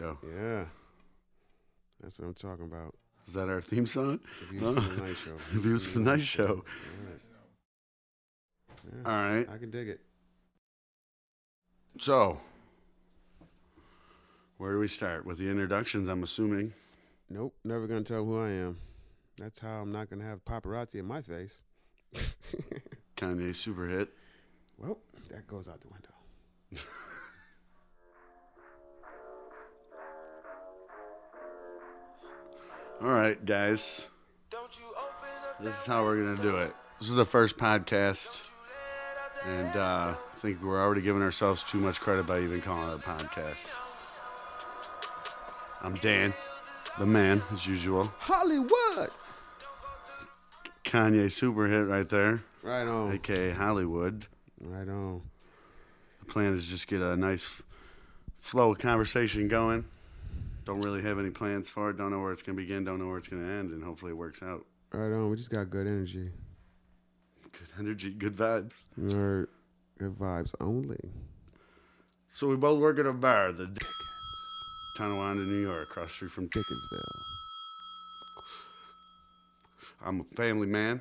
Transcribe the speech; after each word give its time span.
Show. 0.00 0.16
Yeah. 0.22 0.64
That's 2.00 2.18
what 2.18 2.26
I'm 2.28 2.34
talking 2.34 2.66
about. 2.66 2.94
Is 3.26 3.34
that 3.34 3.48
our 3.48 3.60
theme 3.60 3.84
song? 3.86 4.20
The 4.40 4.46
views 4.58 4.74
from 4.74 4.96
the 4.96 5.02
night 5.02 5.16
show. 5.16 5.36
The 5.52 5.60
Views 5.60 5.86
from 5.86 6.04
the 6.04 6.10
Night 6.12 6.20
Show. 6.20 6.46
All 6.46 6.52
right. 7.10 7.20
Yeah, 8.86 9.10
All 9.10 9.28
right. 9.30 9.48
I 9.52 9.58
can 9.58 9.70
dig 9.70 9.88
it. 9.88 10.00
So, 11.98 12.38
where 14.58 14.72
do 14.72 14.78
we 14.78 14.86
start? 14.86 15.26
With 15.26 15.38
the 15.38 15.50
introductions, 15.50 16.08
I'm 16.08 16.22
assuming. 16.22 16.72
Nope, 17.28 17.56
never 17.64 17.88
gonna 17.88 18.02
tell 18.02 18.24
who 18.24 18.40
I 18.40 18.50
am. 18.50 18.78
That's 19.36 19.58
how 19.58 19.80
I'm 19.82 19.90
not 19.90 20.08
gonna 20.08 20.24
have 20.24 20.44
paparazzi 20.44 21.00
in 21.00 21.06
my 21.06 21.22
face. 21.22 21.60
Kanye 23.16 23.54
super 23.54 23.86
hit. 23.88 24.10
well, 24.78 24.98
that 25.30 25.48
goes 25.48 25.68
out 25.68 25.80
the 25.80 25.88
window. 25.88 26.84
All 33.00 33.08
right, 33.08 33.42
guys. 33.44 34.08
This 35.60 35.80
is 35.80 35.86
how 35.86 36.04
we're 36.04 36.22
going 36.22 36.36
to 36.36 36.42
do 36.42 36.56
it. 36.56 36.74
This 36.98 37.08
is 37.08 37.14
the 37.14 37.24
first 37.24 37.56
podcast. 37.56 38.50
And 39.46 39.76
uh, 39.76 40.14
I 40.16 40.38
think 40.40 40.62
we're 40.62 40.80
already 40.80 41.00
giving 41.02 41.22
ourselves 41.22 41.62
too 41.62 41.78
much 41.78 42.00
credit 42.00 42.26
by 42.26 42.40
even 42.40 42.60
calling 42.60 42.88
it 42.88 42.94
a 42.94 43.06
podcast. 43.06 43.74
I'm 45.82 45.94
Dan, 45.94 46.34
the 46.98 47.06
man, 47.06 47.40
as 47.52 47.66
usual. 47.66 48.12
Hollywood. 48.18 49.10
Kanye 50.84 51.30
super 51.30 51.68
hit 51.68 51.86
right 51.86 52.08
there, 52.08 52.42
Right 52.62 52.86
on. 52.88 53.12
aka 53.12 53.50
Hollywood. 53.50 54.26
Right 54.60 54.88
on. 54.88 55.22
The 56.20 56.26
plan 56.32 56.54
is 56.54 56.66
just 56.66 56.88
get 56.88 57.00
a 57.00 57.16
nice 57.16 57.48
flow 58.40 58.72
of 58.72 58.78
conversation 58.78 59.46
going. 59.46 59.84
Don't 60.68 60.82
really 60.82 61.00
have 61.00 61.18
any 61.18 61.30
plans 61.30 61.70
for 61.70 61.88
it. 61.88 61.96
Don't 61.96 62.10
know 62.10 62.20
where 62.20 62.30
it's 62.30 62.42
going 62.42 62.54
to 62.54 62.62
begin. 62.62 62.84
Don't 62.84 62.98
know 62.98 63.06
where 63.06 63.16
it's 63.16 63.26
going 63.26 63.42
to 63.42 63.50
end. 63.50 63.70
And 63.70 63.82
hopefully 63.82 64.12
it 64.12 64.16
works 64.16 64.42
out. 64.42 64.66
Right 64.92 65.10
on. 65.10 65.30
We 65.30 65.36
just 65.36 65.48
got 65.48 65.70
good 65.70 65.86
energy. 65.86 66.30
Good 67.52 67.68
energy, 67.78 68.10
good 68.10 68.36
vibes. 68.36 68.82
Good 68.98 69.48
vibes 70.18 70.54
only. 70.60 71.00
So 72.30 72.48
we 72.48 72.56
both 72.56 72.80
work 72.80 72.98
at 72.98 73.06
a 73.06 73.14
bar, 73.14 73.52
the 73.52 73.68
D- 73.68 73.86
Tonawanda, 74.98 75.46
New 75.46 75.62
York, 75.62 75.88
across 75.88 76.08
the 76.08 76.14
street 76.14 76.32
from. 76.32 76.50
Dickensville. 76.50 77.22
I'm 80.04 80.20
a 80.20 80.24
family 80.36 80.66
man, 80.66 81.00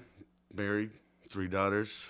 married, 0.56 0.92
three 1.30 1.50
daughters. 1.50 2.08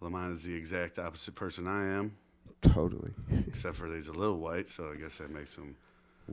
Lamont 0.00 0.32
is 0.32 0.42
the 0.42 0.54
exact 0.54 0.98
opposite 0.98 1.34
person 1.34 1.66
I 1.66 1.86
am, 1.98 2.16
Totally. 2.62 3.12
except 3.46 3.76
for 3.76 3.94
he's 3.94 4.08
a 4.08 4.12
little 4.12 4.38
white, 4.38 4.68
so 4.70 4.90
I 4.90 4.96
guess 4.96 5.18
that 5.18 5.30
makes 5.30 5.54
him 5.54 5.76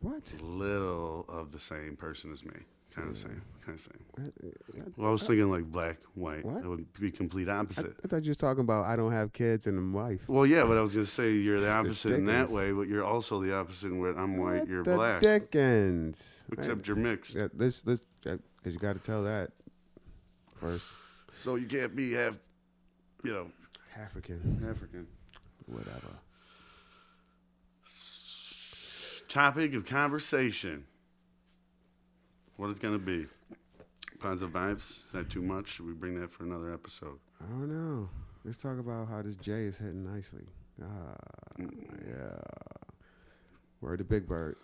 what? 0.02 0.34
a 0.40 0.44
little 0.44 1.26
of 1.30 1.52
the 1.52 1.60
same 1.60 1.96
person 1.96 2.32
as 2.34 2.44
me. 2.44 2.54
Kind 2.96 3.10
of 3.10 3.16
hmm. 3.16 3.28
same, 3.28 3.42
kind 3.66 3.78
of 3.78 3.82
same. 3.82 4.94
Well, 4.98 5.08
I 5.08 5.12
was 5.12 5.24
thinking 5.24 5.50
like 5.50 5.64
black, 5.64 5.98
white. 6.14 6.46
What? 6.46 6.64
It 6.64 6.68
would 6.68 6.94
be 6.94 7.10
complete 7.10 7.50
opposite. 7.50 7.96
I 8.04 8.08
thought 8.08 8.24
you 8.24 8.30
was 8.30 8.38
talking 8.38 8.62
about 8.62 8.86
I 8.86 8.96
don't 8.96 9.12
have 9.12 9.34
kids 9.34 9.66
and 9.66 9.80
a 9.80 9.98
wife. 9.98 10.30
well, 10.30 10.46
yeah, 10.46 10.64
but 10.64 10.78
I 10.78 10.82
was 10.82 10.94
gonna 10.94 11.08
say 11.08 11.32
you're 11.32 11.60
the 11.60 11.72
opposite 11.72 12.12
in 12.12 12.26
that 12.26 12.50
way, 12.50 12.72
but 12.72 12.88
you're 12.88 13.04
also 13.04 13.42
the 13.42 13.56
opposite 13.56 13.88
in 13.88 14.00
where 14.00 14.16
I'm 14.16 14.38
white, 14.38 14.68
you're 14.68 14.84
the 14.84 14.96
black. 14.96 15.22
Dickens. 15.22 16.44
Except 16.52 16.88
you're 16.88 16.96
mixed. 16.96 17.34
Yeah, 17.34 17.48
this 17.52 17.82
this 17.82 18.06
because 18.22 18.74
you 18.74 18.80
got 18.80 18.94
to 18.94 19.02
tell 19.02 19.24
that 19.24 19.50
first. 20.56 20.94
So 21.32 21.56
you 21.56 21.66
can't 21.66 21.96
be 21.96 22.14
half, 22.14 22.38
you 23.24 23.34
know, 23.34 23.48
African, 23.98 24.64
African. 24.70 25.08
whatever. 25.66 26.14
Topic 29.34 29.74
of 29.74 29.84
conversation. 29.88 30.84
What 32.58 32.70
it's 32.70 32.78
gonna 32.80 33.00
be? 33.00 33.26
Positive 34.20 34.52
vibes. 34.54 34.92
Is 34.92 35.04
that 35.12 35.28
too 35.32 35.42
much? 35.42 35.70
Should 35.70 35.88
we 35.88 35.94
bring 35.94 36.22
that 36.22 36.32
for 36.32 36.44
another 36.44 36.72
episode? 36.72 37.18
I 37.44 37.50
don't 37.50 37.68
know. 37.68 38.10
Let's 38.46 38.58
talk 38.58 38.78
about 38.78 39.08
how 39.08 39.24
this 39.24 39.36
J 39.36 39.54
is 39.64 39.80
hitting 39.80 40.04
nicely. 40.06 40.44
Ah, 40.80 41.16
yeah. 41.58 42.38
Word 43.82 43.98
to 43.98 44.04
Big 44.04 44.28
Bird. 44.28 44.56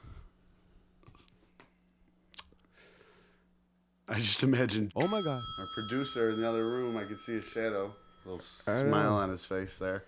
I 4.07 4.19
just 4.19 4.43
imagined 4.43 4.91
Oh 4.95 5.07
my 5.07 5.23
God. 5.23 5.41
our 5.59 5.67
producer 5.73 6.29
in 6.29 6.41
the 6.41 6.47
other 6.47 6.67
room. 6.69 6.95
I 6.95 7.05
could 7.05 7.19
see 7.19 7.37
a 7.37 7.41
shadow, 7.41 7.91
a 8.23 8.29
little 8.29 8.45
I 8.67 8.81
smile 8.87 9.13
know. 9.13 9.15
on 9.15 9.31
his 9.31 9.43
face 9.45 9.79
there. 9.79 10.03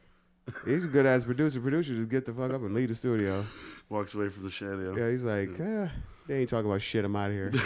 He's 0.66 0.84
a 0.84 0.88
good 0.88 1.06
ass 1.06 1.24
producer. 1.26 1.60
Producer 1.60 1.96
just 1.96 2.10
get 2.10 2.26
the 2.26 2.34
fuck 2.34 2.52
up 2.54 2.62
and 2.62 2.74
leave 2.74 2.90
the 2.90 2.96
studio. 2.96 3.46
Walks 3.90 4.14
away 4.14 4.30
from 4.30 4.44
the 4.44 4.50
shadow. 4.50 4.96
Yeah, 4.98 5.10
he's 5.10 5.24
like, 5.24 5.60
eh, 5.60 5.88
they 6.28 6.40
ain't 6.40 6.50
talking 6.50 6.70
about 6.70 6.82
shit. 6.82 7.04
I'm 7.06 7.16
out 7.16 7.30
of 7.30 7.36
here. 7.36 7.52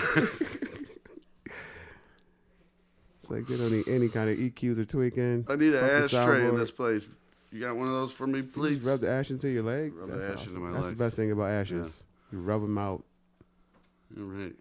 it's 3.18 3.30
like 3.30 3.48
they 3.48 3.58
don't 3.58 3.72
need 3.72 3.88
any 3.88 4.10
kind 4.10 4.30
of 4.30 4.38
EQs 4.38 4.78
or 4.78 4.86
tweaking. 4.86 5.46
I 5.50 5.56
need 5.56 5.74
an 5.74 5.80
Fuck 6.02 6.10
the 6.12 6.18
ashtray 6.18 6.46
in 6.46 6.52
soundboard. 6.54 6.58
this 6.60 6.72
place. 6.72 7.08
You 7.52 7.62
got 7.62 7.76
one 7.76 7.88
of 7.88 7.94
those 7.94 8.12
for 8.12 8.28
me, 8.28 8.42
please? 8.42 8.82
Rub 8.82 9.00
the 9.02 9.10
ash 9.10 9.30
into 9.32 9.48
your 9.50 9.64
leg. 9.64 9.94
Rub 9.96 10.10
the 10.10 10.18
That's 10.18 10.42
ash 10.42 10.48
into 10.48 10.60
my 10.60 10.72
That's 10.74 10.86
leg. 10.88 10.98
the 10.98 11.04
best 11.04 11.16
thing 11.16 11.32
about 11.32 11.50
ashes. 11.50 12.04
You 12.32 12.40
rub 12.40 12.62
them 12.62 12.78
out. 12.78 13.04
All 14.18 14.24
right. 14.24 14.54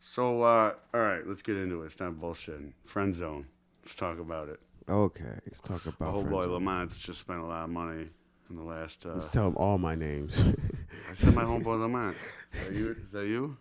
So, 0.00 0.42
uh, 0.42 0.74
all 0.92 1.00
right, 1.00 1.24
let's 1.26 1.42
get 1.42 1.56
into 1.56 1.82
it. 1.82 1.86
It's 1.86 2.00
not 2.00 2.14
bullshitting. 2.14 2.72
Friend 2.84 3.14
zone. 3.14 3.46
Let's 3.84 3.94
talk 3.94 4.18
about 4.18 4.48
it. 4.48 4.58
Okay, 4.92 5.38
let's 5.46 5.62
talk 5.62 5.86
about. 5.86 6.14
Oh 6.14 6.22
boy. 6.22 6.44
Lamont's 6.46 6.98
just 6.98 7.20
spent 7.20 7.40
a 7.40 7.46
lot 7.46 7.64
of 7.64 7.70
money 7.70 8.10
in 8.50 8.56
the 8.56 8.62
last. 8.62 9.06
Uh, 9.06 9.14
Let's 9.14 9.30
tell 9.30 9.48
him 9.48 9.56
all 9.56 9.78
my 9.78 9.94
names. 9.94 10.44
I 11.10 11.14
said 11.14 11.34
my 11.34 11.44
homeboy 11.50 11.80
Lamont. 11.80 12.14
Is 12.52 12.66
that 12.66 12.74
you? 12.74 12.96
Is 13.02 13.12
that 13.12 13.26
you? 13.26 13.56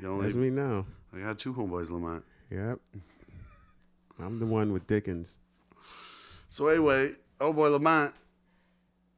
You 0.00 0.12
only, 0.12 0.22
That's 0.22 0.36
me 0.36 0.50
now. 0.50 0.86
I 1.12 1.18
got 1.18 1.40
two 1.40 1.52
homeboys 1.52 1.90
Lamont. 1.90 2.22
Yep. 2.52 2.78
I'm 4.20 4.38
the 4.38 4.46
one 4.46 4.72
with 4.72 4.86
Dickens. 4.86 5.40
So 6.48 6.68
anyway, 6.68 7.14
oh 7.40 7.52
boy 7.52 7.68
Lamont. 7.70 8.14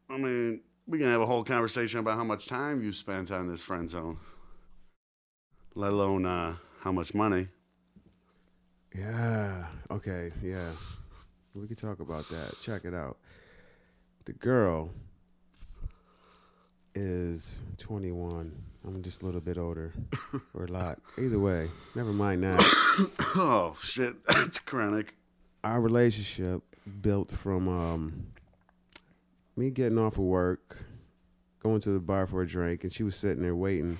I 0.08 0.16
mean, 0.16 0.62
we 0.86 0.96
can 0.96 1.08
have 1.08 1.20
a 1.20 1.26
whole 1.26 1.44
conversation 1.44 2.00
about 2.00 2.16
how 2.16 2.24
much 2.24 2.46
time 2.46 2.82
you 2.82 2.92
spent 2.92 3.30
on 3.30 3.46
this 3.46 3.60
friend 3.62 3.90
zone, 3.90 4.16
let 5.74 5.92
alone 5.92 6.24
uh, 6.24 6.56
how 6.80 6.92
much 6.92 7.12
money. 7.12 7.48
Yeah. 8.94 9.66
Okay. 9.90 10.32
Yeah. 10.42 10.70
We 11.60 11.66
could 11.66 11.78
talk 11.78 11.98
about 12.00 12.28
that. 12.28 12.54
Check 12.62 12.84
it 12.84 12.94
out. 12.94 13.16
The 14.26 14.32
girl 14.32 14.90
is 16.94 17.62
21. 17.78 18.52
I'm 18.86 19.02
just 19.02 19.22
a 19.22 19.26
little 19.26 19.40
bit 19.40 19.58
older, 19.58 19.92
or 20.54 20.66
a 20.66 20.70
lot. 20.70 21.00
Either 21.18 21.38
way, 21.38 21.68
never 21.94 22.12
mind 22.12 22.44
that. 22.44 22.60
oh 23.36 23.76
shit, 23.82 24.14
it's 24.28 24.60
chronic. 24.60 25.16
Our 25.64 25.80
relationship 25.80 26.62
built 27.02 27.32
from 27.32 27.68
um, 27.68 28.26
me 29.56 29.70
getting 29.70 29.98
off 29.98 30.14
of 30.14 30.24
work, 30.24 30.78
going 31.60 31.80
to 31.80 31.90
the 31.90 31.98
bar 31.98 32.26
for 32.26 32.42
a 32.42 32.46
drink, 32.46 32.84
and 32.84 32.92
she 32.92 33.02
was 33.02 33.16
sitting 33.16 33.42
there 33.42 33.56
waiting. 33.56 33.98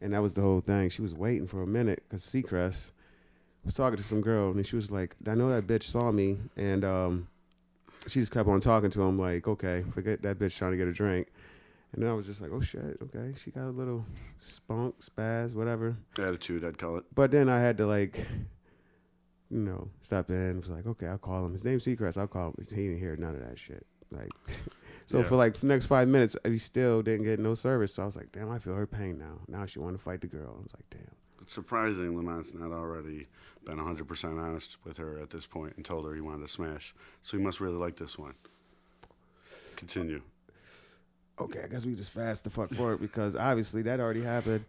And 0.00 0.12
that 0.12 0.22
was 0.22 0.34
the 0.34 0.42
whole 0.42 0.60
thing. 0.60 0.90
She 0.90 1.00
was 1.00 1.14
waiting 1.14 1.46
for 1.46 1.62
a 1.62 1.66
minute 1.66 2.02
because 2.08 2.22
Seacrest 2.22 2.90
was 3.64 3.74
talking 3.74 3.96
to 3.96 4.02
some 4.02 4.20
girl, 4.20 4.50
and 4.52 4.66
she 4.66 4.76
was 4.76 4.90
like, 4.90 5.14
"I 5.26 5.34
know 5.34 5.48
that 5.50 5.66
bitch 5.66 5.84
saw 5.84 6.10
me," 6.12 6.38
and 6.56 6.84
um, 6.84 7.28
she 8.06 8.20
just 8.20 8.32
kept 8.32 8.48
on 8.48 8.60
talking 8.60 8.90
to 8.90 9.02
him, 9.02 9.18
like, 9.18 9.46
"Okay, 9.46 9.84
forget 9.92 10.22
that 10.22 10.38
bitch 10.38 10.56
trying 10.56 10.72
to 10.72 10.76
get 10.76 10.88
a 10.88 10.92
drink." 10.92 11.28
And 11.92 12.02
then 12.02 12.10
I 12.10 12.14
was 12.14 12.26
just 12.26 12.40
like, 12.40 12.50
"Oh 12.52 12.60
shit, 12.60 12.98
okay." 13.02 13.34
She 13.42 13.50
got 13.50 13.64
a 13.68 13.70
little 13.70 14.04
spunk, 14.40 14.96
spaz, 15.00 15.54
whatever. 15.54 15.96
Attitude, 16.18 16.64
I'd 16.64 16.78
call 16.78 16.96
it. 16.98 17.04
But 17.14 17.30
then 17.30 17.48
I 17.48 17.58
had 17.60 17.76
to 17.78 17.86
like, 17.86 18.26
you 19.50 19.58
know, 19.58 19.88
stop 20.00 20.30
in. 20.30 20.36
and 20.36 20.60
Was 20.60 20.70
like, 20.70 20.86
okay, 20.86 21.06
I'll 21.06 21.18
call 21.18 21.44
him. 21.44 21.52
His 21.52 21.64
name's 21.64 21.84
Seacrest. 21.84 22.16
I'll 22.16 22.26
call 22.28 22.48
him. 22.48 22.54
He 22.68 22.74
didn't 22.88 22.98
hear 22.98 23.16
none 23.16 23.34
of 23.34 23.46
that 23.46 23.58
shit. 23.58 23.86
Like, 24.10 24.30
so 25.06 25.18
Yeah. 25.18 25.24
for 25.24 25.36
like 25.36 25.54
the 25.58 25.66
next 25.66 25.86
five 25.86 26.08
minutes, 26.08 26.36
he 26.44 26.58
still 26.58 27.02
didn't 27.02 27.24
get 27.26 27.38
no 27.38 27.54
service. 27.54 27.94
So 27.94 28.02
I 28.02 28.06
was 28.06 28.16
like, 28.16 28.32
damn, 28.32 28.50
I 28.50 28.58
feel 28.58 28.74
her 28.74 28.86
pain 28.86 29.18
now. 29.18 29.40
Now 29.48 29.66
she 29.66 29.78
want 29.78 29.94
to 29.96 30.02
fight 30.02 30.22
the 30.22 30.26
girl. 30.26 30.54
I 30.58 30.62
was 30.62 30.72
like, 30.74 30.84
damn. 30.90 31.14
It's 31.42 31.52
surprising 31.52 32.14
Lamont's 32.16 32.54
not 32.54 32.70
already 32.72 33.26
been 33.64 33.78
100% 33.78 34.40
honest 34.40 34.76
with 34.84 34.96
her 34.96 35.18
at 35.18 35.30
this 35.30 35.46
point 35.46 35.74
and 35.76 35.84
told 35.84 36.04
her 36.06 36.14
he 36.14 36.20
wanted 36.20 36.46
to 36.46 36.52
smash. 36.52 36.94
So 37.22 37.36
he 37.36 37.42
must 37.42 37.60
really 37.60 37.76
like 37.76 37.96
this 37.96 38.18
one. 38.18 38.34
Continue. 39.76 40.22
Okay, 41.40 41.62
I 41.64 41.68
guess 41.68 41.86
we 41.86 41.94
just 41.94 42.10
fast 42.10 42.44
the 42.44 42.50
fuck 42.50 42.72
forward 42.74 43.00
because 43.00 43.36
obviously 43.36 43.82
that 43.82 44.00
already 44.00 44.22
happened 44.22 44.64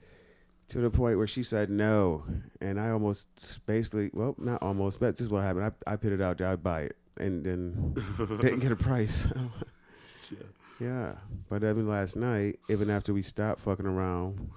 to 0.69 0.79
the 0.79 0.89
point 0.89 1.17
where 1.17 1.27
she 1.27 1.43
said 1.43 1.69
no, 1.69 2.23
and 2.61 2.79
I 2.79 2.89
almost 2.89 3.27
basically, 3.65 4.09
well, 4.13 4.33
not 4.37 4.63
almost, 4.63 4.99
but 4.99 5.11
this 5.15 5.21
is 5.21 5.29
what 5.29 5.41
happened. 5.41 5.71
I 5.87 5.93
I 5.93 5.95
put 5.97 6.13
it 6.13 6.21
out 6.21 6.37
there, 6.37 6.47
I'd 6.47 6.63
buy 6.63 6.81
it, 6.83 6.95
and 7.17 7.43
then 7.43 7.93
didn't 8.17 8.59
get 8.59 8.71
a 8.71 8.75
price. 8.75 9.27
Yeah. 10.31 10.37
Yeah, 10.79 11.15
but 11.49 11.63
even 11.63 11.87
last 11.87 12.15
night, 12.15 12.59
even 12.69 12.89
after 12.89 13.13
we 13.13 13.21
stopped 13.21 13.59
fucking 13.59 13.85
around, 13.85 14.49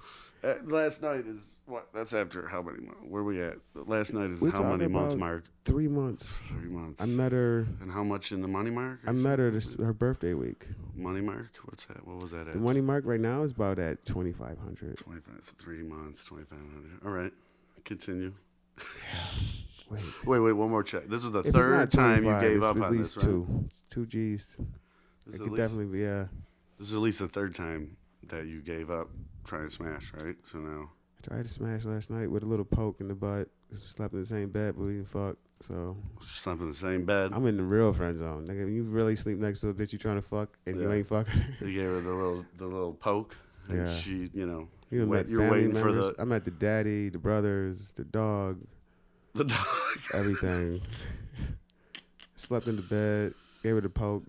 Uh, 0.47 0.55
last 0.65 1.01
night 1.01 1.25
is 1.27 1.55
what? 1.65 1.87
That's 1.93 2.13
after 2.13 2.47
how 2.47 2.61
many 2.61 2.77
months? 2.79 3.01
Where 3.05 3.23
we 3.23 3.41
at? 3.41 3.55
Last 3.75 4.13
night 4.13 4.29
is 4.29 4.39
We're 4.39 4.51
how 4.51 4.63
many 4.63 4.87
months, 4.87 5.13
about- 5.15 5.19
Mark? 5.19 5.43
Three 5.65 5.89
months. 5.89 6.39
Three 6.47 6.69
months. 6.69 7.01
I 7.01 7.05
met 7.05 7.33
her. 7.33 7.67
and 7.81 7.91
how 7.91 8.03
much 8.03 8.31
in 8.31 8.41
the 8.41 8.47
money 8.47 8.69
mark? 8.71 8.99
I 9.05 9.11
met 9.11 9.39
her 9.39 9.51
this, 9.51 9.73
her 9.73 9.91
birthday 9.91 10.33
week. 10.33 10.67
Money 10.95 11.19
mark? 11.19 11.47
What's 11.65 11.83
that? 11.85 12.07
What 12.07 12.17
was 12.21 12.31
that 12.31 12.47
at? 12.47 12.53
The 12.53 12.59
money 12.59 12.79
mark 12.79 13.03
right 13.05 13.19
now 13.19 13.43
is 13.43 13.51
about 13.51 13.77
at 13.77 14.05
twenty 14.05 14.31
five 14.31 14.57
hundred. 14.59 14.97
25, 14.97 15.33
so 15.41 15.51
three 15.59 15.83
months, 15.83 16.23
2,500. 16.23 17.05
All 17.05 17.11
right. 17.11 17.33
Continue. 17.83 18.33
Wait. 19.89 20.01
Wait, 20.25 20.39
wait, 20.39 20.51
one 20.51 20.69
more 20.69 20.83
check. 20.83 21.07
This 21.07 21.23
is 21.23 21.31
the 21.31 21.39
If 21.39 21.53
third 21.53 21.89
time 21.89 22.25
you 22.25 22.39
gave 22.41 22.61
up 22.61 22.75
at 22.75 22.83
on 22.83 22.97
least 22.97 23.15
this, 23.15 23.23
right? 23.23 23.31
two. 23.31 23.69
Two 23.89 24.05
G's. 24.05 24.57
This 25.25 25.35
It 25.35 25.37
could 25.37 25.51
least, 25.51 25.55
definitely 25.55 25.85
be. 25.85 25.99
Yeah. 25.99 26.25
this 26.77 26.89
is 26.89 26.93
at 26.93 26.99
least 26.99 27.19
the 27.19 27.29
third 27.29 27.55
time 27.55 27.95
that 28.27 28.47
you 28.47 28.59
gave 28.59 28.91
up 28.91 29.09
trying 29.47 29.67
to 29.67 29.73
smash, 29.73 30.11
right? 30.21 30.35
So 30.51 30.59
now, 30.59 30.89
I 31.23 31.27
tried 31.27 31.43
to 31.43 31.49
smash 31.49 31.85
last 31.85 32.09
night 32.09 32.29
with 32.29 32.43
a 32.43 32.45
little 32.45 32.65
poke 32.65 33.01
in 33.01 33.07
the 33.07 33.15
butt. 33.15 33.47
We 33.71 33.77
slept 33.77 34.13
in 34.13 34.19
the 34.19 34.25
same 34.25 34.49
bed, 34.49 34.75
but 34.77 34.85
we 34.85 34.93
didn't 34.93 35.09
fuck. 35.09 35.37
So 35.61 35.97
slept 36.21 36.61
in 36.61 36.69
the 36.69 36.75
same 36.77 37.05
bed. 37.05 37.31
I'm 37.33 37.45
in 37.47 37.57
the 37.57 37.63
real 37.63 37.91
friend 37.91 38.17
zone. 38.19 38.45
Nigga, 38.47 38.65
when 38.65 38.75
you 38.75 38.83
really 38.83 39.15
sleep 39.15 39.39
next 39.39 39.61
to 39.61 39.69
a 39.69 39.73
bitch 39.73 39.91
you 39.91 39.97
trying 39.99 40.17
to 40.17 40.21
fuck 40.21 40.55
and 40.67 40.79
you 40.79 40.91
ain't 40.91 41.07
fucking 41.07 41.33
her. 41.33 41.65
You 41.67 41.73
gave 41.73 41.89
her 41.89 42.01
the 42.01 42.13
little, 42.13 42.45
the 42.57 42.65
little 42.67 42.93
poke, 42.93 43.35
and 43.67 43.79
Yeah. 43.79 43.93
she, 43.95 44.29
you 44.33 44.45
know, 44.45 44.67
You 44.91 45.07
wait- 45.07 45.09
met 45.25 45.29
you're 45.29 45.41
family 45.41 45.57
waiting 45.67 45.75
for 45.81 45.85
members. 45.87 46.15
the 46.15 46.21
I 46.21 46.25
met 46.25 46.45
the 46.45 46.51
daddy, 46.51 47.09
the 47.09 47.17
brothers, 47.17 47.91
the 47.93 48.03
dog, 48.05 48.61
the 49.33 49.45
dog. 49.45 49.65
everything. 50.13 50.81
Slept 52.35 52.67
in 52.67 52.75
the 52.75 52.81
bed, 52.83 53.33
gave 53.63 53.75
her 53.75 53.81
the 53.81 53.89
poke. 53.89 54.23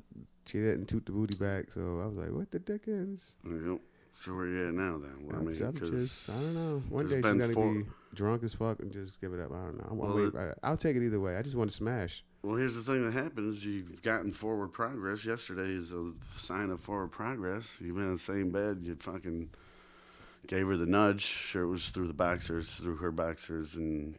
She 0.47 0.59
didn't 0.59 0.87
toot 0.87 1.05
the 1.05 1.13
booty 1.13 1.37
back, 1.37 1.71
so 1.71 2.01
I 2.03 2.07
was 2.07 2.17
like, 2.17 2.31
"What 2.31 2.51
the 2.51 2.59
dickens?" 2.59 3.37
Yep. 3.45 3.81
So 4.21 4.35
where 4.35 4.47
you 4.49 4.67
at 4.67 4.75
now 4.75 4.99
then? 4.99 5.15
Well, 5.23 5.37
I 5.37 5.45
mean, 5.45 5.63
I'm 5.63 5.77
just, 5.79 6.29
I 6.29 6.33
don't 6.33 6.55
know. 6.55 6.83
One 6.89 7.07
day 7.07 7.17
she's 7.17 7.23
gonna 7.23 7.53
four- 7.53 7.73
be 7.73 7.85
drunk 8.15 8.43
as 8.43 8.53
fuck 8.53 8.81
and 8.81 8.91
just 8.91 9.21
give 9.21 9.33
it 9.33 9.39
up. 9.39 9.53
I 9.53 9.65
don't 9.67 9.79
know. 9.79 9.85
I'm, 9.85 9.93
I'm 9.93 9.99
Well, 9.99 10.17
wait, 10.17 10.35
I- 10.35 10.55
I'll 10.69 10.77
take 10.77 10.97
it 10.97 11.05
either 11.05 11.21
way. 11.21 11.37
I 11.37 11.43
just 11.43 11.55
want 11.55 11.71
to 11.71 11.77
smash. 11.77 12.25
Well, 12.43 12.57
here's 12.57 12.75
the 12.75 12.83
thing 12.83 13.05
that 13.05 13.13
happens. 13.13 13.65
You've 13.65 14.03
gotten 14.03 14.33
forward 14.33 14.73
progress. 14.73 15.25
Yesterday 15.25 15.71
is 15.71 15.93
a 15.93 16.11
sign 16.35 16.71
of 16.71 16.81
forward 16.81 17.13
progress. 17.13 17.77
You've 17.81 17.95
been 17.95 18.07
in 18.07 18.13
the 18.15 18.19
same 18.19 18.51
bed. 18.51 18.81
You 18.83 18.97
fucking 18.97 19.51
gave 20.49 20.67
her 20.67 20.77
the 20.77 20.87
nudge. 20.87 21.23
Sure, 21.23 21.63
it 21.63 21.69
was 21.69 21.89
through 21.91 22.09
the 22.09 22.13
boxers, 22.13 22.71
through 22.75 22.97
her 22.97 23.13
boxers, 23.13 23.77
and, 23.77 24.17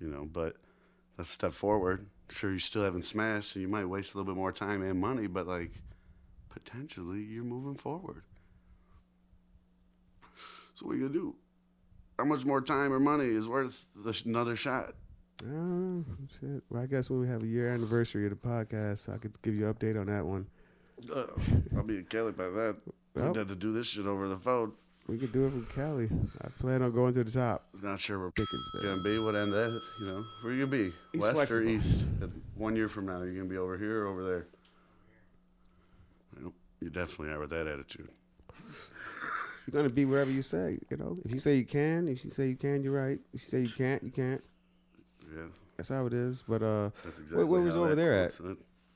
you 0.00 0.08
know, 0.08 0.24
but 0.24 0.56
that's 1.18 1.28
a 1.28 1.32
step 1.32 1.52
forward. 1.52 2.06
Sure, 2.30 2.50
you 2.52 2.58
still 2.58 2.82
haven't 2.84 3.04
smashed, 3.04 3.52
so 3.52 3.60
you 3.60 3.68
might 3.68 3.84
waste 3.84 4.14
a 4.14 4.16
little 4.16 4.32
bit 4.32 4.38
more 4.38 4.52
time 4.52 4.82
and 4.82 4.98
money, 4.98 5.26
but, 5.26 5.46
like, 5.46 5.72
potentially 6.48 7.20
you're 7.20 7.44
moving 7.44 7.74
forward. 7.74 8.22
So, 10.74 10.86
what 10.86 10.94
are 10.94 10.98
you 10.98 11.08
to 11.08 11.12
do? 11.14 11.34
How 12.18 12.24
much 12.24 12.44
more 12.44 12.60
time 12.60 12.92
or 12.92 13.00
money 13.00 13.26
is 13.26 13.46
worth 13.48 13.86
the 14.04 14.12
sh- 14.12 14.24
another 14.24 14.56
shot? 14.56 14.94
Oh, 15.48 16.04
shit. 16.40 16.62
Well, 16.70 16.82
I 16.82 16.86
guess 16.86 17.10
when 17.10 17.20
we 17.20 17.28
have 17.28 17.42
a 17.42 17.46
year 17.46 17.68
anniversary 17.68 18.24
of 18.26 18.30
the 18.30 18.36
podcast, 18.36 19.12
I 19.12 19.18
could 19.18 19.40
give 19.42 19.54
you 19.54 19.66
an 19.66 19.74
update 19.74 19.98
on 20.00 20.06
that 20.06 20.24
one. 20.24 20.46
Uh, 21.12 21.24
I'll 21.76 21.82
be 21.82 21.96
in 21.98 22.04
Cali 22.04 22.32
by 22.32 22.44
that. 22.44 22.76
Well, 23.14 23.26
We'd 23.28 23.36
have 23.36 23.48
to 23.48 23.56
do 23.56 23.72
this 23.72 23.88
shit 23.88 24.06
over 24.06 24.28
the 24.28 24.36
phone. 24.36 24.72
we 25.08 25.18
could 25.18 25.32
do 25.32 25.46
it 25.46 25.50
from 25.50 25.66
Cali. 25.66 26.08
I 26.42 26.48
plan 26.60 26.82
on 26.82 26.92
going 26.92 27.12
to 27.14 27.24
the 27.24 27.30
top. 27.30 27.66
Not 27.82 27.98
sure 28.00 28.18
where 28.20 28.30
Dickensville. 28.30 28.82
gonna 28.82 29.02
be. 29.02 29.18
What 29.18 29.34
end 29.34 29.52
that? 29.52 29.80
You 30.00 30.06
know, 30.06 30.24
where 30.42 30.52
you 30.52 30.66
gonna 30.66 30.76
be? 30.76 30.92
He's 31.12 31.20
West 31.22 31.34
flexible. 31.34 31.62
or 31.62 31.68
east? 31.68 32.04
One 32.54 32.74
year 32.76 32.88
from 32.88 33.06
now, 33.06 33.20
you're 33.22 33.34
gonna 33.34 33.44
be 33.48 33.58
over 33.58 33.76
here 33.76 34.04
or 34.04 34.06
over 34.06 34.24
there? 34.24 34.46
Well, 36.40 36.52
you 36.80 36.90
definitely 36.90 37.30
are 37.34 37.40
with 37.40 37.50
that 37.50 37.66
attitude. 37.66 38.08
You're 39.66 39.80
gonna 39.82 39.92
be 39.92 40.04
wherever 40.04 40.30
you 40.30 40.42
say. 40.42 40.78
You 40.90 40.96
know, 40.96 41.16
if 41.24 41.32
you 41.32 41.38
say 41.38 41.56
you 41.56 41.64
can, 41.64 42.08
if 42.08 42.24
you 42.24 42.30
say 42.30 42.48
you 42.48 42.56
can, 42.56 42.82
you're 42.82 42.92
right. 42.92 43.18
If 43.32 43.42
you 43.42 43.48
say 43.48 43.60
you 43.60 43.68
can't, 43.68 44.02
you 44.02 44.10
can't. 44.10 44.42
Yeah, 45.34 45.44
That's 45.76 45.88
how 45.88 46.06
it 46.06 46.12
is. 46.12 46.44
But 46.46 46.62
uh, 46.62 46.90
exactly. 47.06 47.44
where 47.44 47.60
was 47.60 47.74
how 47.74 47.84
over 47.84 47.94
there 47.94 48.12
at? 48.12 48.34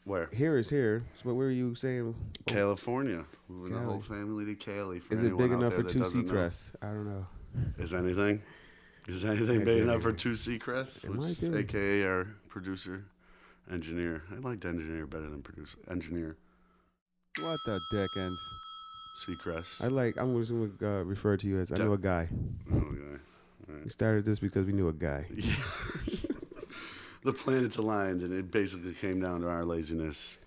Where? 0.04 0.30
here 0.32 0.56
is 0.56 0.70
here. 0.70 1.04
So 1.14 1.22
what 1.24 1.36
were 1.36 1.50
you 1.50 1.74
saying? 1.74 2.14
California. 2.46 3.24
Moving 3.48 3.74
the 3.74 3.80
whole 3.80 4.00
family 4.00 4.44
to 4.46 4.54
Cali. 4.54 5.00
For 5.00 5.12
Is 5.12 5.22
it 5.22 5.36
big 5.36 5.52
enough 5.52 5.74
for 5.74 5.82
two. 5.82 6.00
Seacrests? 6.00 6.74
I 6.80 6.86
don't 6.86 7.06
know. 7.06 7.26
Is 7.78 7.92
anything? 7.92 8.42
Is 9.06 9.24
anything 9.24 9.60
Is 9.60 9.64
big 9.64 9.82
enough 9.82 10.02
for 10.02 10.12
two 10.12 10.32
Seacrests? 10.32 11.04
It 11.04 11.10
Which 11.10 11.18
might 11.18 11.42
is. 11.42 11.54
AKA 11.54 12.04
our 12.04 12.28
producer, 12.48 13.04
engineer. 13.70 14.22
I 14.30 14.38
liked 14.38 14.64
engineer 14.64 15.06
better 15.06 15.28
than 15.28 15.42
producer. 15.42 15.78
Engineer. 15.90 16.36
What 17.40 17.58
the 17.64 17.80
dickens? 17.90 18.40
Seacrest. 19.18 19.82
I 19.82 19.88
like. 19.88 20.16
I'm 20.16 20.38
just 20.38 20.52
gonna 20.52 21.00
uh, 21.00 21.02
refer 21.02 21.36
to 21.36 21.46
you 21.46 21.58
as 21.58 21.72
I 21.72 21.78
know 21.78 21.92
a 21.92 21.98
guy. 21.98 22.28
Oh, 22.72 22.76
okay. 22.76 23.20
All 23.68 23.74
right. 23.74 23.84
We 23.84 23.90
started 23.90 24.24
this 24.24 24.38
because 24.38 24.64
we 24.64 24.72
knew 24.72 24.88
a 24.88 24.92
guy. 24.92 25.26
Yeah. 25.36 25.54
the 27.24 27.32
planets 27.32 27.78
aligned, 27.78 28.22
and 28.22 28.32
it 28.32 28.50
basically 28.52 28.94
came 28.94 29.20
down 29.20 29.40
to 29.40 29.48
our 29.48 29.64
laziness 29.64 30.38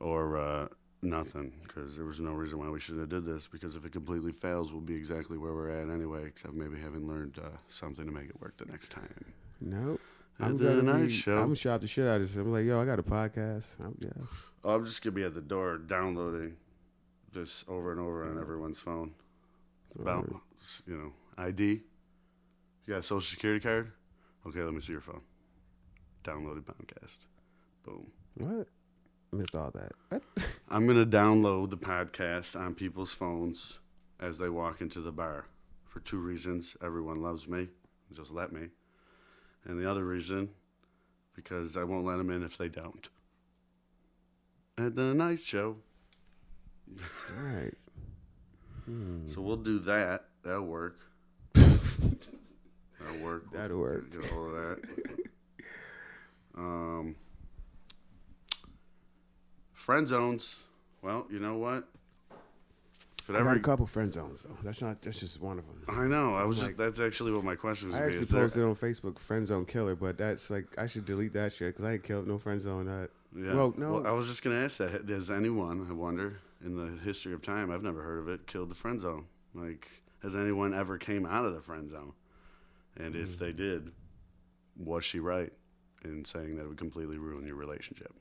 or 0.00 0.38
uh, 0.38 0.68
nothing, 1.02 1.52
because 1.64 1.96
there 1.96 2.04
was 2.04 2.20
no 2.20 2.32
reason 2.32 2.58
why 2.58 2.68
we 2.68 2.78
should 2.78 2.98
have 2.98 3.08
did 3.08 3.26
this. 3.26 3.48
Because 3.50 3.74
if 3.74 3.84
it 3.84 3.90
completely 3.90 4.32
fails, 4.32 4.70
we'll 4.70 4.80
be 4.80 4.94
exactly 4.94 5.36
where 5.36 5.52
we're 5.52 5.70
at 5.70 5.90
anyway, 5.90 6.24
except 6.26 6.54
maybe 6.54 6.80
having 6.80 7.08
learned 7.08 7.40
uh, 7.44 7.48
something 7.68 8.06
to 8.06 8.12
make 8.12 8.28
it 8.28 8.40
work 8.40 8.56
the 8.58 8.66
next 8.66 8.92
time. 8.92 9.24
Nope. 9.60 10.00
I'm 10.38 10.56
gonna 10.56 10.82
night 10.82 11.06
be, 11.06 11.10
show. 11.10 11.38
I'm 11.38 11.54
shop 11.56 11.80
the 11.80 11.86
shit 11.88 12.06
out 12.06 12.20
of 12.20 12.22
this. 12.22 12.36
I'm 12.36 12.52
like, 12.52 12.64
yo, 12.64 12.80
I 12.80 12.84
got 12.84 12.98
a 13.00 13.04
podcast. 13.04 13.80
I'm, 13.80 13.96
yeah. 13.98 14.10
Oh, 14.64 14.76
I'm 14.76 14.84
just 14.84 15.02
gonna 15.02 15.14
be 15.14 15.24
at 15.24 15.34
the 15.34 15.40
door 15.40 15.78
downloading 15.78 16.56
this 17.34 17.64
over 17.68 17.92
and 17.92 18.00
over 18.00 18.24
on 18.24 18.38
everyone's 18.40 18.80
phone. 18.80 19.12
About 19.98 20.28
you 20.86 20.96
know 20.96 21.12
ID. 21.36 21.82
You 22.86 22.94
got 22.94 22.98
a 22.98 23.02
social 23.02 23.20
security 23.20 23.60
card? 23.60 23.92
Okay, 24.46 24.60
let 24.60 24.74
me 24.74 24.80
see 24.80 24.92
your 24.92 25.00
phone. 25.00 25.22
Downloaded 26.22 26.64
podcast. 26.64 27.16
Boom. 27.84 28.06
What? 28.34 28.68
Missed 29.32 29.54
all 29.54 29.70
that. 29.72 29.92
What? 30.10 30.22
I'm 30.68 30.86
gonna 30.86 31.06
download 31.06 31.70
the 31.70 31.76
podcast 31.76 32.58
on 32.58 32.74
people's 32.74 33.12
phones 33.12 33.78
as 34.18 34.38
they 34.38 34.48
walk 34.48 34.80
into 34.80 35.00
the 35.00 35.12
bar 35.12 35.46
for 35.86 36.00
two 36.00 36.18
reasons. 36.18 36.76
Everyone 36.82 37.22
loves 37.22 37.46
me, 37.46 37.68
just 38.12 38.30
let 38.30 38.52
me, 38.52 38.68
and 39.64 39.78
the 39.78 39.88
other 39.88 40.04
reason 40.04 40.50
because 41.34 41.76
I 41.76 41.84
won't 41.84 42.06
let 42.06 42.16
them 42.16 42.30
in 42.30 42.42
if 42.42 42.56
they 42.56 42.68
don't. 42.68 43.08
At 44.78 44.96
the 44.96 45.14
night 45.14 45.40
show, 45.40 45.76
All 46.90 47.44
right. 47.44 47.74
Hmm. 48.84 49.26
so 49.26 49.40
we'll 49.40 49.56
do 49.56 49.78
that. 49.80 50.26
That'll 50.42 50.66
work. 50.66 50.98
That'll 51.54 51.72
work. 53.22 53.44
We'll 53.50 53.52
That'll 53.52 53.78
work. 53.78 54.10
Get 54.12 54.32
all 54.32 54.46
of 54.46 54.52
that. 54.52 54.78
Um, 56.56 57.16
friend 59.72 60.06
zones. 60.06 60.62
Well, 61.02 61.26
you 61.30 61.38
know 61.38 61.56
what? 61.58 61.88
If 63.26 63.30
I 63.34 63.38
ever 63.38 63.44
got 63.50 63.56
a 63.56 63.60
couple 63.60 63.86
friend 63.86 64.12
zones 64.12 64.42
though. 64.42 64.56
That's 64.62 64.82
not. 64.82 65.00
That's 65.00 65.18
just 65.18 65.40
one 65.40 65.58
of 65.58 65.64
them. 65.66 65.82
I 65.88 66.06
know. 66.06 66.34
I 66.34 66.44
was 66.44 66.58
Like- 66.58 66.68
just. 66.68 66.78
That's 66.78 67.00
actually 67.00 67.32
what 67.32 67.42
my 67.42 67.54
question 67.54 67.88
was. 67.88 67.96
I 67.96 68.04
actually 68.06 68.26
posted 68.26 68.62
on 68.64 68.76
Facebook 68.76 69.18
friend 69.18 69.46
zone 69.46 69.64
killer, 69.64 69.94
but 69.96 70.18
that's 70.18 70.50
like 70.50 70.66
I 70.78 70.86
should 70.86 71.06
delete 71.06 71.32
that 71.32 71.54
shit 71.54 71.68
because 71.74 71.84
I 71.84 71.94
ain't 71.94 72.04
killed 72.04 72.28
no 72.28 72.38
friend 72.38 72.60
zone. 72.60 72.84
That 72.86 73.08
Yeah. 73.36 73.54
Well, 73.54 73.74
no. 73.76 74.04
I 74.04 74.12
was 74.12 74.26
just 74.28 74.42
gonna 74.42 74.56
ask 74.64 74.78
that. 74.78 75.06
Does 75.06 75.30
anyone, 75.30 75.86
I 75.88 75.92
wonder, 75.92 76.38
in 76.64 76.76
the 76.76 77.02
history 77.02 77.32
of 77.32 77.42
time, 77.42 77.70
I've 77.70 77.82
never 77.82 78.02
heard 78.02 78.18
of 78.20 78.28
it, 78.28 78.46
killed 78.46 78.70
the 78.70 78.74
friend 78.74 79.00
zone? 79.00 79.26
Like, 79.54 79.88
has 80.22 80.34
anyone 80.36 80.72
ever 80.74 80.98
came 80.98 81.26
out 81.26 81.44
of 81.44 81.54
the 81.54 81.60
friend 81.60 81.90
zone? 81.90 82.12
And 82.96 83.14
Hmm. 83.14 83.22
if 83.22 83.38
they 83.38 83.52
did, 83.52 83.90
was 84.76 85.04
she 85.04 85.18
right 85.20 85.52
in 86.04 86.24
saying 86.24 86.56
that 86.56 86.64
it 86.64 86.68
would 86.68 86.78
completely 86.78 87.18
ruin 87.18 87.46
your 87.46 87.56
relationship? 87.56 88.12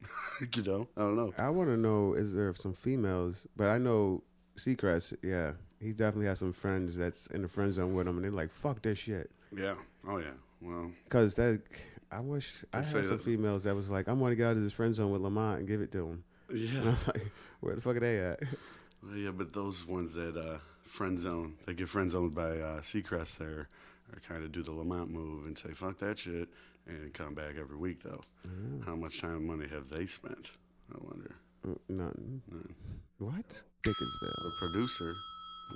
you 0.56 0.62
know, 0.62 0.88
I 0.96 1.00
don't 1.00 1.16
know. 1.16 1.32
I 1.38 1.48
want 1.50 1.70
to 1.70 1.76
know 1.76 2.14
is 2.14 2.32
there 2.34 2.54
some 2.54 2.74
females, 2.74 3.46
but 3.56 3.70
I 3.70 3.78
know 3.78 4.22
Seacrest. 4.56 5.16
Yeah, 5.22 5.52
he 5.80 5.92
definitely 5.92 6.26
has 6.26 6.38
some 6.38 6.52
friends 6.52 6.96
that's 6.96 7.26
in 7.28 7.42
the 7.42 7.48
friend 7.48 7.72
zone 7.72 7.94
with 7.94 8.06
him, 8.06 8.16
and 8.16 8.24
they're 8.24 8.30
like, 8.30 8.50
"Fuck 8.52 8.82
this 8.82 8.98
shit." 8.98 9.30
Yeah. 9.54 9.74
Oh 10.06 10.18
yeah. 10.18 10.32
Well, 10.60 10.90
Cause 11.08 11.34
that, 11.36 11.62
I 12.10 12.20
wish 12.20 12.64
I 12.72 12.78
had 12.78 12.86
some 12.86 13.02
that- 13.02 13.22
females 13.22 13.64
that 13.64 13.74
was 13.74 13.90
like, 13.90 14.08
I'm 14.08 14.20
want 14.20 14.32
to 14.32 14.36
get 14.36 14.46
out 14.46 14.56
of 14.56 14.62
this 14.62 14.72
friend 14.72 14.94
zone 14.94 15.10
with 15.12 15.20
Lamont 15.22 15.58
and 15.60 15.68
give 15.68 15.80
it 15.80 15.92
to 15.92 16.06
him." 16.08 16.24
And 16.48 16.58
yeah. 16.58 16.80
I'm 16.80 16.86
like, 17.06 17.30
"Where 17.60 17.74
the 17.74 17.80
fuck 17.80 17.96
are 17.96 18.00
they 18.00 18.18
at?" 18.20 18.40
Well, 19.02 19.16
yeah, 19.16 19.30
but 19.30 19.52
those 19.52 19.86
ones 19.86 20.14
that 20.14 20.36
uh, 20.36 20.58
friend 20.84 21.18
zone, 21.18 21.54
they 21.66 21.74
get 21.74 21.88
friend 21.88 22.10
zoned 22.10 22.34
by 22.34 22.58
uh, 22.58 22.80
Seacrest 22.80 23.36
there, 23.36 23.68
are 24.12 24.18
kind 24.26 24.42
of 24.42 24.50
do 24.50 24.62
the 24.62 24.72
Lamont 24.72 25.10
move 25.10 25.46
and 25.46 25.56
say 25.56 25.68
fuck 25.74 25.98
that 25.98 26.18
shit 26.18 26.48
and 26.88 27.12
come 27.12 27.34
back 27.34 27.54
every 27.60 27.76
week 27.76 28.02
though. 28.02 28.20
How 28.84 28.96
much 28.96 29.20
time 29.20 29.36
and 29.36 29.46
money 29.46 29.68
have 29.68 29.88
they 29.90 30.06
spent? 30.06 30.50
I 30.92 30.96
wonder. 31.00 31.36
Mm, 31.66 31.78
Nothing. 31.90 32.42
Mm. 32.52 32.70
What? 33.18 33.62
The 33.84 33.90
Dickensville. 33.90 34.58
producer, 34.58 35.14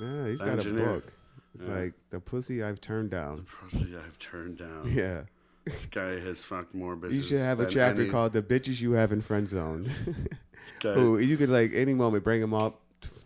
Yeah, 0.00 0.26
he's 0.28 0.38
The 0.38 0.44
got 0.46 0.58
engineer. 0.58 0.88
a 0.90 0.92
book. 0.94 1.12
It's 1.54 1.66
Yeah. 1.66 1.74
like 1.74 1.94
the 2.10 2.20
pussy 2.20 2.62
I've 2.62 2.80
turned 2.80 3.10
down. 3.10 3.36
the 3.38 3.42
pussy 3.42 3.96
I've 3.96 4.18
turned 4.18 4.58
down. 4.58 4.90
Yeah, 4.92 5.22
This 5.64 5.86
guy 5.86 6.18
has 6.20 6.44
fucked 6.44 6.74
more 6.74 6.96
bitches. 6.96 7.12
you 7.12 7.22
should 7.22 7.40
have 7.40 7.60
a 7.60 7.66
chapter 7.66 8.02
any- 8.02 8.10
called 8.10 8.32
"The 8.32 8.42
Bitches 8.42 8.80
You 8.80 8.92
Have 8.92 9.12
in 9.12 9.20
Friend 9.20 9.46
Zone." 9.48 9.82
this 9.84 9.98
Who 10.82 11.18
you 11.18 11.36
could 11.36 11.48
like 11.48 11.72
any 11.74 11.94
moment 11.94 12.24
bring 12.24 12.40
them 12.40 12.54
up, 12.54 12.80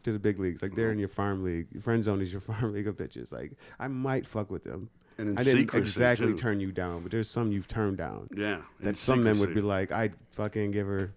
to 0.05 0.13
the 0.13 0.19
big 0.19 0.39
leagues. 0.39 0.63
Like 0.63 0.75
they're 0.75 0.89
in 0.89 0.93
mm-hmm. 0.93 1.01
your 1.01 1.09
farm 1.09 1.43
league. 1.43 1.67
Your 1.73 1.83
friend 1.83 2.03
zone 2.05 2.21
is 2.21 2.33
your 2.33 2.41
farm 2.53 2.73
league 2.73 2.87
of 2.87 2.97
bitches. 2.97 3.33
Like 3.33 3.53
I 3.79 3.89
might 3.89 4.27
fuck 4.27 4.51
with 4.51 4.65
them. 4.65 4.91
And 5.19 5.31
in 5.31 5.39
I 5.39 5.45
didn't 5.45 5.61
secrecy, 5.61 5.83
exactly 5.83 6.27
too. 6.29 6.39
turn 6.39 6.61
you 6.61 6.73
down, 6.73 7.03
but 7.03 7.13
there's 7.13 7.31
some 7.31 7.53
you've 7.53 7.69
turned 7.69 7.99
down. 7.99 8.29
Yeah. 8.37 8.63
That 8.81 8.97
some 8.97 9.23
men 9.23 9.39
would 9.39 9.55
be 9.55 9.61
like, 9.61 9.93
I'd 9.93 10.15
fucking 10.33 10.73
give 10.73 10.89
her 10.89 11.13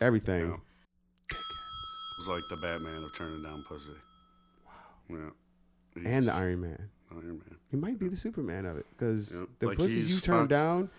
everything. 0.00 0.50
Yeah. 0.50 1.36
It's 2.18 2.28
like 2.28 2.42
the 2.50 2.56
Batman 2.56 3.02
of 3.02 3.14
turning 3.14 3.42
down 3.42 3.64
pussy. 3.66 3.90
Wow. 4.66 4.72
Yeah. 5.08 5.30
And 6.04 6.26
the 6.26 6.32
Iron 6.32 6.60
Man. 6.60 6.88
Iron 7.10 7.26
Man. 7.38 7.56
He 7.70 7.76
might 7.76 7.98
be 7.98 8.08
the 8.08 8.16
Superman 8.16 8.66
of 8.66 8.76
it 8.76 8.86
because 8.90 9.34
Yep. 9.34 9.48
the 9.58 9.66
Like 9.68 9.76
pussy 9.76 10.00
you 10.00 10.18
turned 10.20 10.40
fucked- 10.40 10.50
down, 10.50 10.90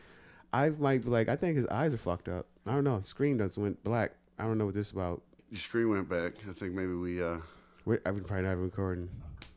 I 0.53 0.69
might 0.71 1.03
be 1.03 1.09
like, 1.09 1.29
I 1.29 1.35
think 1.35 1.55
his 1.57 1.67
eyes 1.67 1.93
are 1.93 1.97
fucked 1.97 2.27
up. 2.29 2.47
I 2.65 2.71
don't 2.73 2.83
know. 2.83 2.99
Screen 3.01 3.37
does 3.37 3.57
went 3.57 3.83
black. 3.83 4.13
I 4.39 4.43
don't 4.43 4.57
know 4.57 4.65
what 4.65 4.73
this 4.75 4.87
is 4.87 4.93
about. 4.93 5.21
Your 5.49 5.59
screen 5.59 5.89
went 5.89 6.09
back. 6.09 6.33
I 6.49 6.53
think 6.53 6.73
maybe 6.73 6.93
we 6.93 7.21
uh 7.23 7.37
We're, 7.85 8.01
I've 8.05 8.15
been 8.15 8.23
probably 8.23 8.45
not 8.45 8.57
recording. 8.57 9.09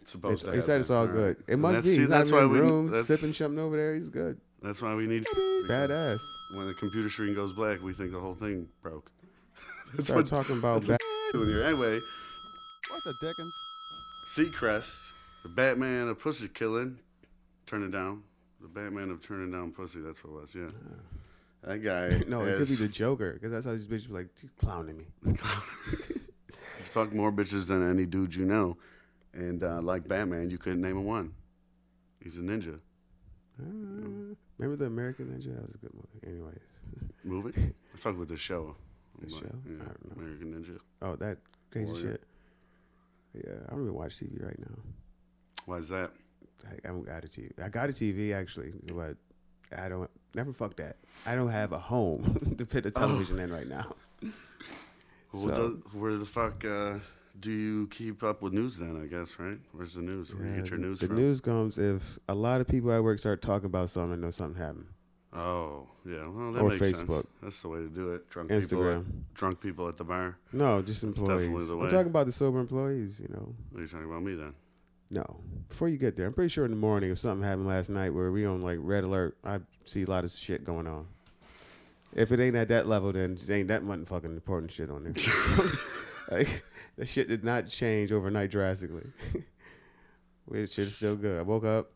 supposed 0.05 0.35
It's, 0.35 0.43
to. 0.45 0.51
he 0.51 0.57
have 0.57 0.65
said 0.65 0.75
that. 0.77 0.81
it's 0.81 0.91
all 0.91 1.07
right. 1.07 1.15
good. 1.15 1.37
It 1.49 1.59
must 1.59 1.75
that's- 1.75 1.85
be. 1.91 1.95
see, 1.97 2.01
He's 2.03 2.09
that's 2.09 2.31
not 2.31 2.37
why 2.37 2.43
in 2.45 2.51
we 2.51 2.59
the 2.59 2.65
room 2.65 2.91
that's, 2.91 3.07
sipping 3.09 3.33
something 3.35 3.59
over 3.59 3.77
there. 3.77 3.95
He's 3.95 4.09
good. 4.09 4.41
That's 4.63 4.83
why 4.83 4.95
we 4.95 5.07
need 5.07 5.25
Badass. 5.69 6.21
When 6.55 6.67
the 6.67 6.75
computer 6.75 7.09
screen 7.09 7.35
goes 7.35 7.53
black, 7.53 7.81
we 7.83 7.93
think 7.95 8.13
the 8.13 8.21
whole 8.21 8.35
thing 8.35 8.69
broke. 8.83 9.11
That's 9.95 10.07
Start 10.07 10.19
what 10.19 10.27
talking 10.27 10.59
about 10.59 10.83
that's 10.83 10.89
bad. 10.89 10.99
doing 11.33 11.49
here. 11.49 11.63
Anyway, 11.63 11.99
What 12.91 13.01
the 13.05 13.15
dickens? 13.21 13.55
Seacrest, 14.29 14.95
the 15.43 15.49
Batman 15.49 16.09
of 16.09 16.19
pussy 16.19 16.49
killing, 16.49 16.99
turn 17.67 17.83
it 17.83 17.91
down. 17.91 18.23
The 18.61 18.69
Batman 18.69 19.11
of 19.11 19.23
turning 19.23 19.51
down 19.51 19.73
pussy. 19.73 20.01
That's 20.01 20.23
what 20.23 20.31
it 20.39 20.41
was. 20.43 20.55
Yeah. 20.55 20.69
That 21.65 21.79
guy. 21.79 22.23
No, 22.29 22.43
it 22.45 22.59
could 22.59 22.69
be 22.69 22.75
the 22.75 22.89
Joker 22.89 23.33
because 23.35 23.51
that's 23.51 23.65
how 23.67 23.73
these 23.73 23.87
bitches 23.89 24.09
be 24.09 24.15
like, 24.15 24.29
she's 24.41 24.51
clowning 24.53 24.99
me. 24.99 25.05
He's 26.79 26.89
fucked 26.89 27.13
more 27.13 27.31
bitches 27.31 27.67
than 27.67 27.89
any 27.89 28.07
dude 28.07 28.35
you 28.35 28.45
know. 28.47 28.77
And 29.35 29.63
uh, 29.63 29.81
like 29.83 30.09
Batman, 30.09 30.49
you 30.51 30.57
couldn't 30.59 30.81
name 30.81 30.97
him 30.97 31.05
one. 31.05 31.33
He's 32.23 32.37
a 32.37 32.41
ninja. 32.41 32.79
Uh, 33.61 34.35
remember 34.59 34.77
the 34.77 34.87
American 34.87 35.27
Ninja? 35.27 35.55
That 35.55 35.63
was 35.67 35.75
a 35.75 35.79
good 35.79 35.93
movie. 35.95 36.27
Anyways. 36.27 36.61
Movie? 37.25 37.75
I 37.95 37.97
fuck 37.99 38.19
with 38.19 38.29
the 38.31 38.37
show. 38.39 38.75
The 39.21 39.33
Like, 39.35 39.43
show? 39.43 39.51
Yeah, 39.67 39.75
I 39.83 39.85
don't 39.85 40.17
know. 40.17 40.23
American 40.23 40.55
Ninja. 40.55 40.79
Oh, 41.03 41.17
that 41.17 41.37
crazy 41.71 41.93
Warrior. 41.93 42.11
shit. 42.13 43.45
Yeah, 43.45 43.53
I 43.69 43.71
don't 43.73 43.83
even 43.83 43.95
watch 43.95 44.17
TV 44.17 44.43
right 44.45 44.59
now. 44.59 44.77
Why 45.71 45.79
is 45.79 45.89
that? 45.91 46.11
I, 46.69 46.75
I 46.85 46.89
don't 46.89 47.07
got 47.07 47.25
a 47.25 47.29
TV. 47.29 47.53
I 47.63 47.69
got 47.69 47.89
a 47.89 47.93
TV 47.93 48.35
actually, 48.35 48.73
but 48.93 49.17
I 49.79 49.89
don't. 49.89 50.11
Never 50.35 50.53
fuck 50.53 50.75
that. 50.77 50.97
I 51.25 51.37
don't 51.37 51.49
have 51.51 51.71
a 51.73 51.79
home 51.79 52.55
to 52.59 52.67
put 52.67 52.83
the 52.83 52.91
television 52.91 53.39
in 53.39 53.53
right 53.53 53.69
now. 53.69 53.87
Well, 55.33 55.43
So- 55.45 55.69
the- 55.69 55.99
where 55.99 56.17
the 56.17 56.27
fuck 56.27 56.65
uh, 56.65 56.95
do 57.39 57.53
you 57.53 57.87
keep 57.87 58.25
up 58.25 58.43
with 58.43 58.53
news 58.53 58.77
then, 58.79 59.01
I 59.01 59.07
guess, 59.07 59.39
right? 59.39 59.59
Where's 59.71 59.95
the 59.95 60.01
news? 60.03 60.35
Where 60.35 60.43
do 60.43 60.51
you 60.51 60.57
get 60.57 60.71
your 60.71 60.79
news 60.81 60.99
the 60.99 61.07
from? 61.07 61.17
news 61.17 61.41
comes 61.41 61.79
if 61.79 62.19
a 62.29 62.35
lot 62.35 62.61
of 62.61 62.67
people 62.67 62.91
at 62.93 63.01
work 63.05 63.21
start 63.21 63.41
talking 63.41 63.67
about 63.67 63.91
something. 63.91 64.15
I 64.15 64.17
know 64.17 64.33
something 64.33 64.61
happened. 64.61 64.87
Oh, 65.33 65.87
yeah. 66.05 66.27
Well, 66.27 66.53
that 66.53 66.61
Or 66.63 66.71
makes 66.71 66.83
Facebook. 66.83 67.07
sense. 67.23 67.27
That's 67.45 67.63
the 67.63 67.69
way 67.69 67.79
to 67.79 67.89
do 67.89 68.11
it. 68.15 68.29
Drunk 68.29 68.49
people, 68.51 68.61
Instagram. 68.79 68.99
at, 69.07 69.35
drunk 69.35 69.61
people 69.61 69.89
at 69.89 69.97
the 69.99 70.03
bar. 70.05 70.37
No, 70.53 70.83
just 70.83 71.03
That's 71.03 71.19
employees. 71.21 71.43
definitely 71.47 71.67
the 71.67 71.73
I'm 71.75 71.79
way. 71.85 71.89
talking 71.91 72.07
about 72.09 72.27
the 72.27 72.33
sober 72.33 72.59
employees. 72.59 73.21
You 73.21 73.29
know, 73.33 73.55
What 73.71 73.79
are 73.79 73.83
you 73.83 73.89
talking 73.89 74.07
about 74.07 74.23
me 74.25 74.35
then? 74.35 74.53
No. 75.11 75.41
Before 75.69 75.89
you 75.89 75.99
get 75.99 76.17
there, 76.17 76.27
I'm 76.27 76.33
pretty 76.33 76.49
sure 76.49 76.65
in 76.65 76.71
the 76.71 76.77
morning 76.77 77.11
if 77.11 77.19
something 77.19 77.47
happened 77.47 77.67
last 77.67 77.91
night 77.91 78.11
where 78.11 78.31
we 78.31 78.47
on 78.47 78.63
like 78.63 78.79
red 78.81 79.05
alert, 79.05 79.37
I 79.45 79.61
see 79.85 80.03
a 80.03 80.07
lot 80.07 80.25
of 80.25 80.31
shit 80.31 80.65
going 80.65 80.87
on. 80.87 81.07
If 82.15 82.33
it 82.33 82.41
ain't 82.41 82.57
at 82.57 82.69
that 82.69 82.87
level, 82.87 83.13
then 83.13 83.33
it 83.33 83.51
ain't 83.51 83.69
that 83.69 83.85
much 83.85 84.01
fucking 84.07 84.33
important 84.33 84.73
shit 84.73 84.91
on 84.91 85.05
there. 85.05 85.15
like 86.31 86.65
the 86.97 87.07
shit 87.07 87.29
did 87.29 87.45
not 87.45 87.69
change 87.69 88.13
overnight 88.13 88.51
drastically. 88.51 89.07
Wait, 90.49 90.69
shit 90.69 90.89
is 90.89 90.97
still 90.97 91.17
good. 91.17 91.39
I 91.39 91.43
woke 91.43 91.65
up, 91.65 91.93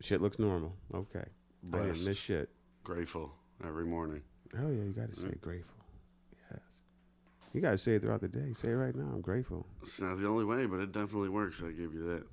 shit 0.00 0.22
looks 0.22 0.38
normal. 0.38 0.74
Okay, 0.94 1.24
I 1.72 1.76
didn't 1.76 2.04
miss 2.04 2.16
shit. 2.16 2.48
grateful 2.82 3.32
every 3.64 3.84
morning. 3.84 4.22
Oh 4.58 4.70
yeah, 4.70 4.84
you 4.84 4.92
got 4.92 5.10
to 5.12 5.16
mm. 5.16 5.30
say 5.30 5.36
grateful. 5.40 5.84
Yes, 6.50 6.80
you 7.52 7.60
got 7.60 7.72
to 7.72 7.78
say 7.78 7.94
it 7.96 8.02
throughout 8.02 8.22
the 8.22 8.28
day. 8.28 8.54
Say 8.54 8.68
it 8.68 8.72
right 8.72 8.94
now. 8.94 9.10
I'm 9.12 9.20
grateful. 9.20 9.66
It's 9.82 10.00
not 10.00 10.18
the 10.18 10.26
only 10.26 10.46
way, 10.46 10.64
but 10.64 10.80
it 10.80 10.92
definitely 10.92 11.28
works. 11.28 11.62
I 11.62 11.72
give 11.72 11.92
you 11.92 12.04
that. 12.08 12.24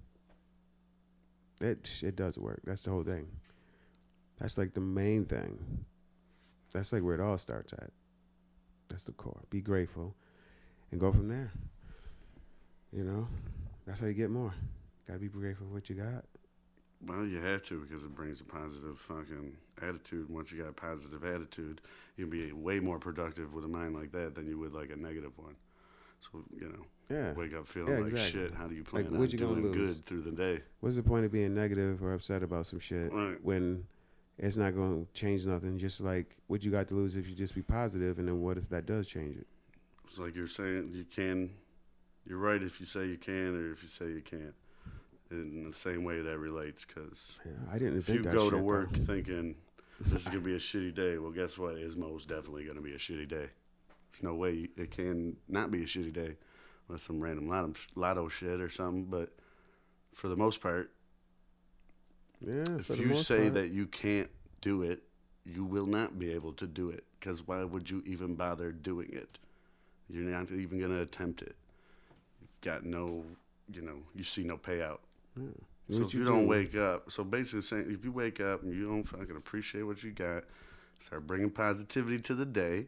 It 1.62 1.90
it 2.02 2.16
does 2.16 2.38
work. 2.38 2.62
That's 2.64 2.84
the 2.84 2.92
whole 2.92 3.04
thing. 3.04 3.28
That's 4.40 4.58
like 4.58 4.74
the 4.74 4.82
main 4.82 5.26
thing. 5.26 5.86
That's 6.74 6.94
like 6.94 7.04
where 7.04 7.16
it 7.16 7.22
all 7.22 7.38
starts 7.38 7.74
at. 7.74 7.92
That's 8.90 9.04
the 9.04 9.12
core. 9.12 9.42
Be 9.50 9.62
grateful, 9.62 10.16
and 10.92 11.00
go 11.00 11.12
from 11.12 11.28
there. 11.28 11.52
You 12.92 13.04
know, 13.04 13.28
that's 13.86 14.00
how 14.00 14.08
you 14.08 14.14
get 14.14 14.30
more. 14.30 14.54
Got 15.08 15.16
to 15.16 15.20
be 15.20 15.28
grateful 15.28 15.68
for 15.68 15.74
what 15.74 15.90
you 15.90 15.96
got. 15.96 16.26
Well, 17.06 17.26
you 17.26 17.40
have 17.40 17.64
to 17.64 17.80
because 17.80 18.04
it 18.04 18.14
brings 18.14 18.42
a 18.42 18.44
positive 18.44 19.00
fucking 19.00 19.56
attitude. 19.82 20.30
Once 20.30 20.52
you 20.52 20.62
got 20.62 20.70
a 20.70 20.74
positive 20.74 21.24
attitude, 21.24 21.82
you 22.18 22.28
can 22.28 22.32
be 22.32 22.52
way 22.52 22.80
more 22.80 23.00
productive 23.00 23.54
with 23.54 23.64
a 23.64 23.68
mind 23.68 23.96
like 23.96 24.12
that 24.12 24.36
than 24.36 24.48
you 24.48 24.58
would 24.60 24.74
like 24.74 24.92
a 24.92 24.96
negative 24.96 25.32
one. 25.38 25.56
So 26.20 26.44
you 26.52 26.70
know, 26.70 26.86
Yeah. 27.16 27.34
wake 27.34 27.54
up 27.54 27.68
feeling 27.68 27.90
Yeah, 27.94 28.00
like 28.00 28.12
exactly. 28.12 28.42
shit. 28.42 28.52
How 28.54 28.68
do 28.68 28.76
you 28.76 28.84
plan 28.84 29.06
Like, 29.06 29.14
on 29.14 29.30
you 29.30 29.38
doing 29.38 29.72
good 29.72 30.06
through 30.06 30.22
the 30.22 30.32
day? 30.32 30.64
What's 30.80 30.96
the 30.96 31.04
point 31.04 31.26
of 31.26 31.32
being 31.32 31.54
negative 31.56 32.04
or 32.04 32.14
upset 32.14 32.44
about 32.44 32.66
some 32.68 32.80
shit 32.80 33.12
Right. 33.12 33.42
when 33.44 33.88
it's 34.38 34.58
not 34.58 34.74
going 34.76 35.06
to 35.06 35.12
change 35.14 35.46
nothing? 35.46 35.78
Just 35.78 36.02
like 36.02 36.36
what 36.48 36.64
you 36.64 36.72
got 36.72 36.88
to 36.90 36.96
lose 36.96 37.16
if 37.16 37.28
you 37.30 37.36
just 37.36 37.56
be 37.56 37.62
positive, 37.62 38.20
and 38.20 38.28
then 38.28 38.42
what 38.42 38.58
if 38.58 38.70
that 38.70 38.86
does 38.86 39.08
change 39.08 39.38
it? 39.38 39.48
It's 40.06 40.18
like 40.18 40.36
you're 40.36 40.48
saying 40.48 40.92
you 40.94 41.06
can. 41.06 41.52
You're 42.26 42.38
right 42.40 42.62
if 42.62 42.80
you 42.80 42.86
say 42.86 43.08
you 43.08 43.18
can, 43.18 43.56
or 43.56 43.72
if 43.72 43.82
you 43.82 43.90
say 43.90 44.10
you 44.12 44.22
can't. 44.22 44.54
In 45.32 45.64
the 45.64 45.74
same 45.74 46.04
way 46.04 46.22
that 46.22 46.38
relates, 46.40 46.86
because 46.86 47.38
Yeah, 47.46 47.52
I 47.72 47.78
didn't 47.78 48.00
if 48.00 48.10
you 48.10 48.24
go 48.24 48.50
to 48.50 48.56
though. 48.58 48.62
work 48.64 48.94
thinking 48.94 49.56
this 50.00 50.24
is 50.24 50.28
gonna 50.28 50.40
be 50.42 50.56
a 50.56 50.60
shitty 50.60 50.94
day, 50.96 51.18
well, 51.20 51.32
guess 51.32 51.58
what? 51.58 51.76
It's 51.76 51.96
most 51.96 52.28
definitely 52.28 52.66
gonna 52.66 52.82
be 52.82 52.94
a 52.94 52.98
shitty 52.98 53.28
day. 53.28 53.50
There's 54.12 54.24
no 54.24 54.34
way 54.36 54.70
it 54.76 54.92
can 54.92 55.38
not 55.48 55.72
be 55.72 55.84
a 55.84 55.86
shitty 55.86 56.14
day, 56.14 56.36
with 56.88 57.02
some 57.02 57.20
random 57.20 57.48
lotto, 57.48 57.74
lotto 57.96 58.28
shit 58.30 58.60
or 58.60 58.70
something. 58.70 59.06
But 59.06 59.32
for 60.14 60.28
the 60.28 60.36
most 60.36 60.62
part, 60.62 60.92
Yeah, 62.42 62.66
if 62.80 62.90
you 62.90 63.22
say 63.22 63.44
part. 63.44 63.54
that 63.56 63.72
you 63.72 63.86
can't 63.86 64.30
do 64.62 64.82
it, 64.84 65.04
you 65.46 65.64
will 65.64 65.86
not 65.86 66.20
be 66.20 66.32
able 66.32 66.54
to 66.54 66.68
do 66.68 66.90
it. 66.90 67.04
Because 67.20 67.46
why 67.48 67.64
would 67.64 67.90
you 67.90 68.04
even 68.06 68.36
bother 68.36 68.72
doing 68.72 69.10
it? 69.12 69.40
You're 70.10 70.24
not 70.24 70.52
even 70.52 70.80
going 70.80 70.92
to 70.92 71.02
attempt 71.02 71.42
it. 71.42 71.56
You've 72.42 72.62
got 72.62 72.86
no, 72.86 73.24
you 73.72 73.82
know, 73.82 73.98
you 74.16 74.24
see 74.24 74.44
no 74.44 74.58
payout. 74.58 75.00
Yeah. 75.38 75.50
So 75.92 76.04
if 76.04 76.14
you, 76.14 76.24
don't 76.24 76.48
wake 76.48 76.76
up, 76.76 77.10
so 77.10 77.24
basically 77.24 77.62
saying 77.62 77.86
if 77.90 78.06
you 78.06 78.12
wake 78.12 78.40
up 78.40 78.62
and 78.62 78.72
you 78.74 78.88
don't 78.88 79.08
fucking 79.08 79.36
appreciate 79.36 79.84
what 79.84 80.04
you 80.04 80.12
got, 80.12 80.44
start 81.00 81.26
bringing 81.26 81.50
positivity 81.50 82.20
to 82.20 82.36
the 82.36 82.46
day, 82.46 82.86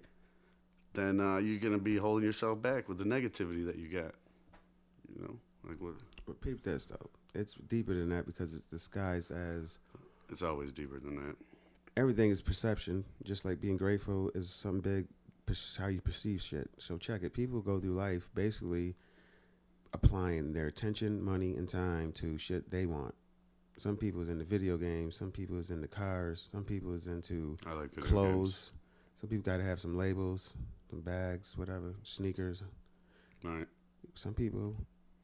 then 0.93 1.19
uh, 1.19 1.37
you're 1.37 1.59
gonna 1.59 1.77
be 1.77 1.97
holding 1.97 2.25
yourself 2.25 2.61
back 2.61 2.87
with 2.89 2.97
the 2.97 3.03
negativity 3.05 3.65
that 3.65 3.77
you 3.77 3.87
got. 3.89 4.13
You 5.13 5.21
know, 5.23 5.35
like 5.67 5.79
what? 5.81 5.95
But 6.25 6.41
peep 6.41 6.63
this 6.63 6.85
though. 6.85 7.09
It's 7.33 7.53
deeper 7.53 7.93
than 7.93 8.09
that 8.09 8.25
because 8.25 8.53
it's 8.53 8.65
disguised 8.65 9.31
as 9.31 9.79
It's 10.29 10.41
always 10.43 10.71
deeper 10.71 10.99
than 10.99 11.15
that. 11.15 11.35
everything 11.97 12.29
is 12.31 12.41
perception. 12.41 13.05
Just 13.23 13.45
like 13.45 13.59
being 13.61 13.77
grateful 13.77 14.31
is 14.35 14.49
some 14.49 14.79
big 14.79 15.07
how 15.77 15.87
you 15.87 15.99
perceive 15.99 16.41
shit. 16.41 16.69
So 16.77 16.97
check 16.97 17.23
it. 17.23 17.33
People 17.33 17.59
go 17.59 17.77
through 17.79 17.93
life 17.93 18.29
basically 18.33 18.95
applying 19.93 20.53
their 20.53 20.67
attention, 20.67 21.21
money, 21.21 21.55
and 21.55 21.67
time 21.67 22.13
to 22.13 22.37
shit 22.37 22.71
they 22.71 22.85
want. 22.85 23.13
Some 23.77 23.97
people 23.97 24.21
is 24.21 24.29
into 24.29 24.45
video 24.45 24.77
games. 24.77 25.15
Some 25.17 25.31
people 25.31 25.59
is 25.59 25.69
into 25.71 25.87
cars. 25.89 26.47
Some 26.53 26.63
people 26.63 26.93
is 26.93 27.07
into 27.07 27.57
I 27.65 27.73
like 27.73 27.93
clothes. 27.95 28.71
Some 29.19 29.29
people 29.29 29.43
got 29.51 29.57
to 29.57 29.63
have 29.63 29.79
some 29.79 29.97
labels, 29.97 30.53
bags, 30.99 31.57
whatever, 31.57 31.95
sneakers. 32.03 32.61
All 33.45 33.53
right. 33.53 33.67
Some 34.13 34.33
people, 34.33 34.75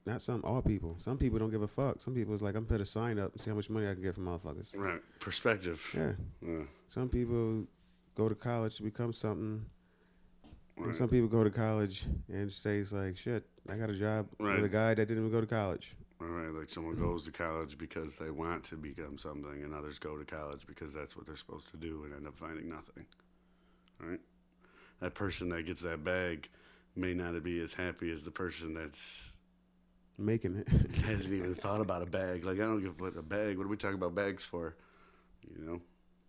not 0.06 0.22
some, 0.22 0.42
all 0.44 0.62
people. 0.62 0.96
Some 1.00 1.18
people 1.18 1.40
don't 1.40 1.52
give 1.52 1.62
a 1.62 1.68
fuck. 1.68 2.00
Some 2.00 2.14
people 2.14 2.34
is 2.34 2.42
like, 2.42 2.56
I'm 2.56 2.66
put 2.66 2.82
a 2.82 2.86
sign 2.86 3.20
up 3.20 3.34
and 3.34 3.42
see 3.42 3.50
how 3.50 3.56
much 3.56 3.70
money 3.70 3.88
I 3.88 3.94
can 3.94 4.04
get 4.04 4.16
from 4.16 4.26
motherfuckers. 4.26 4.76
Right. 4.76 5.02
Perspective. 5.20 5.82
Yeah. 5.96 6.14
Yeah. 6.42 6.64
Some 6.88 7.10
people 7.10 7.66
go 8.16 8.30
to 8.30 8.36
college 8.36 8.76
to 8.78 8.84
become 8.84 9.14
something. 9.14 9.66
Right. 10.78 10.88
And 10.88 10.96
some 10.96 11.10
people 11.10 11.28
go 11.28 11.44
to 11.44 11.50
college 11.50 12.06
and 12.32 12.52
stays 12.52 12.94
like, 12.94 13.18
shit, 13.18 13.46
I 13.68 13.76
got 13.76 13.90
a 13.90 13.96
job 13.96 14.28
with 14.40 14.64
a 14.64 14.70
guy 14.70 14.94
that 14.94 15.08
didn't 15.08 15.18
even 15.18 15.32
go 15.32 15.42
to 15.42 15.48
college. 15.48 15.96
All 16.22 16.28
right. 16.28 16.52
Like 16.52 16.70
someone 16.70 16.96
goes 16.96 17.26
to 17.26 17.32
college 17.32 17.78
because 17.78 18.16
they 18.16 18.30
want 18.30 18.64
to 18.66 18.76
become 18.76 19.18
something, 19.18 19.64
and 19.64 19.74
others 19.74 20.00
go 20.00 20.18
to 20.18 20.26
college 20.26 20.66
because 20.66 20.94
that's 20.94 21.16
what 21.16 21.26
they're 21.28 21.36
supposed 21.36 21.70
to 21.72 21.78
do 21.78 22.04
and 22.06 22.14
end 22.14 22.28
up 22.28 22.38
finding 22.38 22.70
nothing. 22.70 23.06
All 24.02 24.10
right. 24.10 24.20
That 25.00 25.14
person 25.14 25.50
that 25.50 25.66
gets 25.66 25.82
that 25.82 26.04
bag 26.04 26.50
may 26.96 27.14
not 27.14 27.42
be 27.44 27.60
as 27.62 27.74
happy 27.74 28.12
as 28.12 28.24
the 28.24 28.32
person 28.32 28.74
that's 28.74 29.34
Making 30.20 30.56
it. 30.58 30.68
hasn't 31.06 31.36
even 31.36 31.54
thought 31.54 31.80
about 31.82 32.02
a 32.02 32.08
bag. 32.08 32.44
Like 32.44 32.56
I 32.56 32.64
don't 32.64 32.82
give 32.82 33.00
a 33.00 33.04
what 33.04 33.16
a 33.18 33.22
bag. 33.22 33.58
What 33.58 33.66
are 33.66 33.70
we 33.70 33.78
talking 33.78 33.96
about 33.98 34.16
bags 34.16 34.44
for? 34.44 34.76
You 35.48 35.64
know. 35.64 35.82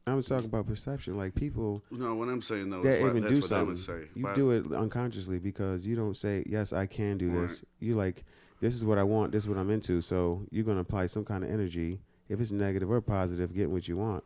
I 0.07 0.15
was 0.15 0.27
talking 0.27 0.47
about 0.47 0.67
perception. 0.67 1.17
Like 1.17 1.35
people 1.35 1.83
No, 1.91 2.15
what 2.15 2.29
I'm 2.29 2.43
saying 2.43 2.69
though, 2.71 2.83
that 2.83 2.97
is 2.97 3.03
why- 3.03 3.09
even 3.11 3.23
that's 3.23 3.33
do 3.35 3.41
what 3.41 3.53
I 3.53 3.63
would 3.63 3.79
something. 3.79 4.05
say. 4.05 4.11
You 4.15 4.25
Why- 4.25 4.35
do 4.35 4.51
it 4.51 4.73
unconsciously 4.73 5.39
because 5.39 5.87
you 5.87 5.97
don't 5.97 6.17
say, 6.17 6.45
"Yes, 6.47 6.73
I 6.75 6.85
can 6.87 7.17
do 7.19 7.31
this." 7.31 7.53
Right. 7.53 7.63
You 7.81 7.95
like, 7.95 8.25
"This 8.61 8.75
is 8.75 8.85
what 8.85 8.99
I 8.99 9.03
want. 9.05 9.33
This 9.33 9.45
is 9.45 9.49
what 9.49 9.57
I'm 9.59 9.71
into." 9.71 10.03
So 10.03 10.47
you're 10.51 10.65
gonna 10.65 10.81
apply 10.81 11.07
some 11.07 11.25
kind 11.25 11.43
of 11.43 11.49
energy, 11.51 12.01
if 12.29 12.41
it's 12.43 12.51
negative 12.51 12.91
or 12.91 13.01
positive, 13.01 13.55
getting 13.55 13.73
what 13.73 13.89
you 13.89 13.97
want. 13.97 14.25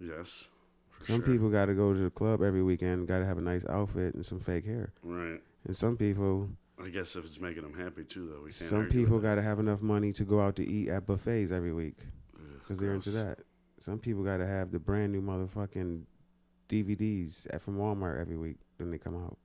Yes. 0.00 0.48
Some 1.06 1.22
sure. 1.22 1.32
people 1.32 1.48
got 1.50 1.66
to 1.66 1.74
go 1.74 1.92
to 1.94 1.98
the 2.00 2.10
club 2.10 2.42
every 2.42 2.62
weekend, 2.62 3.06
got 3.08 3.20
to 3.20 3.24
have 3.26 3.38
a 3.38 3.42
nice 3.42 3.64
outfit 3.66 4.14
and 4.14 4.24
some 4.26 4.40
fake 4.40 4.64
hair, 4.66 4.92
Right. 5.02 5.40
and 5.64 5.74
some 5.76 5.96
people, 5.96 6.50
I 6.82 6.88
guess 6.88 7.16
if 7.16 7.24
it's 7.24 7.40
making 7.40 7.62
them 7.62 7.74
happy 7.74 8.04
too, 8.04 8.26
though, 8.28 8.36
we 8.38 8.42
can't. 8.50 8.52
some 8.54 8.86
people 8.88 9.18
got 9.18 9.36
to 9.36 9.42
have 9.42 9.58
enough 9.58 9.80
money 9.80 10.12
to 10.12 10.24
go 10.24 10.40
out 10.40 10.56
to 10.56 10.66
eat 10.68 10.88
at 10.88 11.06
buffets 11.06 11.50
every 11.52 11.72
week 11.72 11.96
because 12.60 12.78
they're 12.78 12.94
into 12.94 13.10
that. 13.12 13.38
Some 13.78 13.98
people 13.98 14.22
got 14.24 14.38
to 14.38 14.46
have 14.46 14.70
the 14.72 14.78
brand 14.80 15.12
new 15.12 15.22
motherfucking 15.22 16.02
DVDs 16.68 17.46
at, 17.54 17.62
from 17.62 17.78
Walmart 17.78 18.20
every 18.20 18.36
week 18.36 18.56
when 18.76 18.90
they 18.90 18.98
come 18.98 19.16
out. 19.16 19.38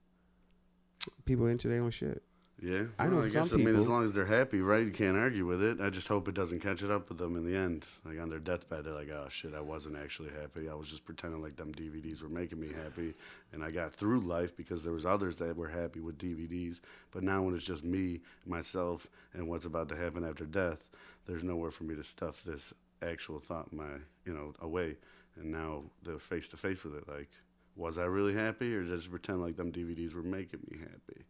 People 1.24 1.46
into 1.46 1.68
their 1.68 1.82
own 1.82 1.90
shit. 1.90 2.22
Yeah, 2.62 2.84
I 2.98 3.08
Well, 3.08 3.16
know 3.18 3.22
I 3.24 3.28
guess 3.28 3.50
some 3.50 3.60
I 3.60 3.64
mean, 3.64 3.76
as 3.76 3.88
long 3.88 4.04
as 4.04 4.14
they're 4.14 4.24
happy, 4.24 4.60
right? 4.60 4.86
You 4.86 4.92
can't 4.92 5.16
argue 5.18 5.44
with 5.44 5.62
it. 5.62 5.80
I 5.80 5.90
just 5.90 6.08
hope 6.08 6.28
it 6.28 6.34
doesn't 6.34 6.60
catch 6.60 6.82
it 6.82 6.90
up 6.90 7.08
with 7.08 7.18
them 7.18 7.36
in 7.36 7.44
the 7.44 7.56
end. 7.56 7.84
Like 8.04 8.18
on 8.20 8.30
their 8.30 8.38
deathbed, 8.38 8.84
they're 8.84 8.94
like, 8.94 9.10
"Oh 9.10 9.26
shit, 9.28 9.54
I 9.54 9.60
wasn't 9.60 9.96
actually 9.96 10.30
happy. 10.30 10.68
I 10.68 10.74
was 10.74 10.88
just 10.88 11.04
pretending 11.04 11.42
like 11.42 11.56
them 11.56 11.72
DVDs 11.72 12.22
were 12.22 12.28
making 12.28 12.60
me 12.60 12.68
happy, 12.68 13.14
and 13.52 13.62
I 13.64 13.70
got 13.70 13.92
through 13.92 14.20
life 14.20 14.56
because 14.56 14.82
there 14.82 14.92
was 14.92 15.04
others 15.04 15.36
that 15.38 15.56
were 15.56 15.68
happy 15.68 16.00
with 16.00 16.16
DVDs. 16.16 16.80
But 17.10 17.24
now 17.24 17.42
when 17.42 17.54
it's 17.54 17.66
just 17.66 17.84
me, 17.84 18.20
myself, 18.46 19.08
and 19.34 19.48
what's 19.48 19.64
about 19.66 19.88
to 19.90 19.96
happen 19.96 20.24
after 20.24 20.46
death, 20.46 20.88
there's 21.26 21.42
nowhere 21.42 21.72
for 21.72 21.84
me 21.84 21.96
to 21.96 22.04
stuff 22.04 22.44
this 22.44 22.72
actual 23.02 23.40
thought 23.40 23.72
my, 23.72 23.98
you 24.24 24.32
know, 24.32 24.54
away. 24.60 24.96
And 25.36 25.50
now 25.50 25.82
they're 26.04 26.18
face 26.20 26.46
to 26.48 26.56
face 26.56 26.84
with 26.84 26.94
it. 26.94 27.08
Like, 27.08 27.28
was 27.76 27.98
I 27.98 28.04
really 28.04 28.34
happy, 28.34 28.74
or 28.74 28.84
just 28.84 29.10
pretend 29.10 29.42
like 29.42 29.56
them 29.56 29.72
DVDs 29.72 30.14
were 30.14 30.22
making 30.22 30.60
me 30.70 30.78
happy? 30.78 31.24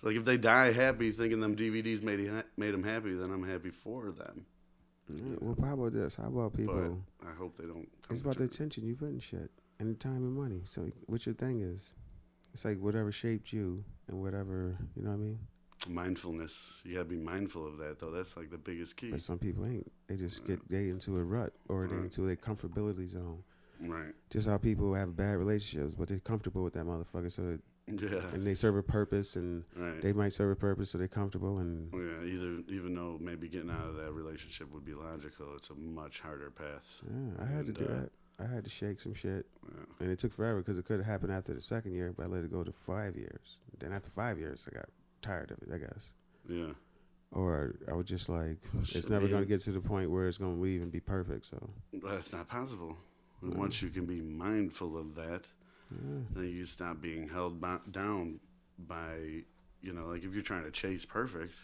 So 0.00 0.06
like 0.06 0.16
if 0.16 0.24
they 0.24 0.36
die 0.36 0.72
happy, 0.72 1.10
thinking 1.10 1.40
them 1.40 1.56
DVDs 1.56 2.02
made 2.02 2.30
made 2.56 2.72
them 2.72 2.84
happy, 2.84 3.14
then 3.14 3.30
I'm 3.32 3.42
happy 3.42 3.70
for 3.70 4.12
them. 4.12 4.46
Yeah, 5.12 5.36
Well, 5.40 5.56
how 5.66 5.74
about 5.74 5.92
this? 5.92 6.16
How 6.16 6.28
about 6.28 6.54
people? 6.54 7.02
But 7.20 7.28
I 7.28 7.32
hope 7.34 7.56
they 7.56 7.64
don't. 7.64 7.88
Come 8.02 8.10
It's 8.10 8.20
about 8.20 8.36
the 8.36 8.44
attention 8.44 8.86
you 8.86 8.94
put 8.94 9.08
in 9.08 9.18
shit 9.20 9.50
and 9.80 9.90
the 9.90 9.98
time 9.98 10.16
and 10.16 10.34
money. 10.34 10.60
So 10.64 10.90
what 11.06 11.26
your 11.26 11.34
thing 11.34 11.62
is? 11.62 11.94
It's 12.52 12.64
like 12.64 12.78
whatever 12.78 13.10
shaped 13.10 13.52
you 13.52 13.84
and 14.08 14.20
whatever 14.20 14.76
you 14.94 15.02
know 15.02 15.10
what 15.10 15.16
I 15.16 15.18
mean. 15.18 15.38
mindfulness. 15.88 16.74
You 16.84 16.94
gotta 16.94 17.04
be 17.06 17.16
mindful 17.16 17.66
of 17.66 17.78
that, 17.78 17.98
though. 17.98 18.10
That's 18.10 18.36
like 18.36 18.50
the 18.50 18.58
biggest 18.58 18.96
key. 18.96 19.10
But 19.10 19.20
some 19.20 19.38
people 19.38 19.66
ain't. 19.66 19.90
They 20.06 20.16
just 20.16 20.44
get 20.46 20.60
they 20.68 20.90
into 20.90 21.16
a 21.16 21.22
rut 21.24 21.52
or 21.68 21.86
they 21.88 21.96
into 21.96 22.28
a 22.28 22.36
comfortability 22.36 23.08
zone. 23.10 23.42
Right. 23.80 24.14
Just 24.30 24.48
how 24.48 24.58
people 24.58 24.94
have 24.94 25.16
bad 25.16 25.36
relationships, 25.36 25.94
but 25.94 26.08
they're 26.08 26.18
comfortable 26.18 26.64
with 26.64 26.74
that 26.74 26.84
motherfucker. 26.84 27.30
So 27.30 27.42
that, 27.42 27.60
Yeah. 27.90 28.28
and 28.32 28.46
they 28.46 28.54
serve 28.54 28.76
a 28.76 28.82
purpose, 28.82 29.36
and 29.36 29.64
Right. 29.76 30.00
they 30.02 30.12
might 30.12 30.32
serve 30.32 30.50
a 30.52 30.56
purpose, 30.56 30.90
so 30.90 30.98
they're 30.98 31.08
comfortable. 31.08 31.58
And 31.58 31.92
yeah. 31.92 32.22
Either 32.24 32.62
even 32.68 32.94
though 32.94 33.18
maybe 33.20 33.48
getting 33.48 33.70
out 33.70 33.88
of 33.88 33.96
that 33.96 34.12
relationship 34.12 34.70
would 34.72 34.84
be 34.84 34.94
logical, 34.94 35.54
it's 35.56 35.70
a 35.70 35.74
much 35.74 36.20
harder 36.20 36.50
path. 36.50 37.00
yeah, 37.08 37.42
I 37.42 37.46
had 37.46 37.66
to 37.66 37.72
do 37.72 37.84
uh, 37.84 37.88
that. 37.88 38.10
I 38.40 38.46
had 38.46 38.62
to 38.64 38.70
shake 38.70 39.00
some 39.00 39.14
shit, 39.14 39.46
Yeah. 39.64 39.84
and 40.00 40.10
it 40.10 40.18
took 40.18 40.32
forever 40.32 40.58
because 40.58 40.78
it 40.78 40.84
could 40.84 40.98
have 40.98 41.06
happened 41.06 41.32
after 41.32 41.54
the 41.54 41.60
second 41.60 41.92
year, 41.94 42.12
but 42.16 42.24
I 42.24 42.26
let 42.26 42.44
it 42.44 42.52
go 42.52 42.62
to 42.62 42.72
five 42.72 43.16
years. 43.16 43.56
Then 43.78 43.92
after 43.92 44.10
five 44.10 44.38
years, 44.38 44.68
I 44.70 44.74
got 44.76 44.88
tired 45.22 45.50
of 45.50 45.58
it. 45.62 45.68
I 45.72 45.78
guess. 45.78 46.12
Yeah. 46.48 46.72
or 47.32 47.74
I 47.90 47.92
was 47.94 48.06
just 48.06 48.28
like, 48.30 48.56
it's 48.80 48.88
Shit, 48.90 49.10
never 49.10 49.28
going 49.28 49.42
to 49.42 49.48
get 49.48 49.60
to 49.62 49.72
the 49.72 49.80
point 49.82 50.10
where 50.10 50.28
it's 50.28 50.38
going 50.38 50.54
to 50.54 50.60
leave 50.62 50.80
and 50.80 50.90
be 50.90 51.00
perfect. 51.00 51.44
So, 51.46 51.68
But 51.92 52.12
that's 52.12 52.32
not 52.32 52.48
possible. 52.48 52.96
No. 53.42 53.56
once 53.58 53.82
you 53.82 53.90
can 53.90 54.06
be 54.06 54.20
mindful 54.22 54.96
of 54.96 55.14
that, 55.16 55.46
yeah, 55.90 56.20
then 56.30 56.48
you 56.48 56.64
stop 56.64 57.00
being 57.00 57.28
held 57.28 57.60
bo- 57.60 57.80
down 57.90 58.40
by, 58.78 59.42
you 59.82 59.92
know, 59.92 60.06
like 60.06 60.24
if 60.24 60.32
you're 60.34 60.42
trying 60.42 60.64
to 60.64 60.70
chase 60.70 61.04
perfect, 61.04 61.54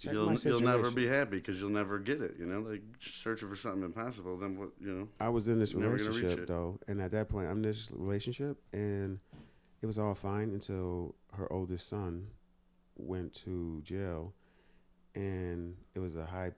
Check 0.00 0.14
you'll 0.14 0.32
you'll 0.34 0.60
never 0.60 0.90
be 0.90 1.06
happy 1.06 1.36
because 1.36 1.60
you'll 1.60 1.70
never 1.70 1.98
get 1.98 2.22
it. 2.22 2.36
You 2.38 2.46
know, 2.46 2.60
like 2.60 2.82
searching 3.00 3.48
for 3.48 3.56
something 3.56 3.82
impossible. 3.82 4.38
Then 4.38 4.58
what? 4.58 4.70
You 4.80 4.92
know. 4.92 5.08
I 5.20 5.28
was 5.28 5.48
in 5.48 5.60
this 5.60 5.72
You're 5.72 5.82
never 5.82 5.98
gonna 5.98 6.10
reach 6.10 6.22
relationship 6.22 6.48
though, 6.48 6.78
and 6.88 7.00
at 7.00 7.10
that 7.10 7.28
point, 7.28 7.48
I'm 7.48 7.56
in 7.56 7.62
this 7.62 7.90
relationship, 7.92 8.56
and 8.72 9.18
it 9.82 9.86
was 9.86 9.98
all 9.98 10.14
fine 10.14 10.50
until 10.50 11.14
her 11.34 11.52
oldest 11.52 11.88
son 11.88 12.28
went 12.96 13.34
to 13.44 13.82
jail, 13.82 14.32
and 15.14 15.76
it 15.94 15.98
was 15.98 16.16
a 16.16 16.24
high, 16.24 16.52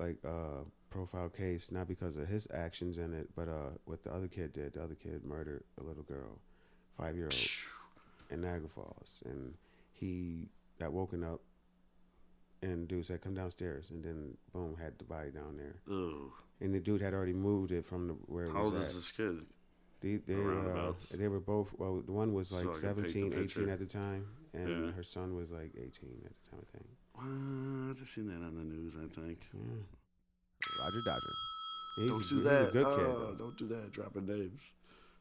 like, 0.00 0.16
uh, 0.24 0.64
profile 0.94 1.28
case, 1.28 1.72
not 1.72 1.88
because 1.88 2.16
of 2.16 2.28
his 2.28 2.46
actions 2.54 2.98
in 2.98 3.12
it, 3.12 3.28
but 3.34 3.48
uh, 3.48 3.70
what 3.84 4.02
the 4.04 4.12
other 4.14 4.28
kid 4.28 4.52
did. 4.52 4.74
The 4.74 4.82
other 4.84 4.94
kid 4.94 5.24
murdered 5.24 5.64
a 5.80 5.82
little 5.82 6.04
girl, 6.04 6.38
five 6.96 7.16
year 7.16 7.26
old. 7.26 7.50
in 8.30 8.40
Niagara 8.42 8.68
Falls, 8.68 9.22
and 9.26 9.54
he 9.92 10.48
got 10.80 10.92
woken 10.92 11.24
up, 11.24 11.40
and 12.62 12.86
dude 12.88 13.04
said, 13.06 13.20
"Come 13.20 13.34
downstairs," 13.34 13.90
and 13.90 14.02
then 14.04 14.36
boom, 14.52 14.76
had 14.80 14.96
the 14.98 15.04
body 15.04 15.30
down 15.30 15.56
there, 15.56 15.76
Ugh. 15.90 16.30
and 16.60 16.74
the 16.74 16.80
dude 16.80 17.02
had 17.02 17.12
already 17.12 17.32
moved 17.34 17.72
it 17.72 17.84
from 17.84 18.06
the 18.08 18.14
where 18.26 18.46
it 18.46 18.52
How 18.52 18.62
old 18.64 18.74
was 18.74 18.88
is 18.88 18.94
this 18.94 19.12
kid? 19.12 19.40
They 20.00 20.16
they, 20.16 20.34
uh, 20.34 20.92
they 21.12 21.28
were 21.28 21.40
both 21.40 21.72
well, 21.78 22.02
the 22.04 22.12
one 22.12 22.32
was 22.34 22.52
like 22.52 22.68
I 22.68 22.72
can 22.72 22.94
paint 22.94 22.96
the 22.96 23.10
17, 23.10 23.32
18 23.44 23.68
at 23.68 23.78
the 23.80 23.86
time, 23.86 24.26
and 24.52 24.68
Yeah. 24.86 24.92
her 24.92 25.02
son 25.02 25.34
was 25.34 25.50
like 25.50 25.72
eighteen 25.76 26.22
at 26.24 26.32
the 26.38 26.50
time, 26.50 26.60
I 26.62 26.70
think. 26.76 26.88
I 27.16 27.92
just 27.98 28.12
seen 28.12 28.26
that 28.28 28.44
on 28.46 28.54
the 28.54 28.64
news. 28.64 28.94
I 28.96 29.08
think. 29.20 29.48
Yeah, 29.52 29.82
Roger 30.80 31.00
Dodger. 31.04 31.32
He's, 31.96 32.10
don't 32.10 32.24
a, 32.24 32.28
do 32.28 32.34
he's 32.36 32.44
that. 32.44 32.68
a 32.68 32.72
good 32.72 32.84
kid. 32.86 33.06
Oh, 33.06 33.26
though. 33.30 33.34
don't 33.38 33.56
do 33.56 33.68
that. 33.68 33.92
Dropping 33.92 34.26
names. 34.26 34.72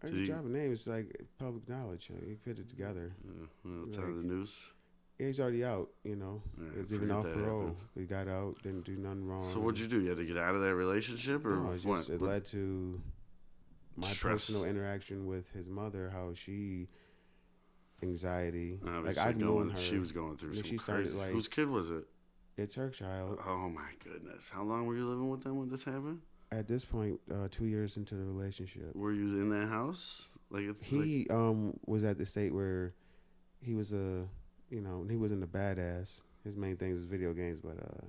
He- 0.09 0.25
job 0.25 0.39
and 0.45 0.53
name 0.53 0.73
is 0.73 0.85
like 0.87 1.15
public 1.39 1.67
knowledge. 1.69 2.09
You, 2.09 2.17
you 2.29 2.37
put 2.43 2.59
it 2.59 2.67
together. 2.67 3.13
Yeah, 3.23 3.45
well, 3.63 3.85
tell 3.93 4.03
Like- 4.05 4.15
the 4.17 4.23
news. 4.23 4.71
Yeah, 5.19 5.27
he's 5.27 5.39
already 5.39 5.63
out. 5.63 5.89
You 6.03 6.15
know, 6.15 6.41
Yeah, 6.59 6.81
he's 6.81 6.93
even 6.93 7.11
off 7.11 7.23
parole. 7.25 7.77
He 7.95 8.03
got 8.05 8.27
out, 8.27 8.55
didn't 8.63 8.83
do 8.83 8.97
nothing 8.97 9.25
wrong. 9.27 9.43
So 9.47 9.59
what'd 9.59 9.79
you 9.79 9.87
do? 9.87 10.01
You 10.01 10.09
had 10.09 10.17
to 10.17 10.25
get 10.25 10.37
out 10.37 10.55
of 10.55 10.61
that 10.61 10.73
relationship, 10.75 11.45
or 11.45 11.51
No, 11.57 11.71
it 11.71 11.85
what? 11.85 11.97
just 11.97 12.09
it 12.09 12.21
led 12.21 12.43
to 12.45 12.99
my 13.95 14.07
Stress. 14.07 14.47
personal 14.47 14.65
interaction 14.65 15.27
with 15.27 15.49
his 15.51 15.67
mother, 15.69 16.09
how 16.09 16.33
she 16.33 16.87
anxiety. 18.01 18.79
like 18.83 19.17
I've 19.17 19.37
known 19.37 19.69
her. 19.69 19.79
She 19.79 19.97
was 19.99 20.11
going 20.11 20.35
through 20.37 20.55
some 20.55 20.63
she 20.63 20.77
started, 20.77 21.03
crazy. 21.05 21.17
like- 21.17 21.31
Whose 21.31 21.47
kid 21.47 21.69
was 21.69 21.89
it? 21.91 22.05
It's 22.57 22.75
her 22.75 22.89
child. 22.89 23.39
Oh 23.45 23.69
my 23.69 23.89
goodness! 24.03 24.49
How 24.49 24.63
long 24.63 24.85
were 24.85 24.95
you 24.95 25.07
living 25.07 25.29
with 25.29 25.43
them 25.43 25.57
when 25.57 25.69
this 25.69 25.83
happened? 25.83 26.21
At 26.51 26.67
this 26.67 26.85
point, 26.85 27.19
uh, 27.33 27.47
two 27.49 27.65
years 27.65 27.97
into 27.97 28.15
the 28.15 28.23
relationship, 28.23 28.95
Were 28.95 29.11
you 29.11 29.41
in 29.41 29.49
that 29.49 29.67
house? 29.69 30.27
Like 30.51 30.63
it's 30.65 30.79
like, 30.79 30.87
he 31.05 31.27
um 31.29 31.73
was 31.87 32.03
at 32.03 32.17
the 32.19 32.25
state 32.25 32.53
where 32.53 32.93
he 33.61 33.73
was 33.73 33.91
a 33.93 34.27
you 34.69 34.81
know 34.81 35.05
he 35.09 35.15
wasn't 35.15 35.43
a 35.43 35.47
badass. 35.47 36.21
His 36.43 36.55
main 36.57 36.75
thing 36.77 36.93
was 36.93 37.05
video 37.05 37.33
games, 37.33 37.59
but 37.59 37.77
uh, 37.79 38.05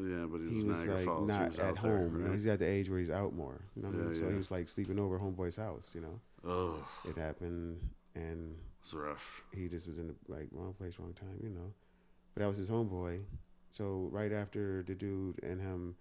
yeah, 0.00 0.24
but 0.28 0.40
he 0.40 0.64
was, 0.64 0.64
was 0.64 0.86
like 0.88 1.06
not 1.06 1.50
was 1.50 1.58
at 1.60 1.66
out 1.76 1.82
there, 1.82 1.98
home. 1.98 2.18
You 2.18 2.26
know, 2.26 2.32
he's 2.32 2.46
at 2.46 2.58
the 2.58 2.66
age 2.68 2.88
where 2.90 2.98
he's 2.98 3.10
out 3.10 3.32
more. 3.34 3.60
You 3.76 3.82
know 3.82 3.88
what 3.90 3.98
I 3.98 4.02
mean? 4.04 4.12
Yeah, 4.14 4.20
So 4.20 4.28
he 4.30 4.36
was 4.36 4.50
like 4.50 4.66
sleeping 4.66 4.98
over 4.98 5.18
homeboy's 5.18 5.56
house. 5.56 5.92
You 5.94 6.00
know, 6.00 6.20
Oh, 6.44 6.84
it 7.08 7.16
happened, 7.16 7.78
and 8.16 8.56
it's 8.82 8.92
rough. 8.92 9.42
he 9.54 9.68
just 9.68 9.86
was 9.86 9.98
in 9.98 10.08
the 10.08 10.14
like 10.26 10.48
wrong 10.50 10.72
place, 10.72 10.98
wrong 10.98 11.12
time, 11.12 11.38
you 11.42 11.50
know. 11.50 11.72
But 12.34 12.40
that 12.40 12.48
was 12.48 12.56
his 12.56 12.70
homeboy. 12.70 13.20
So 13.74 14.08
right 14.12 14.30
after 14.32 14.84
the 14.86 14.94
dude 14.94 15.42
and 15.42 15.60
him, 15.60 15.96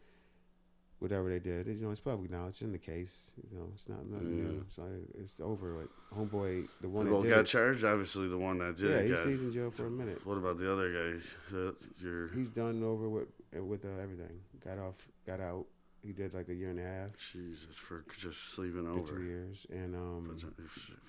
whatever 0.99 1.27
they 1.27 1.39
did, 1.39 1.65
you 1.65 1.73
know, 1.83 1.89
it's 1.89 1.99
public 1.99 2.29
knowledge 2.29 2.61
in 2.61 2.71
the 2.71 2.77
case. 2.77 3.31
You 3.49 3.57
know, 3.57 3.67
it's 3.73 3.89
not 3.89 4.05
nothing 4.05 4.37
Yeah. 4.37 4.43
new. 4.43 4.65
So 4.69 4.83
it's 5.15 5.39
over 5.39 5.77
with. 5.79 5.89
Homeboy, 6.15 6.67
the 6.81 6.89
one 6.89 7.09
that 7.09 7.21
did 7.23 7.29
got 7.31 7.39
it, 7.39 7.45
charged. 7.47 7.83
Obviously, 7.83 8.27
the 8.27 8.37
one 8.37 8.59
that 8.59 8.77
did 8.77 8.91
yeah, 8.91 9.01
he's 9.01 9.11
got. 9.17 9.27
he's 9.27 9.41
in 9.41 9.51
jail 9.51 9.71
for 9.71 9.87
a 9.87 9.89
minute. 9.89 10.23
What 10.23 10.37
about 10.37 10.59
the 10.59 10.71
other 10.71 10.93
guy? 10.93 11.57
Uh, 11.57 11.71
your 11.99 12.27
He's 12.27 12.51
done 12.51 12.83
over 12.83 13.09
with 13.09 13.29
with 13.55 13.85
uh, 13.85 14.01
everything. 14.03 14.39
Got 14.63 14.77
off, 14.77 15.09
got 15.25 15.39
out. 15.39 15.65
He 16.03 16.11
did 16.13 16.35
like 16.35 16.49
a 16.49 16.53
year 16.53 16.69
and 16.69 16.79
a 16.79 16.83
half, 16.83 17.15
Jesus 17.31 17.75
for 17.75 18.05
just 18.15 18.51
sleeping 18.53 18.85
or 18.85 19.03
two 19.03 19.13
over. 19.13 19.23
years, 19.23 19.65
and 19.71 19.95
um, 19.95 20.37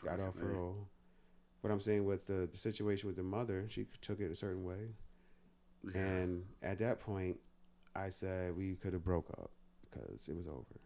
got 0.03 0.19
off 0.19 0.35
parole. 0.37 0.89
But 1.61 1.73
I'm 1.73 1.81
saying 1.81 2.07
with 2.07 2.27
the, 2.27 2.47
the 2.51 2.57
situation 2.57 3.07
with 3.09 3.17
the 3.17 3.23
mother, 3.23 3.67
she 3.69 3.87
took 4.01 4.21
it 4.21 4.31
a 4.31 4.37
certain 4.37 4.65
way. 4.65 4.95
Yeah. 5.95 6.01
And 6.01 6.45
at 6.63 6.79
that 6.79 7.01
point, 7.01 7.39
I 7.97 8.09
said 8.09 8.57
we 8.57 8.75
could 8.75 8.93
have 8.93 9.05
broke 9.05 9.29
up 9.31 9.51
because 9.91 10.29
it 10.29 10.37
was 10.37 10.47
over. 10.49 10.81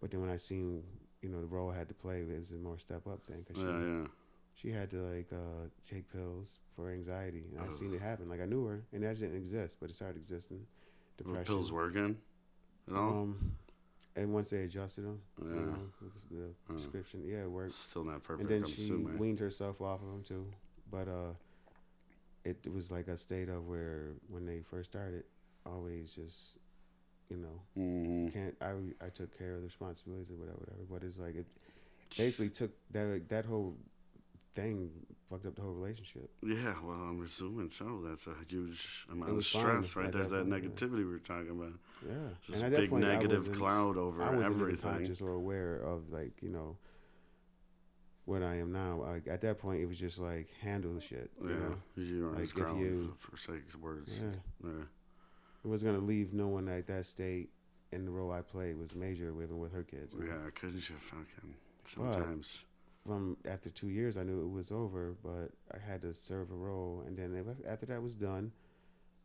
But 0.00 0.10
then 0.10 0.20
when 0.20 0.30
I 0.30 0.36
seen, 0.36 0.82
you 1.22 1.28
know, 1.28 1.40
the 1.40 1.46
role 1.46 1.70
I 1.70 1.76
had 1.78 1.88
to 1.88 1.94
play, 1.94 2.20
it 2.20 2.38
was 2.38 2.50
a 2.50 2.54
more 2.56 2.78
step 2.78 3.06
up 3.06 3.24
thing. 3.26 3.44
Cause 3.46 3.56
she, 3.56 3.62
yeah, 3.62 3.78
yeah. 3.80 4.06
she 4.54 4.70
had 4.70 4.90
to 4.90 4.96
like 4.96 5.28
uh, 5.32 5.68
take 5.88 6.10
pills 6.12 6.58
for 6.76 6.90
anxiety, 6.90 7.44
and 7.56 7.64
I 7.64 7.72
seen 7.72 7.94
it 7.94 8.00
happen. 8.00 8.28
Like 8.28 8.40
I 8.40 8.46
knew 8.46 8.64
her, 8.66 8.82
and 8.92 9.02
that 9.02 9.18
didn't 9.18 9.36
exist, 9.36 9.76
but 9.80 9.90
it 9.90 9.96
started 9.96 10.16
existing. 10.18 10.66
Depression. 11.16 11.44
pills 11.44 11.70
working 11.72 12.16
at 12.88 12.94
all? 12.96 13.08
Um, 13.22 13.52
and 14.16 14.32
once 14.34 14.50
they 14.50 14.62
adjusted 14.64 15.02
them, 15.04 15.20
yeah. 15.40 15.48
you 15.48 15.54
know, 15.54 15.78
with 16.02 16.28
the 16.30 16.44
Uh. 16.44 16.48
prescription, 16.72 17.22
yeah, 17.24 17.42
it 17.44 17.50
worked. 17.50 17.72
Still 17.72 18.04
not 18.04 18.22
perfect. 18.22 18.42
and 18.42 18.50
then 18.50 18.64
I'm 18.68 18.74
she 18.74 18.82
assuming. 18.82 19.16
weaned 19.18 19.38
herself 19.38 19.80
off 19.80 20.00
of 20.02 20.06
them 20.08 20.22
too. 20.22 20.46
But 20.90 21.08
uh, 21.08 21.32
it 22.44 22.72
was 22.72 22.90
like 22.90 23.08
a 23.08 23.16
state 23.16 23.48
of 23.48 23.66
where 23.68 24.12
when 24.28 24.44
they 24.46 24.60
first 24.60 24.90
started, 24.92 25.24
always 25.66 26.14
just 26.14 26.58
you 27.30 27.38
know, 27.38 27.60
hmm 27.74 28.28
can't 28.28 28.54
I 28.60 28.72
I 29.04 29.08
took 29.08 29.36
care 29.36 29.54
of 29.54 29.60
the 29.60 29.66
responsibilities 29.66 30.30
or 30.30 30.34
whatever, 30.34 30.58
whatever. 30.58 30.84
But 30.90 31.02
it's 31.04 31.18
like 31.18 31.36
it 31.36 31.46
basically 32.16 32.50
took 32.50 32.70
that 32.92 33.28
that 33.28 33.46
whole 33.46 33.76
thing 34.54 34.90
fucked 35.28 35.46
up 35.46 35.56
the 35.56 35.62
whole 35.62 35.72
relationship. 35.72 36.30
Yeah, 36.42 36.74
well, 36.84 36.94
I'm 36.94 37.22
assuming 37.24 37.70
so. 37.70 38.02
That's 38.06 38.26
a 38.26 38.34
huge 38.46 39.06
amount 39.10 39.36
of 39.38 39.44
stress, 39.44 39.96
right? 39.96 40.12
There's 40.12 40.30
that 40.30 40.46
that 40.46 40.50
point, 40.50 40.62
yeah. 40.62 40.68
negativity 40.68 40.96
we 40.98 41.04
were 41.06 41.18
talking 41.18 41.50
about. 41.50 41.72
Yeah, 42.06 42.14
This 42.48 42.62
at 42.62 42.70
big 42.72 42.90
point, 42.90 43.04
I 43.04 43.14
negative 43.14 43.50
cloud 43.52 43.96
over 43.96 44.22
I 44.22 44.30
wasn't 44.30 44.60
everything. 44.60 44.78
conscious 44.78 45.20
or 45.22 45.30
aware 45.32 45.76
of 45.76 46.10
like 46.12 46.42
you 46.42 46.50
know 46.50 46.76
what 48.24 48.42
I 48.42 48.56
am 48.56 48.72
now. 48.72 49.02
Like 49.02 49.26
at 49.28 49.40
that 49.42 49.58
point, 49.58 49.80
it 49.82 49.86
was 49.86 49.98
just 49.98 50.18
like 50.18 50.48
handle 50.60 50.94
the 50.94 51.00
shit. 51.00 51.30
You 51.42 51.48
Yeah, 51.50 51.56
know? 51.58 51.76
you 51.96 52.30
Like, 52.30 52.42
if 52.44 52.56
you- 52.56 53.14
for 53.18 53.36
sake 53.36 53.62
of 53.74 53.80
words. 53.82 54.18
Yeah, 54.18 54.34
Yeah. 54.62 54.84
it 55.64 55.68
was 55.68 55.82
gonna 55.82 55.98
leave 55.98 56.32
no 56.32 56.48
one 56.48 56.68
at 56.68 56.86
that 56.86 57.06
state. 57.06 57.50
And 57.92 58.04
the 58.08 58.10
role 58.10 58.32
I 58.32 58.42
played 58.42 58.76
was 58.76 58.92
major, 58.96 59.30
living 59.30 59.58
with 59.60 59.70
her 59.72 59.84
kids. 59.84 60.16
Yeah, 60.18 60.24
know? 60.24 60.50
Couldn't 60.52 60.88
you 60.88 60.96
fucking 60.96 61.54
sometimes? 61.84 62.64
From 63.06 63.36
after 63.44 63.70
two 63.70 63.88
years, 63.88 64.16
I 64.16 64.24
knew 64.24 64.42
it 64.42 64.48
was 64.48 64.72
over, 64.72 65.14
but 65.22 65.52
I 65.72 65.78
had 65.78 66.02
to 66.02 66.12
serve 66.12 66.50
a 66.50 66.54
role. 66.56 67.02
And 67.06 67.16
then 67.16 67.36
after 67.68 67.86
that 67.86 68.02
was 68.02 68.16
done, 68.16 68.52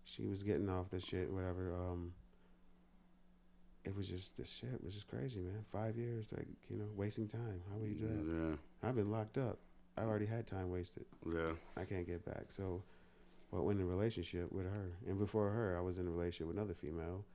she 0.04 0.28
was 0.28 0.44
getting 0.44 0.70
off 0.70 0.90
the 0.92 1.00
shit, 1.00 1.32
whatever. 1.32 1.74
Um, 1.74 2.14
it 3.86 3.96
was 3.96 4.08
just 4.08 4.38
this 4.38 4.50
shit 4.52 4.84
was 4.84 4.94
just 4.94 5.08
crazy, 5.08 5.40
man. 5.40 5.64
Five 5.72 5.98
years, 5.98 6.28
like 6.36 6.48
you 6.70 6.78
know, 6.78 6.88
wasting 6.96 7.28
time. 7.28 7.62
How 7.72 7.78
would 7.78 7.90
you 7.90 7.96
do 7.96 8.08
that? 8.08 8.50
Yeah, 8.50 8.88
I've 8.90 8.96
been 8.96 9.12
locked 9.12 9.38
up. 9.38 9.60
I 9.98 10.04
already 10.04 10.26
had 10.26 10.48
time 10.48 10.70
wasted. 10.70 11.06
yeah. 11.32 11.52
I 11.76 11.84
can't 11.84 12.08
get 12.08 12.24
back. 12.26 12.46
So, 12.50 12.82
but 13.52 13.64
when 13.64 13.80
in 13.80 13.88
relationship 13.88 14.52
with 14.52 14.66
her, 14.66 14.92
and 15.08 15.18
before 15.18 15.50
her, 15.50 15.78
I 15.78 15.82
was 15.82 15.98
in 15.98 16.08
a 16.08 16.12
relationship 16.12 16.48
with 16.48 16.58
another 16.58 16.74
female. 16.74 17.26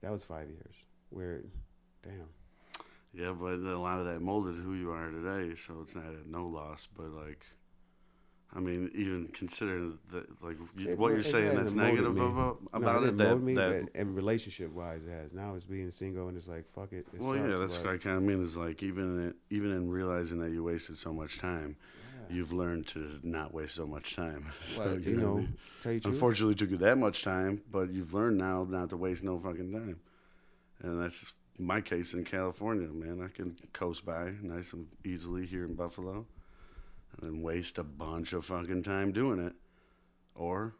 That 0.00 0.10
was 0.10 0.24
five 0.24 0.48
years. 0.48 0.74
Where, 1.10 1.42
damn. 2.02 2.28
Yeah, 3.12 3.32
but 3.32 3.54
a 3.54 3.78
lot 3.78 4.00
of 4.00 4.06
that 4.06 4.20
molded 4.20 4.56
who 4.56 4.74
you 4.74 4.90
are 4.90 5.10
today, 5.10 5.54
so 5.54 5.74
it's 5.82 5.94
not 5.94 6.04
a 6.06 6.28
no 6.28 6.46
loss. 6.46 6.88
But 6.96 7.10
like, 7.12 7.44
I 8.56 8.60
mean, 8.60 8.90
even 8.94 9.28
considering 9.32 9.98
that, 10.12 10.26
like 10.42 10.56
you, 10.76 10.90
It 10.90 10.98
what 10.98 11.12
you're 11.12 11.22
saying 11.24 11.56
that's 11.56 11.72
negative 11.72 12.14
me. 12.14 12.20
about, 12.20 12.58
No, 12.72 12.78
about 12.78 13.02
it, 13.02 13.16
didn't 13.16 13.18
that, 13.18 13.36
me, 13.40 13.54
that 13.54 13.92
but, 13.92 14.00
and 14.00 14.14
relationship 14.14 14.70
wise, 14.72 15.00
it 15.04 15.10
has. 15.10 15.32
Now 15.34 15.54
it's 15.56 15.64
being 15.64 15.90
single 15.90 16.28
and 16.28 16.36
it's 16.36 16.46
like 16.46 16.64
fuck 16.68 16.92
it. 16.92 17.06
it 17.12 17.20
well, 17.20 17.34
yeah, 17.34 17.56
that's 17.56 17.78
what 17.78 17.88
I 17.88 17.96
kind 17.96 18.16
of 18.16 18.22
mean. 18.22 18.44
Is 18.44 18.56
like 18.56 18.82
even 18.82 19.04
in, 19.20 19.34
even 19.50 19.72
in 19.72 19.90
realizing 19.90 20.38
that 20.38 20.50
you 20.50 20.62
wasted 20.62 20.96
so 20.98 21.12
much 21.12 21.38
time, 21.38 21.74
yeah. 22.28 22.36
you've 22.36 22.52
learned 22.52 22.86
to 22.88 23.18
not 23.24 23.52
waste 23.52 23.74
so 23.74 23.86
much 23.86 24.14
time. 24.14 24.46
so, 24.62 24.82
Well, 24.84 25.00
you 25.00 25.18
I 25.18 25.22
know, 25.22 25.34
mean? 25.38 25.56
tell 25.82 25.92
you 25.92 26.00
unfortunately, 26.04 26.52
it 26.52 26.58
took 26.58 26.70
you 26.70 26.76
that 26.78 26.96
much 26.96 27.24
time, 27.24 27.60
but 27.72 27.90
you've 27.90 28.14
learned 28.14 28.38
now 28.38 28.64
not 28.68 28.90
to 28.90 28.96
waste 28.96 29.24
no 29.24 29.38
fucking 29.40 29.72
time, 29.72 29.98
and 30.80 31.02
that's 31.02 31.34
my 31.58 31.80
case 31.80 32.14
in 32.14 32.24
California, 32.24 32.86
man. 32.88 33.20
I 33.20 33.28
can 33.36 33.56
coast 33.72 34.04
by 34.06 34.32
nice 34.42 34.72
and 34.72 34.86
easily 35.04 35.44
here 35.44 35.64
in 35.64 35.74
Buffalo, 35.74 36.26
and 37.22 37.42
waste 37.42 37.78
a 37.78 37.84
bunch 37.84 38.32
of 38.32 38.44
fucking 38.44 38.82
time 38.82 39.12
doing 39.12 39.44
it, 39.44 39.54
or 40.34 40.74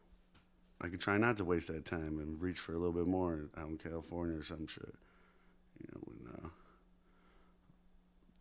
I 0.81 0.88
could 0.88 1.01
try 1.01 1.16
not 1.16 1.37
to 1.38 1.44
waste 1.44 1.68
that 1.68 1.85
time 1.85 2.18
and 2.18 2.40
reach 2.40 2.59
for 2.59 2.73
a 2.73 2.79
little 2.79 2.92
bit 2.92 3.07
more 3.07 3.47
out 3.57 3.68
in 3.68 3.79
California 3.79 4.38
or 4.38 4.42
some 4.42 4.66
shit. 4.66 4.94
You 5.81 5.88
know, 5.94 6.44
uh, 6.44 6.49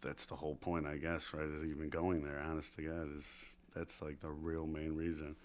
that's 0.01 0.25
the 0.25 0.36
whole 0.36 0.56
point, 0.56 0.86
I 0.86 0.97
guess, 0.97 1.34
right? 1.34 1.43
Of 1.43 1.65
even 1.65 1.89
going 1.89 2.23
there, 2.23 2.39
honest 2.39 2.75
to 2.75 2.82
God, 2.82 3.15
is 3.15 3.56
that's 3.75 4.01
like 4.01 4.19
the 4.19 4.29
real 4.29 4.67
main 4.67 4.95
reason. 4.95 5.36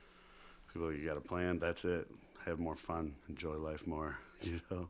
People, 0.72 0.92
you 0.92 1.06
got 1.06 1.16
a 1.16 1.20
plan. 1.20 1.58
That's 1.58 1.84
it. 1.84 2.08
Have 2.44 2.58
more 2.58 2.76
fun. 2.76 3.14
Enjoy 3.28 3.54
life 3.54 3.87
more. 3.87 4.18
You 4.40 4.61
know. 4.70 4.88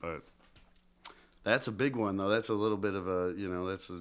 But 0.00 0.22
that's 1.44 1.66
a 1.66 1.72
big 1.72 1.96
one, 1.96 2.16
though. 2.16 2.30
That's 2.30 2.48
a 2.48 2.54
little 2.54 2.78
bit 2.78 2.94
of 2.94 3.08
a, 3.08 3.34
you 3.36 3.52
know, 3.52 3.66
that's 3.66 3.90
a 3.90 4.00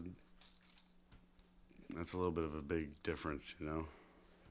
that's 1.95 2.13
a 2.13 2.17
little 2.17 2.31
bit 2.31 2.43
of 2.43 2.55
a 2.55 2.61
big 2.61 2.89
difference. 3.03 3.53
You 3.59 3.65
know, 3.65 3.85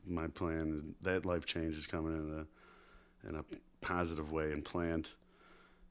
my 0.06 0.26
plan 0.28 0.94
that 1.02 1.26
life 1.26 1.46
change 1.46 1.76
is 1.76 1.86
coming 1.86 2.12
in 2.14 2.38
a 2.40 3.28
in 3.28 3.36
a 3.36 3.44
positive 3.80 4.32
way 4.32 4.52
and 4.52 4.64
planned, 4.64 5.08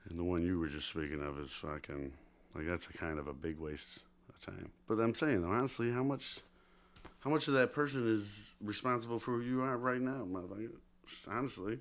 and 0.10 0.18
the 0.20 0.24
one 0.24 0.44
you 0.44 0.60
were 0.60 0.68
just 0.68 0.88
speaking 0.90 1.22
of 1.22 1.40
is 1.40 1.52
fucking 1.52 2.14
like 2.56 2.66
that's 2.66 2.88
a 2.88 2.94
kind 2.94 3.20
of 3.20 3.28
a 3.28 3.34
big 3.34 3.60
waste 3.60 4.00
of 4.30 4.40
time. 4.40 4.72
But 4.88 5.00
I'm 5.00 5.14
saying 5.16 5.42
though, 5.42 5.52
honestly, 5.52 5.92
how 5.92 6.04
much 6.04 6.40
how 7.20 7.30
much 7.30 7.48
of 7.48 7.56
that 7.56 7.74
person 7.74 8.08
is 8.08 8.54
responsible 8.62 9.20
for 9.20 9.32
who 9.32 9.42
you 9.42 9.62
are 9.62 9.78
right 9.78 10.02
now, 10.02 10.26
motherfucker? 10.30 10.72
Honestly, 11.30 11.80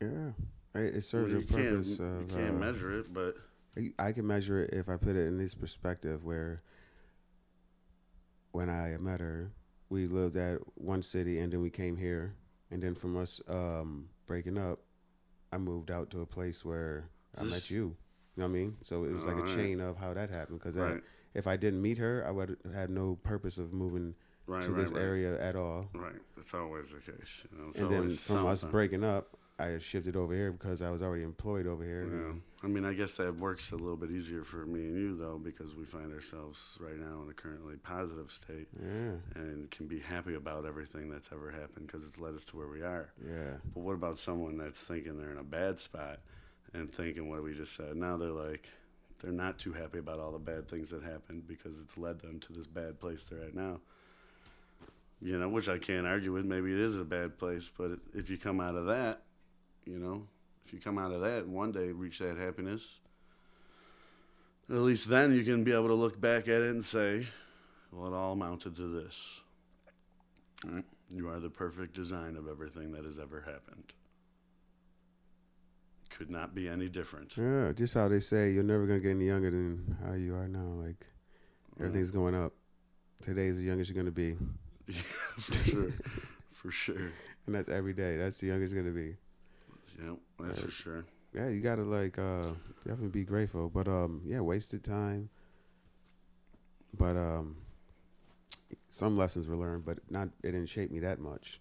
Yeah, 0.00 0.08
it, 0.74 0.92
Well, 0.94 1.00
serves 1.00 1.32
you 1.32 1.38
a 1.38 1.42
can't 1.42 1.48
purpose. 1.70 1.98
you 1.98 2.26
can't 2.28 2.50
uh, 2.56 2.58
measure 2.58 2.92
it, 2.98 3.06
but 3.14 3.36
I 3.98 4.12
can 4.12 4.26
measure 4.26 4.62
it 4.64 4.74
if 4.74 4.88
I 4.90 4.96
put 4.96 5.16
it 5.16 5.26
in 5.26 5.38
this 5.38 5.54
perspective 5.54 6.24
where 6.24 6.60
when 8.52 8.70
I 8.70 8.96
met 8.98 9.20
her, 9.20 9.50
we 9.88 10.06
lived 10.06 10.36
at 10.36 10.60
one 10.76 11.02
city 11.02 11.38
and 11.38 11.52
then 11.52 11.60
we 11.60 11.70
came 11.70 11.96
here. 11.96 12.34
And 12.70 12.82
then 12.82 12.94
from 12.94 13.16
us 13.16 13.40
um, 13.48 14.08
breaking 14.26 14.56
up, 14.56 14.78
I 15.52 15.58
moved 15.58 15.90
out 15.90 16.10
to 16.10 16.22
a 16.22 16.26
place 16.26 16.64
where 16.64 17.10
I 17.36 17.42
met 17.42 17.70
you. 17.70 17.96
You 18.36 18.40
know 18.40 18.44
what 18.44 18.50
I 18.50 18.52
mean? 18.52 18.76
So 18.82 19.04
it 19.04 19.12
was 19.12 19.26
like 19.26 19.36
a 19.36 19.40
Alright. 19.40 19.54
chain 19.54 19.80
of 19.80 19.98
how 19.98 20.14
that 20.14 20.30
happened. 20.30 20.58
Because 20.58 20.76
right, 20.76 21.02
if 21.34 21.46
I 21.46 21.56
didn't 21.56 21.82
meet 21.82 21.98
her, 21.98 22.24
I 22.26 22.30
would 22.30 22.56
have 22.64 22.74
had 22.74 22.88
no 22.88 23.18
purpose 23.22 23.58
of 23.58 23.74
moving 23.74 24.14
right, 24.46 24.62
to 24.62 24.70
right, 24.70 24.82
this 24.82 24.92
right. 24.92 25.02
and 25.02 25.38
at 25.38 25.56
all. 25.56 25.88
Right, 25.94 26.14
that's 26.34 26.54
always 26.54 26.90
the 26.90 27.12
case. 27.12 27.44
You 27.50 27.58
know, 27.58 27.72
and 27.76 27.90
then 27.90 28.16
from 28.16 28.46
us 28.46 28.64
breaking 28.64 29.04
up, 29.04 29.36
I 29.58 29.78
shifted 29.78 30.16
over 30.16 30.34
here 30.34 30.50
because 30.50 30.82
I 30.82 30.90
was 30.90 31.02
already 31.02 31.22
employed 31.22 31.66
over 31.66 31.84
here. 31.84 32.08
Yeah. 32.10 32.32
I 32.64 32.66
mean, 32.68 32.84
I 32.84 32.94
guess 32.94 33.12
that 33.14 33.36
works 33.38 33.70
a 33.70 33.76
little 33.76 33.96
bit 33.96 34.10
easier 34.10 34.42
for 34.44 34.64
me 34.66 34.80
and 34.80 34.96
you 34.96 35.16
though, 35.16 35.38
because 35.42 35.74
we 35.76 35.84
find 35.84 36.12
ourselves 36.12 36.78
right 36.80 36.98
now 36.98 37.22
in 37.22 37.30
a 37.30 37.34
currently 37.34 37.76
positive 37.76 38.30
state 38.32 38.66
Yeah, 38.82 39.12
and 39.34 39.70
can 39.70 39.86
be 39.86 40.00
happy 40.00 40.34
about 40.34 40.64
everything 40.64 41.10
that's 41.10 41.30
ever 41.32 41.50
happened 41.50 41.86
because 41.86 42.04
it's 42.04 42.18
led 42.18 42.34
us 42.34 42.44
to 42.46 42.56
where 42.56 42.66
we 42.68 42.82
are. 42.82 43.10
yeah. 43.24 43.54
But 43.74 43.80
what 43.82 43.92
about 43.94 44.18
someone 44.18 44.56
that's 44.56 44.80
thinking 44.80 45.16
they're 45.18 45.30
in 45.32 45.38
a 45.38 45.44
bad 45.44 45.78
spot 45.78 46.20
and 46.74 46.92
thinking 46.92 47.28
what 47.28 47.42
we 47.44 47.54
just 47.54 47.74
said? 47.76 47.94
Now 47.94 48.16
they're 48.16 48.30
like, 48.30 48.68
they're 49.20 49.30
not 49.32 49.58
too 49.58 49.72
happy 49.72 49.98
about 49.98 50.18
all 50.18 50.32
the 50.32 50.38
bad 50.38 50.68
things 50.68 50.90
that 50.90 51.02
happened 51.04 51.46
because 51.46 51.78
it's 51.80 51.96
led 51.98 52.20
them 52.20 52.40
to 52.40 52.52
this 52.52 52.66
bad 52.66 52.98
place 52.98 53.22
they're 53.24 53.42
at 53.44 53.54
now. 53.54 53.80
You 55.20 55.38
know, 55.38 55.48
which 55.48 55.68
I 55.68 55.78
can't 55.78 56.06
argue 56.06 56.32
with. 56.32 56.44
Maybe 56.44 56.72
it 56.72 56.80
is 56.80 56.96
a 56.96 57.04
bad 57.04 57.38
place, 57.38 57.70
but 57.78 57.92
if 58.12 58.28
you 58.28 58.36
come 58.38 58.60
out 58.60 58.74
of 58.74 58.86
that, 58.86 59.22
you 59.84 59.98
know, 59.98 60.26
if 60.66 60.72
you 60.72 60.78
come 60.80 60.98
out 60.98 61.12
of 61.12 61.20
that 61.22 61.44
and 61.44 61.52
one 61.52 61.72
day 61.72 61.88
reach 61.88 62.18
that 62.20 62.36
happiness, 62.36 63.00
at 64.70 64.76
least 64.76 65.08
then 65.08 65.34
you 65.34 65.44
can 65.44 65.64
be 65.64 65.72
able 65.72 65.88
to 65.88 65.94
look 65.94 66.20
back 66.20 66.42
at 66.48 66.62
it 66.62 66.70
and 66.70 66.84
say, 66.84 67.26
well, 67.90 68.12
it 68.12 68.16
all 68.16 68.32
amounted 68.32 68.76
to 68.76 68.88
this. 69.02 69.40
Right? 70.64 70.84
You 71.14 71.28
are 71.28 71.40
the 71.40 71.50
perfect 71.50 71.94
design 71.94 72.36
of 72.36 72.48
everything 72.48 72.92
that 72.92 73.04
has 73.04 73.18
ever 73.18 73.40
happened. 73.40 73.92
Could 76.10 76.30
not 76.30 76.54
be 76.54 76.68
any 76.68 76.88
different. 76.88 77.36
Yeah, 77.36 77.72
just 77.72 77.94
how 77.94 78.08
they 78.08 78.20
say 78.20 78.50
you're 78.52 78.62
never 78.62 78.86
gonna 78.86 79.00
get 79.00 79.10
any 79.10 79.26
younger 79.26 79.50
than 79.50 79.96
how 80.04 80.14
you 80.14 80.34
are 80.34 80.46
now. 80.46 80.82
Like 80.82 81.06
everything's 81.80 82.10
going 82.10 82.34
up. 82.34 82.52
Today's 83.22 83.56
the 83.56 83.62
youngest 83.64 83.90
you're 83.90 84.02
gonna 84.02 84.10
be, 84.10 84.36
Yeah, 84.86 85.00
for 85.38 85.52
sure. 85.70 85.92
for 86.52 86.70
sure. 86.70 86.96
and 87.46 87.54
that's 87.54 87.68
every 87.68 87.92
day. 87.94 88.16
That's 88.16 88.38
the 88.38 88.48
youngest 88.48 88.74
you're 88.74 88.82
gonna 88.82 88.94
be. 88.94 89.16
Yeah, 90.02 90.14
that's 90.40 90.60
for 90.60 90.70
sure. 90.70 91.04
Yeah, 91.34 91.48
you 91.48 91.60
gotta 91.60 91.82
like 91.82 92.18
uh 92.18 92.48
definitely 92.86 93.08
be 93.08 93.24
grateful. 93.24 93.68
But 93.68 93.88
um, 93.88 94.22
yeah, 94.24 94.40
wasted 94.40 94.84
time. 94.84 95.30
But 96.96 97.16
um, 97.16 97.56
some 98.88 99.16
lessons 99.16 99.46
were 99.46 99.56
learned, 99.56 99.84
but 99.84 99.98
not. 100.10 100.28
It 100.42 100.52
didn't 100.52 100.66
shape 100.66 100.90
me 100.90 101.00
that 101.00 101.20
much. 101.20 101.60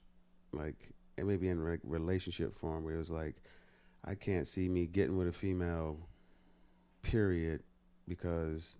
Like 0.51 0.89
it 1.17 1.25
may 1.25 1.37
be 1.37 1.49
in 1.49 1.63
like 1.63 1.79
relationship 1.83 2.53
form 2.53 2.83
where 2.83 2.95
it 2.95 2.99
was 2.99 3.09
like, 3.09 3.35
I 4.03 4.15
can't 4.15 4.47
see 4.47 4.67
me 4.67 4.87
getting 4.87 5.17
with 5.17 5.27
a 5.27 5.33
female. 5.33 5.99
Period, 7.01 7.63
because 8.07 8.77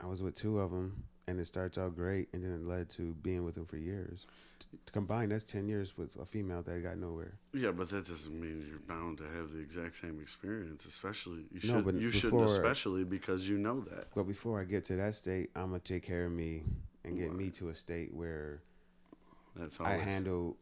I 0.00 0.06
was 0.06 0.22
with 0.22 0.36
two 0.36 0.60
of 0.60 0.70
them, 0.70 1.02
and 1.26 1.40
it 1.40 1.46
starts 1.46 1.78
out 1.78 1.96
great, 1.96 2.28
and 2.32 2.44
then 2.44 2.52
it 2.52 2.66
led 2.66 2.88
to 2.90 3.14
being 3.22 3.44
with 3.44 3.56
him 3.56 3.66
for 3.66 3.76
years. 3.76 4.26
Combined, 4.92 5.32
that's 5.32 5.44
ten 5.44 5.68
years 5.68 5.96
with 5.96 6.16
a 6.16 6.24
female 6.24 6.62
that 6.62 6.82
got 6.82 6.98
nowhere. 6.98 7.34
Yeah, 7.52 7.70
but 7.70 7.88
that 7.90 8.06
doesn't 8.06 8.38
mean 8.38 8.64
you're 8.68 8.78
bound 8.78 9.18
to 9.18 9.24
have 9.24 9.52
the 9.52 9.60
exact 9.60 9.96
same 9.96 10.20
experience. 10.20 10.84
Especially 10.84 11.44
you 11.52 11.60
No, 11.68 11.76
should 11.76 11.84
but 11.84 11.94
you 11.94 12.10
shouldn't 12.10 12.44
especially 12.44 13.04
because 13.04 13.48
you 13.48 13.58
know 13.58 13.80
that. 13.80 14.08
But 14.14 14.24
before 14.24 14.60
I 14.60 14.64
get 14.64 14.84
to 14.86 14.96
that 14.96 15.14
state, 15.14 15.50
I'm 15.54 15.66
gonna 15.66 15.80
take 15.80 16.02
care 16.02 16.26
of 16.26 16.32
me 16.32 16.62
and 17.04 17.18
get 17.18 17.34
me 17.34 17.50
to 17.50 17.68
a 17.68 17.74
state 17.74 18.14
where 18.14 18.62
That's 19.56 19.78
I 19.80 19.92
handle 19.92 20.56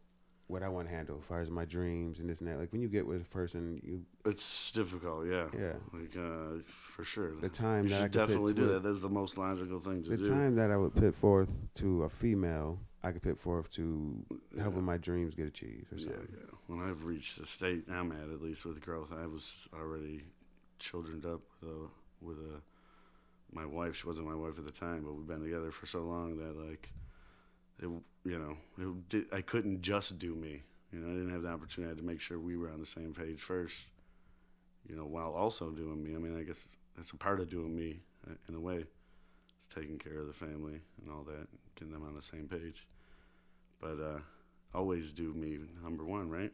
what 0.53 0.63
I 0.63 0.69
want 0.69 0.87
to 0.87 0.93
handle, 0.95 1.17
as 1.19 1.25
far 1.25 1.41
as 1.41 1.49
my 1.49 1.65
dreams 1.65 2.19
and 2.19 2.29
this 2.29 2.39
and 2.41 2.47
that. 2.49 2.59
Like 2.59 2.71
when 2.71 2.81
you 2.81 2.87
get 2.87 3.05
with 3.07 3.21
a 3.21 3.25
person, 3.39 3.81
you 3.83 4.05
It's 4.31 4.71
difficult, 4.71 5.25
yeah. 5.27 5.47
yeah, 5.65 5.73
Like 5.91 6.15
uh, 6.15 6.61
for 6.95 7.03
sure. 7.03 7.31
the 7.41 7.49
time 7.49 7.85
you 7.85 7.89
that 7.89 7.95
I 7.95 8.03
should 8.03 8.11
could 8.13 8.19
definitely 8.21 8.53
do 8.53 8.67
that. 8.73 8.83
That's 8.83 9.01
the 9.01 9.09
most 9.09 9.37
logical 9.37 9.79
thing 9.79 10.03
to 10.03 10.09
The 10.11 10.17
do. 10.17 10.29
time 10.29 10.55
that 10.55 10.69
I 10.71 10.77
would 10.77 10.95
put 10.95 11.15
forth 11.15 11.73
to 11.81 12.03
a 12.03 12.09
female, 12.09 12.79
I 13.03 13.11
could 13.11 13.23
put 13.23 13.37
forth 13.39 13.69
to 13.71 14.23
helping 14.61 14.83
my 14.83 14.97
dreams 14.97 15.33
get 15.35 15.47
achieved 15.47 15.91
or 15.91 15.97
Yeah, 15.97 16.05
something. 16.05 16.27
yeah. 16.37 16.55
When 16.67 16.79
I've 16.87 17.03
reached 17.03 17.39
the 17.39 17.45
state 17.47 17.83
I'm 17.89 18.11
at, 18.11 18.29
at 18.29 18.41
least 18.41 18.63
with 18.65 18.79
growth, 18.79 19.11
I 19.11 19.25
was 19.25 19.67
already 19.73 20.21
childrened 20.79 21.25
up 21.25 21.41
with 21.61 21.71
a, 21.71 21.87
with 22.21 22.37
a 22.37 22.61
my 23.51 23.65
wife. 23.65 23.95
She 23.97 24.07
wasn't 24.07 24.27
my 24.27 24.35
wife 24.35 24.57
at 24.57 24.65
the 24.65 24.71
time, 24.71 25.03
but 25.03 25.13
we've 25.15 25.27
been 25.27 25.43
together 25.43 25.71
for 25.71 25.85
so 25.85 26.01
long 26.13 26.37
that 26.37 26.55
like, 26.57 26.91
it, 27.79 27.89
you 28.25 28.39
know, 28.39 28.97
it 29.11 29.27
I 29.33 29.41
couldn't 29.41 29.81
just 29.81 30.17
do 30.19 30.35
me. 30.35 30.63
You 30.91 30.99
know, 30.99 31.07
I 31.07 31.13
didn't 31.13 31.31
have 31.31 31.43
the 31.43 31.49
opportunity. 31.49 31.95
To 31.95 32.03
make 32.03 32.21
sure 32.21 32.39
we 32.39 32.57
were 32.57 32.69
on 32.69 32.79
the 32.79 32.85
same 32.85 33.13
page 33.13 33.41
first. 33.41 33.85
You 34.87 34.95
know, 34.95 35.05
while 35.05 35.33
also 35.33 35.71
doing 35.71 36.03
me. 36.03 36.15
I 36.15 36.17
mean, 36.17 36.37
I 36.37 36.43
guess 36.43 36.65
that's 36.95 37.11
a 37.11 37.17
part 37.17 37.39
of 37.39 37.49
doing 37.49 37.75
me 37.75 37.99
uh, 38.29 38.33
in 38.47 38.55
a 38.55 38.59
way. 38.59 38.85
It's 39.57 39.67
taking 39.67 39.97
care 39.97 40.19
of 40.19 40.27
the 40.27 40.33
family 40.33 40.81
and 41.01 41.09
all 41.09 41.23
that, 41.23 41.47
getting 41.75 41.93
them 41.93 42.03
on 42.05 42.15
the 42.15 42.21
same 42.21 42.47
page. 42.47 42.85
But 43.79 43.99
uh, 43.99 44.19
always 44.73 45.11
do 45.13 45.33
me 45.33 45.59
number 45.81 46.03
one, 46.05 46.29
right? 46.29 46.51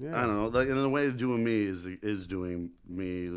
Yeah. 0.00 0.16
I 0.18 0.26
don't 0.26 0.36
know. 0.36 0.48
Like 0.48 0.68
in 0.68 0.78
a 0.78 0.88
way, 0.88 1.10
doing 1.10 1.44
me 1.44 1.64
is 1.64 1.84
is 1.84 2.26
doing 2.26 2.70
me, 2.88 3.28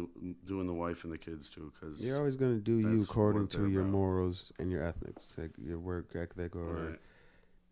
doing 0.45 0.65
the 0.67 0.73
wife 0.73 1.03
and 1.03 1.11
the 1.11 1.17
kids 1.17 1.49
too. 1.49 1.71
Because 1.73 1.99
You're 1.99 2.17
always 2.17 2.37
gonna 2.37 2.55
do 2.55 2.77
you 2.79 3.01
according 3.03 3.47
to 3.49 3.67
your 3.67 3.81
about. 3.81 3.91
morals 3.91 4.53
and 4.59 4.71
your 4.71 4.81
ethics, 4.83 5.35
like 5.37 5.51
your 5.57 5.77
work 5.79 6.15
ethic 6.15 6.55
or 6.55 6.73
right, 6.91 6.99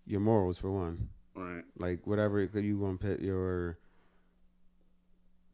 your 0.05 0.19
morals 0.19 0.57
for 0.59 0.71
one. 0.71 1.07
right, 1.35 1.63
Like 1.77 2.05
whatever 2.05 2.43
you 2.43 2.77
want 2.79 2.99
to 3.01 3.07
put 3.07 3.21
your 3.21 3.77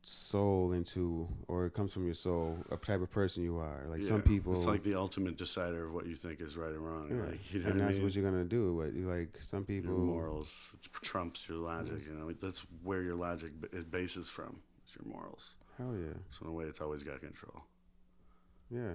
soul 0.08 0.72
into, 0.72 1.28
or 1.48 1.66
it 1.66 1.74
comes 1.74 1.92
from 1.92 2.06
your 2.06 2.14
soul, 2.14 2.58
a 2.72 2.78
type 2.78 3.02
of 3.02 3.12
person 3.12 3.44
you 3.44 3.58
are. 3.58 3.84
Like 3.90 4.04
some 4.04 4.22
people, 4.22 4.54
It's 4.54 4.66
like 4.66 4.84
the 4.84 4.96
ultimate 4.96 5.38
decider 5.38 5.86
of 5.88 5.94
what 5.94 6.06
you 6.08 6.16
think 6.16 6.40
is 6.40 6.56
right 6.56 6.72
or 6.72 6.80
wrong. 6.80 7.10
yeah, 7.12 7.30
Like, 7.32 7.54
you 7.54 7.60
know 7.60 7.66
and 7.70 7.76
what 7.76 7.84
I 7.84 7.86
that's 7.88 7.98
mean? 7.98 8.06
what 8.06 8.16
you're 8.16 8.24
gonna 8.32 8.46
do. 8.46 8.74
What 8.76 8.94
you 8.94 9.08
like, 9.10 9.38
some 9.40 9.66
people, 9.66 9.92
your 9.92 10.00
morals 10.00 10.72
it 10.74 10.88
trumps 11.04 11.48
your 11.50 11.58
logic. 11.58 12.06
You 12.08 12.14
know, 12.14 12.32
that's 12.42 12.66
where 12.84 13.02
your 13.02 13.16
logic 13.16 13.52
is 13.74 13.84
bases 13.84 14.30
from. 14.30 14.60
It's 14.86 14.96
your 14.96 15.14
morals. 15.14 15.56
hell 15.78 15.94
yeah, 15.96 16.14
So 16.32 16.46
in 16.46 16.48
a 16.48 16.54
way, 16.54 16.66
it's 16.66 16.80
always 16.82 17.04
got 17.04 17.20
control. 17.20 17.64
yeah. 18.70 18.94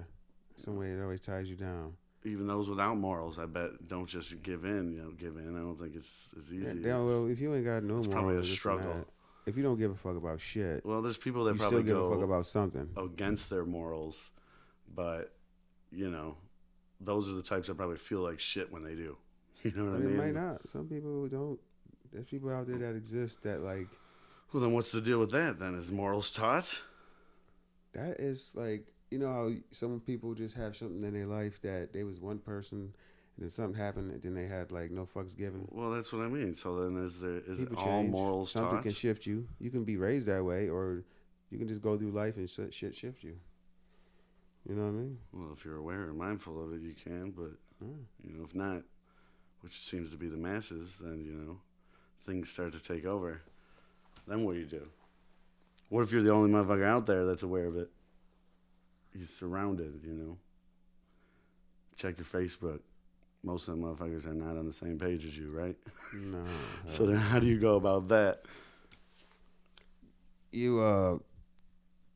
Some 0.55 0.77
way 0.77 0.91
it 0.91 1.01
always 1.01 1.19
ties 1.19 1.49
you 1.49 1.55
down. 1.55 1.93
Even 2.25 2.47
those 2.47 2.69
without 2.69 2.95
morals, 2.97 3.37
I 3.39 3.45
bet, 3.47 3.87
don't 3.87 4.07
just 4.07 4.41
give 4.43 4.65
in. 4.65 4.93
You 4.93 5.01
know, 5.03 5.11
give 5.11 5.35
in. 5.37 5.55
I 5.55 5.59
don't 5.59 5.77
think 5.77 5.95
it's 5.95 6.29
as 6.37 6.53
easy. 6.53 6.79
yeah, 6.79 6.97
well, 6.97 7.27
if 7.27 7.39
you 7.41 7.53
ain't 7.55 7.65
got 7.65 7.83
no 7.83 7.97
It's 7.97 8.07
morals, 8.07 8.23
probably 8.23 8.37
a 8.37 8.43
struggle. 8.43 9.05
If 9.45 9.57
you 9.57 9.63
don't 9.63 9.77
give 9.77 9.91
a 9.91 9.95
fuck 9.95 10.15
about 10.15 10.39
shit, 10.39 10.85
well, 10.85 11.01
there's 11.01 11.17
people 11.17 11.43
that 11.45 11.53
you 11.53 11.59
probably 11.59 11.81
still 11.83 11.83
give 11.85 11.97
go 11.97 12.05
a 12.05 12.15
fuck 12.15 12.23
about 12.23 12.45
something. 12.45 12.89
against 12.97 13.49
their 13.49 13.65
morals, 13.65 14.31
but 14.95 15.33
you 15.91 16.09
know, 16.09 16.37
those 17.01 17.29
are 17.29 17.33
the 17.33 17.41
types 17.43 17.67
that 17.67 17.75
probably 17.75 17.97
feel 17.97 18.21
like 18.21 18.39
shit 18.39 18.71
when 18.71 18.83
they 18.83 18.95
do. 18.95 19.17
You 19.63 19.71
know 19.71 19.85
what 19.85 19.91
But 19.93 19.97
I 19.97 19.99
mean? 20.05 20.13
it 20.13 20.17
might 20.17 20.33
not. 20.33 20.67
Some 20.69 20.87
people 20.87 21.27
don't. 21.27 21.57
There's 22.11 22.25
people 22.25 22.49
out 22.51 22.67
there 22.67 22.77
that 22.79 22.95
exist 22.95 23.43
that 23.43 23.61
like 23.61 23.87
Well, 24.51 24.61
then 24.61 24.73
what's 24.73 24.91
the 24.91 24.99
deal 25.01 25.19
with 25.19 25.31
that? 25.31 25.57
Then 25.59 25.75
is 25.75 25.91
morals 25.91 26.29
taught? 26.31 26.81
that 27.93 28.19
is 28.19 28.53
like 28.55 28.85
you 29.11 29.19
know 29.19 29.31
how 29.31 29.51
some 29.71 29.99
people 29.99 30.33
just 30.33 30.55
have 30.55 30.75
something 30.75 31.03
in 31.03 31.13
their 31.13 31.27
life 31.27 31.61
that 31.61 31.93
they 31.93 32.03
was 32.03 32.19
one 32.19 32.39
person 32.39 32.93
and 33.35 33.43
then 33.43 33.49
something 33.49 33.79
happened 33.79 34.11
and 34.11 34.21
then 34.21 34.33
they 34.35 34.45
had 34.45 34.71
like 34.71 34.91
no 34.91 35.05
fucks 35.05 35.35
given. 35.35 35.67
Well, 35.71 35.89
that's 35.91 36.13
what 36.13 36.21
I 36.23 36.27
mean. 36.27 36.53
So 36.55 36.81
then 36.83 37.03
is 37.03 37.19
there 37.19 37.37
is 37.47 37.61
it 37.61 37.69
People 37.69 37.83
all 37.83 38.01
change. 38.01 38.11
morals 38.11 38.51
Something 38.51 38.75
taught? 38.75 38.83
can 38.83 38.93
shift 38.93 39.25
you. 39.25 39.47
You 39.59 39.69
can 39.71 39.83
be 39.83 39.97
raised 39.97 40.27
that 40.27 40.43
way, 40.43 40.69
or 40.69 41.03
you 41.49 41.57
can 41.57 41.67
just 41.67 41.81
go 41.81 41.97
through 41.97 42.11
life 42.11 42.37
and 42.37 42.49
shit, 42.49 42.73
shit 42.73 42.95
shift 42.95 43.23
you. 43.23 43.35
You 44.67 44.75
know 44.75 44.83
what 44.83 44.89
I 44.89 44.91
mean? 44.91 45.17
Well, 45.33 45.49
if 45.57 45.65
you're 45.65 45.77
aware 45.77 46.03
and 46.03 46.17
mindful 46.17 46.63
of 46.63 46.73
it, 46.73 46.81
you 46.81 46.93
can. 46.93 47.31
But 47.31 47.51
Yeah. 47.81 47.87
you 48.23 48.37
know, 48.37 48.43
if 48.45 48.55
not, 48.55 48.83
which 49.61 49.83
seems 49.85 50.09
to 50.11 50.17
be 50.17 50.27
the 50.29 50.37
masses, 50.37 50.97
then 51.01 51.23
you 51.25 51.33
know, 51.33 51.59
things 52.25 52.49
start 52.49 52.71
to 52.73 52.81
take 52.83 53.05
over. 53.05 53.41
Then 54.27 54.43
what 54.45 54.53
do 54.53 54.59
you 54.59 54.65
do? 54.65 54.87
What 55.89 56.01
if 56.03 56.11
you're 56.11 56.23
the 56.23 56.31
only 56.31 56.49
motherfucker 56.49 56.85
out 56.85 57.05
there 57.05 57.25
that's 57.25 57.43
aware 57.43 57.65
of 57.65 57.75
it? 57.75 57.89
You're 59.13 59.27
surrounded, 59.27 60.01
you 60.03 60.13
know. 60.13 60.37
Check 61.95 62.17
your 62.17 62.25
Facebook. 62.25 62.79
Most 63.43 63.67
of 63.67 63.75
the 63.75 63.81
motherfuckers 63.81 64.25
are 64.25 64.33
not 64.33 64.57
on 64.57 64.65
the 64.65 64.73
same 64.73 64.97
page 64.97 65.25
as 65.25 65.37
you, 65.37 65.51
right? 65.51 65.75
No. 66.13 66.43
So 66.85 67.05
then, 67.05 67.17
how 67.17 67.39
do 67.39 67.47
you 67.47 67.59
go 67.59 67.75
about 67.75 68.07
that? 68.09 68.43
you 70.51 70.79
uh, 70.81 71.17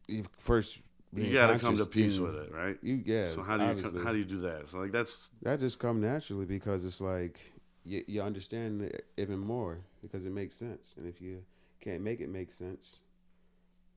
you 0.08 0.24
first 0.38 0.80
You 1.13 1.34
got 1.34 1.48
to 1.48 1.60
come 1.60 1.76
to 1.76 1.86
peace 1.86 2.18
with 2.20 2.36
it, 2.36 2.52
right? 2.52 2.78
You 2.82 3.02
yeah. 3.06 3.34
so 3.34 3.42
how 3.42 3.58
do 3.58 3.63
you 3.63 3.70
obviously. 3.72 4.04
how 4.04 4.12
do 4.12 4.20
you 4.20 4.26
do 4.26 4.42
that? 4.42 4.70
So 4.70 4.78
like 4.78 4.92
that's 4.92 5.30
that 5.42 5.60
just 5.60 5.80
come 5.80 6.00
naturally 6.02 6.46
because 6.46 6.86
it's 6.86 7.02
like 7.02 7.40
you, 7.84 8.04
you 8.08 8.22
understand 8.22 8.82
it 8.84 9.06
even 9.18 9.40
more 9.40 9.80
because 10.02 10.26
it 10.26 10.32
makes 10.32 10.56
sense 10.56 10.96
and 10.98 11.08
if 11.08 11.22
you 11.22 11.44
can't 11.82 12.02
make 12.02 12.20
it 12.20 12.30
make 12.30 12.52
sense 12.52 13.02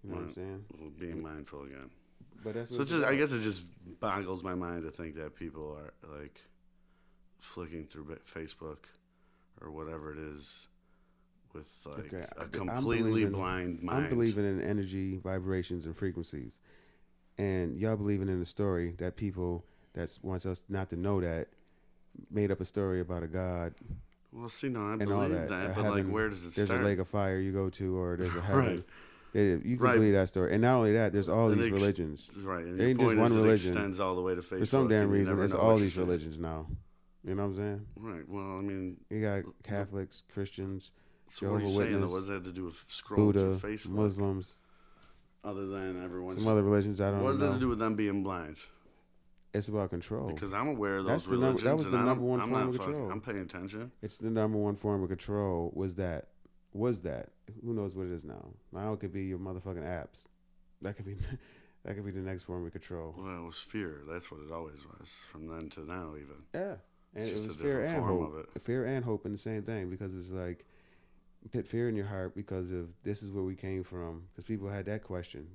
you 0.03 0.11
know 0.11 0.16
what 0.16 0.27
i'm 0.27 0.33
saying 0.33 0.64
well, 0.79 0.90
being 0.99 1.21
mindful 1.21 1.62
again. 1.64 1.90
but 2.45 2.55
that's 2.55 2.75
So 2.75 2.85
just, 2.85 3.05
I 3.05 3.16
guess 3.16 3.33
it 3.33 3.40
just 3.40 3.62
boggles 3.99 4.43
my 4.43 4.55
mind 4.55 4.85
to 4.85 4.90
think 4.90 5.16
that 5.16 5.35
people 5.35 5.77
are 5.77 6.19
like 6.19 6.40
flicking 7.40 7.87
through 7.87 8.05
Facebook 8.33 8.85
or 9.61 9.70
whatever 9.70 10.12
it 10.12 10.18
is 10.18 10.68
with 11.53 11.66
like 11.85 11.98
Okay, 12.12 12.26
a 12.37 12.42
I'm 12.42 12.48
completely 12.50 13.11
believing- 13.11 13.33
blind 13.33 13.83
mind. 13.83 14.05
i'm 14.05 14.09
believing 14.11 14.44
in 14.44 14.61
energy 14.61 15.16
vibrations 15.16 15.85
and 15.85 15.96
frequencies 15.96 16.59
and 17.38 17.76
y'all 17.76 17.96
believing 17.96 18.29
in 18.29 18.38
the 18.38 18.44
story 18.46 18.94
that 18.98 19.16
people 19.16 19.64
that 19.94 20.16
wants 20.22 20.46
us 20.46 20.62
not 20.68 20.88
to 20.90 20.96
know 20.96 21.20
that 21.20 21.48
made 22.31 22.50
up 22.53 22.61
a 22.61 22.64
story 22.64 23.00
about 23.00 23.22
a 23.24 23.26
god 23.26 23.74
Well, 24.33 24.48
see, 24.48 24.68
no, 24.68 24.92
I 24.92 24.96
believe 24.96 25.31
that, 25.31 25.48
that, 25.48 25.70
a 25.72 25.74
but 25.83 25.90
like, 25.90 26.07
where 26.07 26.29
does 26.29 26.44
it 26.44 26.53
start? 26.53 26.55
there's 26.55 26.68
start? 26.68 26.83
a 26.83 26.85
lake 26.85 26.98
of 27.00 27.09
fire 27.09 27.38
you 27.40 27.53
go 27.53 27.68
to 27.70 27.98
or 27.98 28.16
there's 28.16 28.35
a 28.37 28.40
heaven 28.48 28.64
right, 28.66 28.85
Yeah, 29.33 29.42
you 29.42 29.76
can 29.76 29.79
Right. 29.79 29.94
believe 29.96 30.12
that 30.14 30.29
story 30.29 30.53
and 30.53 30.62
not 30.62 30.76
only 30.76 30.92
that 30.92 31.12
there's 31.12 31.29
all 31.29 31.50
And 31.50 31.61
these 31.61 31.72
ex- 31.72 31.83
religions 31.83 32.31
right. 32.44 32.64
And 32.64 32.79
There 32.79 32.88
ain't 32.88 33.00
just 33.00 33.16
one 33.16 33.33
religion. 33.35 33.48
It 33.50 33.70
extends 33.72 33.98
all 34.00 34.14
the 34.14 34.22
way 34.22 34.35
to 34.37 34.40
Facebook. 34.40 34.59
for 34.61 34.66
some 34.66 34.87
damn 34.88 35.11
reason 35.11 35.40
it's 35.42 35.53
all 35.55 35.76
these 35.79 35.98
religions 35.98 36.38
now 36.38 36.66
you 37.25 37.35
know 37.35 37.43
what 37.43 37.49
i'm 37.51 37.57
saying 37.57 37.87
Right. 37.97 38.29
Well, 38.29 38.59
I 38.59 38.61
mean, 38.63 38.97
You 39.11 39.21
got 39.21 39.45
Catholics, 39.63 40.25
Christians, 40.33 40.91
so 41.29 41.51
what 41.51 41.57
are 41.57 41.61
you 41.61 41.67
Jehovah's 41.67 41.89
saying? 41.89 42.01
Though? 42.01 42.07
What 42.13 42.19
does 42.19 42.27
that 42.29 42.35
have 42.35 42.45
to 42.45 42.53
do 42.53 42.65
with 42.65 42.89
scrolling 42.89 43.17
Buddha, 43.17 43.57
through 43.57 43.71
Facebook? 43.71 43.91
Muslims, 43.91 44.59
Other 45.45 45.67
than 45.67 46.03
everyone. 46.03 46.35
some 46.37 46.49
other 46.49 46.63
religions. 46.63 47.01
I 47.01 47.11
don't 47.11 47.19
know. 47.19 47.25
what 47.25 47.31
does 47.33 47.41
that 47.41 47.47
have 47.47 47.55
to 47.55 47.61
do 47.61 47.69
with 47.69 47.79
them 47.79 47.95
being 47.95 48.23
blind? 48.23 48.57
It's 49.53 49.69
about 49.69 49.91
control. 49.91 50.29
Because 50.29 50.53
I'm 50.53 50.69
aware 50.69 50.99
of 50.99 51.07
That's 51.07 51.25
those 51.25 51.33
the 51.41 51.47
number- 51.47 51.63
that 51.63 51.75
was 51.77 51.85
the 51.87 51.99
number 52.03 52.25
one 52.25 52.41
I'm 52.41 52.51
form 52.51 52.69
of 52.69 52.77
fucking- 52.77 52.93
control. 52.93 53.11
I'm 53.11 53.21
paying 53.21 53.39
attention. 53.39 53.91
It's 54.01 54.19
the 54.19 54.31
number 54.31 54.57
one 54.59 54.77
form 54.77 55.03
of 55.03 55.09
control. 55.09 55.73
Was 55.75 55.97
that? 55.97 56.29
Was 56.73 57.01
that? 57.03 57.31
Who 57.65 57.75
knows 57.75 57.97
what 57.97 58.07
it 58.07 58.13
is 58.13 58.25
now? 58.25 58.55
Now 58.73 58.93
it 58.93 59.01
could 59.01 59.13
be 59.13 59.25
your 59.25 59.39
motherfucking 59.41 59.83
apps. 59.85 60.27
That 60.83 60.95
could 60.97 61.05
be. 61.07 61.15
that 61.85 61.95
could 61.97 62.05
be 62.05 62.13
the 62.13 62.21
next 62.21 62.45
form 62.45 62.65
of 62.65 62.71
control. 62.73 63.13
Well, 63.19 63.43
it 63.43 63.45
was 63.45 63.59
fear. 63.59 64.03
That's 64.09 64.31
what 64.31 64.41
it 64.41 64.53
always 64.53 64.85
was, 64.87 65.09
from 65.33 65.49
then 65.49 65.69
to 65.71 65.81
now, 65.85 66.15
even. 66.17 66.37
Yeah, 66.55 66.77
and 67.14 67.25
It's 67.25 67.33
it 67.33 67.35
just 67.37 67.49
was 67.49 67.57
a 67.57 67.59
fear 67.62 67.81
and 67.85 67.99
form 67.99 68.18
hope. 68.18 68.35
of 68.35 68.40
it. 68.57 68.62
Fear 68.62 68.85
and 68.87 69.05
hope 69.05 69.27
in 69.27 69.33
the 69.33 69.38
same 69.38 69.62
thing 69.62 69.90
because 69.90 70.14
it's 70.14 70.31
like 70.31 70.64
put 71.53 71.66
fear 71.66 71.88
in 71.88 71.96
your 71.96 72.07
heart 72.07 72.35
because 72.35 72.70
of 72.70 72.88
this 73.03 73.23
is 73.23 73.31
where 73.31 73.44
we 73.44 73.57
came 73.57 73.83
from. 73.85 74.25
Because 74.33 74.44
people 74.44 74.68
had 74.68 74.87
that 74.87 75.03
question, 75.03 75.46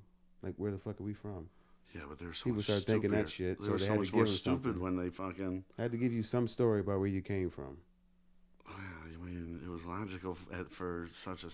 like 0.41 0.53
where 0.57 0.71
the 0.71 0.77
fuck 0.79 0.99
are 0.99 1.03
we 1.03 1.13
from? 1.13 1.49
Yeah, 1.93 2.01
but 2.09 2.19
they're 2.19 2.33
so 2.33 2.45
People 2.45 2.61
start 2.61 2.83
thinking 2.83 3.11
that 3.11 3.29
shit, 3.29 3.59
They 3.59 3.65
so 3.65 3.71
they 3.73 3.85
so 3.85 3.93
had 3.93 4.03
to 4.05 4.11
give 4.11 4.27
stupid 4.27 4.77
when 4.79 4.97
they 4.97 5.09
fucking. 5.09 5.63
I 5.77 5.83
had 5.83 5.91
to 5.93 5.97
give 5.97 6.11
you 6.11 6.23
some 6.23 6.47
story 6.47 6.81
about 6.81 6.99
where 6.99 7.07
you 7.07 7.21
came 7.21 7.49
from. 7.49 7.77
Oh, 8.67 8.73
yeah, 8.77 9.15
I 9.15 9.25
mean, 9.25 9.61
it 9.63 9.69
was 9.69 9.85
logical 9.85 10.37
for 10.69 11.07
such 11.11 11.43
a 11.45 11.49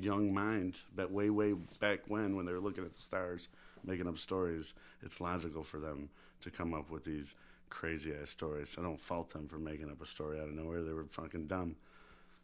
young 0.00 0.32
mind. 0.32 0.78
That 0.96 1.10
way, 1.10 1.28
way 1.28 1.52
back 1.80 2.00
when, 2.06 2.34
when 2.36 2.46
they 2.46 2.52
were 2.52 2.60
looking 2.60 2.84
at 2.84 2.94
the 2.94 3.02
stars, 3.02 3.48
making 3.84 4.06
up 4.06 4.16
stories, 4.18 4.72
it's 5.02 5.20
logical 5.20 5.64
for 5.64 5.78
them 5.78 6.08
to 6.40 6.50
come 6.50 6.72
up 6.72 6.88
with 6.90 7.04
these 7.04 7.34
crazy 7.70 8.12
ass 8.20 8.30
stories. 8.30 8.76
I 8.78 8.82
don't 8.82 9.00
fault 9.00 9.30
them 9.32 9.48
for 9.48 9.58
making 9.58 9.90
up 9.90 10.00
a 10.02 10.06
story 10.06 10.38
out 10.40 10.48
of 10.48 10.54
nowhere. 10.54 10.82
They 10.82 10.92
were 10.92 11.06
fucking 11.10 11.46
dumb. 11.46 11.76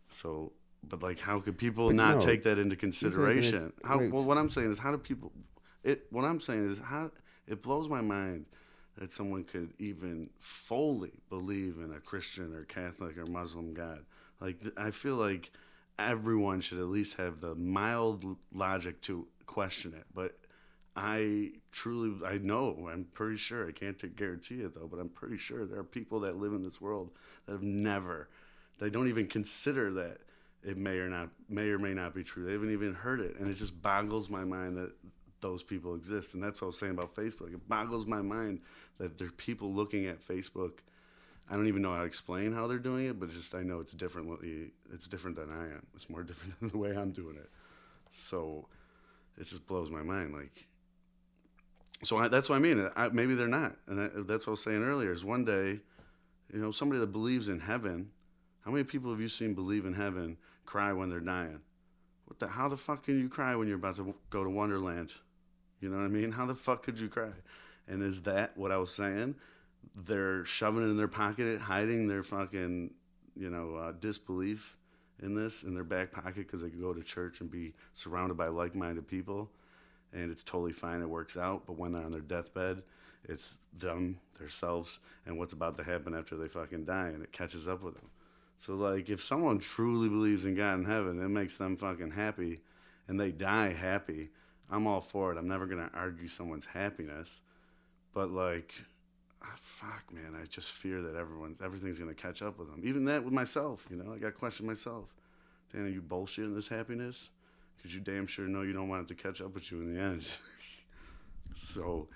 So, 0.08 0.52
but 0.88 1.02
like, 1.02 1.18
how 1.18 1.40
could 1.40 1.58
people 1.58 1.86
But 1.88 1.96
not 1.96 2.14
no, 2.16 2.20
take 2.20 2.42
that 2.44 2.58
into 2.58 2.74
it- 2.74 2.78
consideration? 2.80 3.72
How? 3.84 3.98
Well, 3.98 4.24
what 4.24 4.38
I'm 4.38 4.50
saying 4.50 4.70
is, 4.70 4.78
how 4.78 4.90
do 4.90 4.98
people? 4.98 5.32
It. 5.82 6.06
What 6.10 6.24
I'm 6.24 6.40
saying 6.40 6.70
is, 6.70 6.78
how 6.78 7.10
it 7.46 7.62
blows 7.62 7.88
my 7.88 8.00
mind 8.00 8.46
that 8.98 9.10
someone 9.10 9.42
could 9.44 9.72
even 9.78 10.30
fully 10.38 11.10
believe 11.28 11.78
in 11.78 11.92
a 11.92 12.00
Christian 12.00 12.54
or 12.54 12.64
Catholic 12.64 13.18
or 13.18 13.26
Muslim 13.26 13.74
God. 13.74 14.04
Like, 14.40 14.58
I 14.76 14.92
feel 14.92 15.16
like 15.16 15.50
everyone 15.98 16.60
should 16.60 16.78
at 16.78 16.86
least 16.86 17.16
have 17.16 17.40
the 17.40 17.54
mild 17.56 18.24
logic 18.52 19.00
to 19.02 19.26
question 19.46 19.94
it. 19.94 20.04
But 20.14 20.36
I 20.96 21.52
truly, 21.72 22.24
I 22.24 22.38
know, 22.38 22.88
I'm 22.90 23.06
pretty 23.14 23.36
sure, 23.36 23.68
I 23.68 23.72
can't 23.72 24.16
guarantee 24.16 24.60
it 24.60 24.74
though, 24.74 24.86
but 24.86 25.00
I'm 25.00 25.08
pretty 25.08 25.38
sure 25.38 25.66
there 25.66 25.78
are 25.80 25.84
people 25.84 26.20
that 26.20 26.36
live 26.36 26.52
in 26.52 26.62
this 26.62 26.80
world 26.80 27.10
that 27.46 27.52
have 27.52 27.62
never, 27.62 28.28
they 28.78 28.90
don't 28.90 29.08
even 29.08 29.26
consider 29.26 29.90
that 29.94 30.18
it 30.62 30.76
may 30.76 30.98
or 30.98 31.08
not, 31.08 31.30
may 31.48 31.68
or 31.68 31.78
may 31.78 31.94
not 31.94 32.14
be 32.14 32.22
true. 32.22 32.44
They 32.44 32.52
haven't 32.52 32.72
even 32.72 32.94
heard 32.94 33.20
it. 33.20 33.36
And 33.38 33.50
it 33.50 33.54
just 33.54 33.80
boggles 33.82 34.30
my 34.30 34.44
mind 34.44 34.76
that 34.76 34.92
those 35.40 35.62
people 35.62 35.94
exist. 35.94 36.34
And 36.34 36.42
that's 36.42 36.60
what 36.60 36.66
I 36.66 36.68
was 36.68 36.78
saying 36.78 36.92
about 36.92 37.14
Facebook. 37.14 37.52
It 37.52 37.68
boggles 37.68 38.06
my 38.06 38.22
mind 38.22 38.60
that 38.98 39.18
there's 39.18 39.32
people 39.32 39.72
looking 39.72 40.06
at 40.06 40.26
Facebook 40.26 40.78
I 41.48 41.56
don't 41.56 41.66
even 41.66 41.82
know 41.82 41.92
how 41.92 41.98
to 41.98 42.04
explain 42.04 42.52
how 42.52 42.66
they're 42.66 42.78
doing 42.78 43.06
it, 43.06 43.20
but 43.20 43.30
just 43.30 43.54
I 43.54 43.62
know 43.62 43.80
it's 43.80 43.92
differently. 43.92 44.72
It's 44.92 45.06
different 45.06 45.36
than 45.36 45.50
I 45.50 45.64
am. 45.64 45.86
It's 45.94 46.08
more 46.08 46.22
different 46.24 46.58
than 46.60 46.70
the 46.70 46.78
way 46.78 46.96
I'm 46.96 47.10
doing 47.10 47.36
it. 47.36 47.50
So 48.10 48.68
it 49.38 49.44
just 49.44 49.66
blows 49.66 49.90
my 49.90 50.02
mind. 50.02 50.32
Like, 50.32 50.66
so 52.02 52.18
I, 52.18 52.28
that's 52.28 52.48
what 52.48 52.56
I 52.56 52.58
mean. 52.58 52.90
I, 52.96 53.08
maybe 53.08 53.34
they're 53.34 53.48
not, 53.48 53.76
and 53.86 54.00
I, 54.00 54.08
that's 54.22 54.46
what 54.46 54.48
I 54.48 54.50
was 54.52 54.62
saying 54.62 54.82
earlier. 54.82 55.12
Is 55.12 55.24
one 55.24 55.44
day, 55.44 55.80
you 56.52 56.60
know, 56.60 56.70
somebody 56.70 57.00
that 57.00 57.12
believes 57.12 57.48
in 57.48 57.60
heaven. 57.60 58.10
How 58.64 58.70
many 58.70 58.84
people 58.84 59.10
have 59.10 59.20
you 59.20 59.28
seen 59.28 59.54
believe 59.54 59.84
in 59.84 59.92
heaven 59.92 60.38
cry 60.64 60.92
when 60.92 61.10
they're 61.10 61.20
dying? 61.20 61.60
What 62.26 62.38
the? 62.38 62.48
How 62.48 62.68
the 62.68 62.76
fuck 62.76 63.04
can 63.04 63.20
you 63.20 63.28
cry 63.28 63.54
when 63.54 63.68
you're 63.68 63.76
about 63.76 63.96
to 63.96 64.14
go 64.30 64.42
to 64.42 64.50
Wonderland? 64.50 65.12
You 65.80 65.90
know 65.90 65.98
what 65.98 66.04
I 66.04 66.08
mean? 66.08 66.32
How 66.32 66.46
the 66.46 66.54
fuck 66.54 66.82
could 66.82 66.98
you 66.98 67.08
cry? 67.08 67.32
And 67.88 68.02
is 68.02 68.22
that 68.22 68.56
what 68.56 68.72
I 68.72 68.78
was 68.78 68.90
saying? 68.94 69.34
They're 69.94 70.44
shoving 70.46 70.82
it 70.82 70.86
in 70.86 70.96
their 70.96 71.08
pocket, 71.08 71.60
hiding 71.60 72.08
their 72.08 72.22
fucking, 72.22 72.90
you 73.36 73.50
know, 73.50 73.76
uh, 73.76 73.92
disbelief 74.00 74.76
in 75.22 75.34
this 75.34 75.62
in 75.62 75.74
their 75.74 75.84
back 75.84 76.10
pocket 76.10 76.36
because 76.36 76.62
they 76.62 76.70
could 76.70 76.80
go 76.80 76.92
to 76.92 77.02
church 77.02 77.40
and 77.40 77.50
be 77.50 77.74
surrounded 77.94 78.36
by 78.36 78.48
like-minded 78.48 79.06
people, 79.06 79.50
and 80.14 80.30
it's 80.30 80.42
totally 80.42 80.72
fine. 80.72 81.02
It 81.02 81.08
works 81.08 81.36
out. 81.36 81.64
But 81.66 81.76
when 81.76 81.92
they're 81.92 82.04
on 82.04 82.12
their 82.12 82.20
deathbed, 82.20 82.82
it's 83.28 83.58
them, 83.76 84.18
themselves, 84.38 84.98
and 85.26 85.38
what's 85.38 85.52
about 85.52 85.76
to 85.78 85.84
happen 85.84 86.14
after 86.14 86.36
they 86.36 86.48
fucking 86.48 86.84
die, 86.84 87.08
and 87.08 87.22
it 87.22 87.32
catches 87.32 87.66
up 87.66 87.82
with 87.82 87.94
them. 87.94 88.08
So 88.56 88.74
like, 88.74 89.10
if 89.10 89.22
someone 89.22 89.58
truly 89.58 90.08
believes 90.08 90.44
in 90.44 90.54
God 90.54 90.78
in 90.78 90.84
heaven, 90.84 91.22
it 91.22 91.28
makes 91.28 91.56
them 91.56 91.76
fucking 91.76 92.12
happy, 92.12 92.60
and 93.08 93.18
they 93.18 93.32
die 93.32 93.72
happy. 93.72 94.30
I'm 94.70 94.86
all 94.86 95.00
for 95.00 95.32
it. 95.32 95.38
I'm 95.38 95.48
never 95.48 95.66
gonna 95.66 95.90
argue 95.94 96.28
someone's 96.28 96.66
happiness, 96.66 97.40
but 98.12 98.30
like, 98.30 98.74
ah, 99.42 99.56
fuck, 99.56 100.12
man, 100.12 100.38
I 100.40 100.46
just 100.46 100.72
fear 100.72 101.02
that 101.02 101.16
everyone, 101.16 101.56
everything's 101.62 101.98
gonna 101.98 102.14
catch 102.14 102.42
up 102.42 102.58
with 102.58 102.70
them. 102.70 102.82
Even 102.84 103.04
that 103.06 103.24
with 103.24 103.34
myself, 103.34 103.86
you 103.90 103.96
know, 103.96 104.12
I 104.12 104.18
got 104.18 104.26
to 104.26 104.32
question 104.32 104.66
myself. 104.66 105.06
Dan, 105.72 105.86
are 105.86 105.88
you 105.88 106.02
bullshitting 106.02 106.54
this 106.54 106.68
happiness? 106.68 107.30
Because 107.76 107.94
you 107.94 108.00
damn 108.00 108.26
sure 108.26 108.46
know 108.46 108.62
you 108.62 108.72
don't 108.72 108.88
want 108.88 109.02
it 109.02 109.08
to 109.08 109.22
catch 109.22 109.40
up 109.40 109.54
with 109.54 109.70
you 109.70 109.80
in 109.80 109.94
the 109.94 110.00
end. 110.00 110.26
so, 111.54 112.08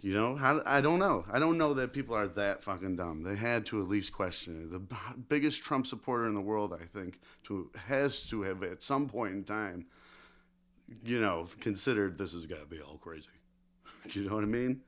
you 0.00 0.12
know, 0.12 0.36
how, 0.36 0.60
I 0.66 0.80
don't 0.80 0.98
know. 0.98 1.24
I 1.30 1.38
don't 1.38 1.58
know 1.58 1.74
that 1.74 1.92
people 1.92 2.16
are 2.16 2.28
that 2.28 2.62
fucking 2.62 2.96
dumb. 2.96 3.22
They 3.22 3.36
had 3.36 3.66
to 3.66 3.80
at 3.80 3.88
least 3.88 4.12
question 4.12 4.62
it. 4.62 4.72
The 4.72 4.80
b- 4.80 4.96
biggest 5.28 5.62
Trump 5.62 5.86
supporter 5.86 6.26
in 6.26 6.34
the 6.34 6.40
world, 6.40 6.72
I 6.72 6.84
think, 6.84 7.20
to 7.44 7.70
has 7.86 8.26
to 8.26 8.42
have 8.42 8.62
at 8.62 8.82
some 8.82 9.08
point 9.08 9.34
in 9.34 9.44
time, 9.44 9.86
you 11.04 11.20
know, 11.20 11.46
considered 11.60 12.18
this 12.18 12.32
has 12.32 12.46
got 12.46 12.60
to 12.60 12.66
be 12.66 12.80
all 12.80 12.98
crazy. 12.98 13.28
you 14.10 14.28
know 14.28 14.34
what 14.34 14.44
I 14.44 14.48
mean? 14.48 14.82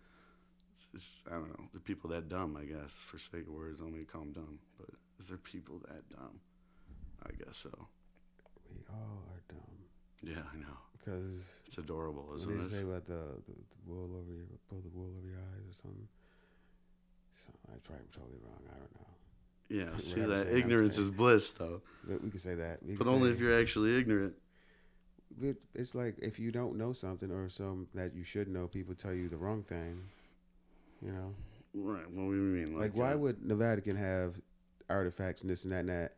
It's, 0.93 1.21
I 1.27 1.35
don't 1.35 1.49
know. 1.49 1.65
The 1.75 1.81
people 1.81 2.11
that 2.11 2.29
dumb, 2.29 2.57
I 2.61 2.65
guess, 2.65 2.93
for 3.07 3.19
sake 3.19 3.47
of 3.47 3.53
words, 3.53 3.81
don't 3.81 3.93
mean 3.93 4.07
call 4.07 4.23
them 4.23 4.33
dumb. 4.33 4.59
But 4.79 4.91
is 5.21 5.27
there 5.29 5.39
people 5.39 5.81
that 5.89 6.09
dumb? 6.11 6.41
I 7.25 7.31
guess 7.43 7.57
so. 7.63 7.89
We 8.71 8.83
all 8.91 9.25
are 9.31 9.43
dumb 9.49 9.76
Yeah, 10.27 10.43
I 10.53 10.57
know. 10.59 10.77
because 10.99 11.63
It's 11.67 11.79
adorable, 11.79 12.25
what 12.29 12.39
isn't 12.41 12.59
they 12.59 12.65
it? 12.65 12.69
say 12.69 12.81
about 12.83 13.07
the, 13.07 13.15
the, 13.47 13.53
the 13.55 13.81
wool 13.87 14.11
over 14.19 14.33
your 14.33 14.45
pull 14.69 14.81
the 14.81 14.89
wool 14.97 15.11
over 15.17 15.29
your 15.29 15.39
eyes 15.39 15.65
or 15.71 15.75
something. 15.75 16.09
So 17.33 17.51
I 17.69 17.77
try 17.87 17.97
I'm 17.97 18.09
totally 18.13 18.39
wrong. 18.43 18.61
I 18.69 18.79
don't 18.79 18.95
know. 18.99 19.93
Yeah, 19.93 19.97
see 19.99 20.21
that 20.21 20.57
ignorance 20.57 20.99
is 20.99 21.11
bliss, 21.11 21.51
though. 21.53 21.81
But 22.05 22.23
we 22.25 22.31
can 22.31 22.39
say 22.41 22.55
that. 22.57 22.83
We 22.85 22.97
But 22.97 23.07
only 23.07 23.29
say- 23.29 23.35
if 23.35 23.41
you're 23.41 23.59
actually 23.59 23.97
ignorant. 23.97 24.35
It, 25.43 25.57
it's 25.75 25.95
like 25.95 26.15
if 26.19 26.39
you 26.39 26.51
don't 26.51 26.77
know 26.77 26.93
something 26.95 27.31
or 27.31 27.49
some 27.51 27.89
that 27.95 28.15
you 28.15 28.25
should 28.25 28.49
know, 28.49 28.69
people 28.69 28.95
tell 28.95 29.13
you 29.13 29.29
the 29.29 29.37
wrong 29.37 29.63
thing. 29.65 30.01
You 31.05 31.13
know, 31.13 31.35
Right. 31.75 32.09
What 32.11 32.31
do 32.31 32.37
you 32.37 32.41
mean? 32.41 32.79
like, 32.79 32.93
why 32.97 33.13
uh, 33.13 33.19
would 33.19 33.47
the 33.47 33.55
Vatican 33.55 33.97
have 33.97 34.41
artifacts 34.89 35.43
and 35.43 35.51
this 35.51 35.65
and 35.65 35.73
that 35.75 35.81
and 35.81 35.89
that? 35.91 36.15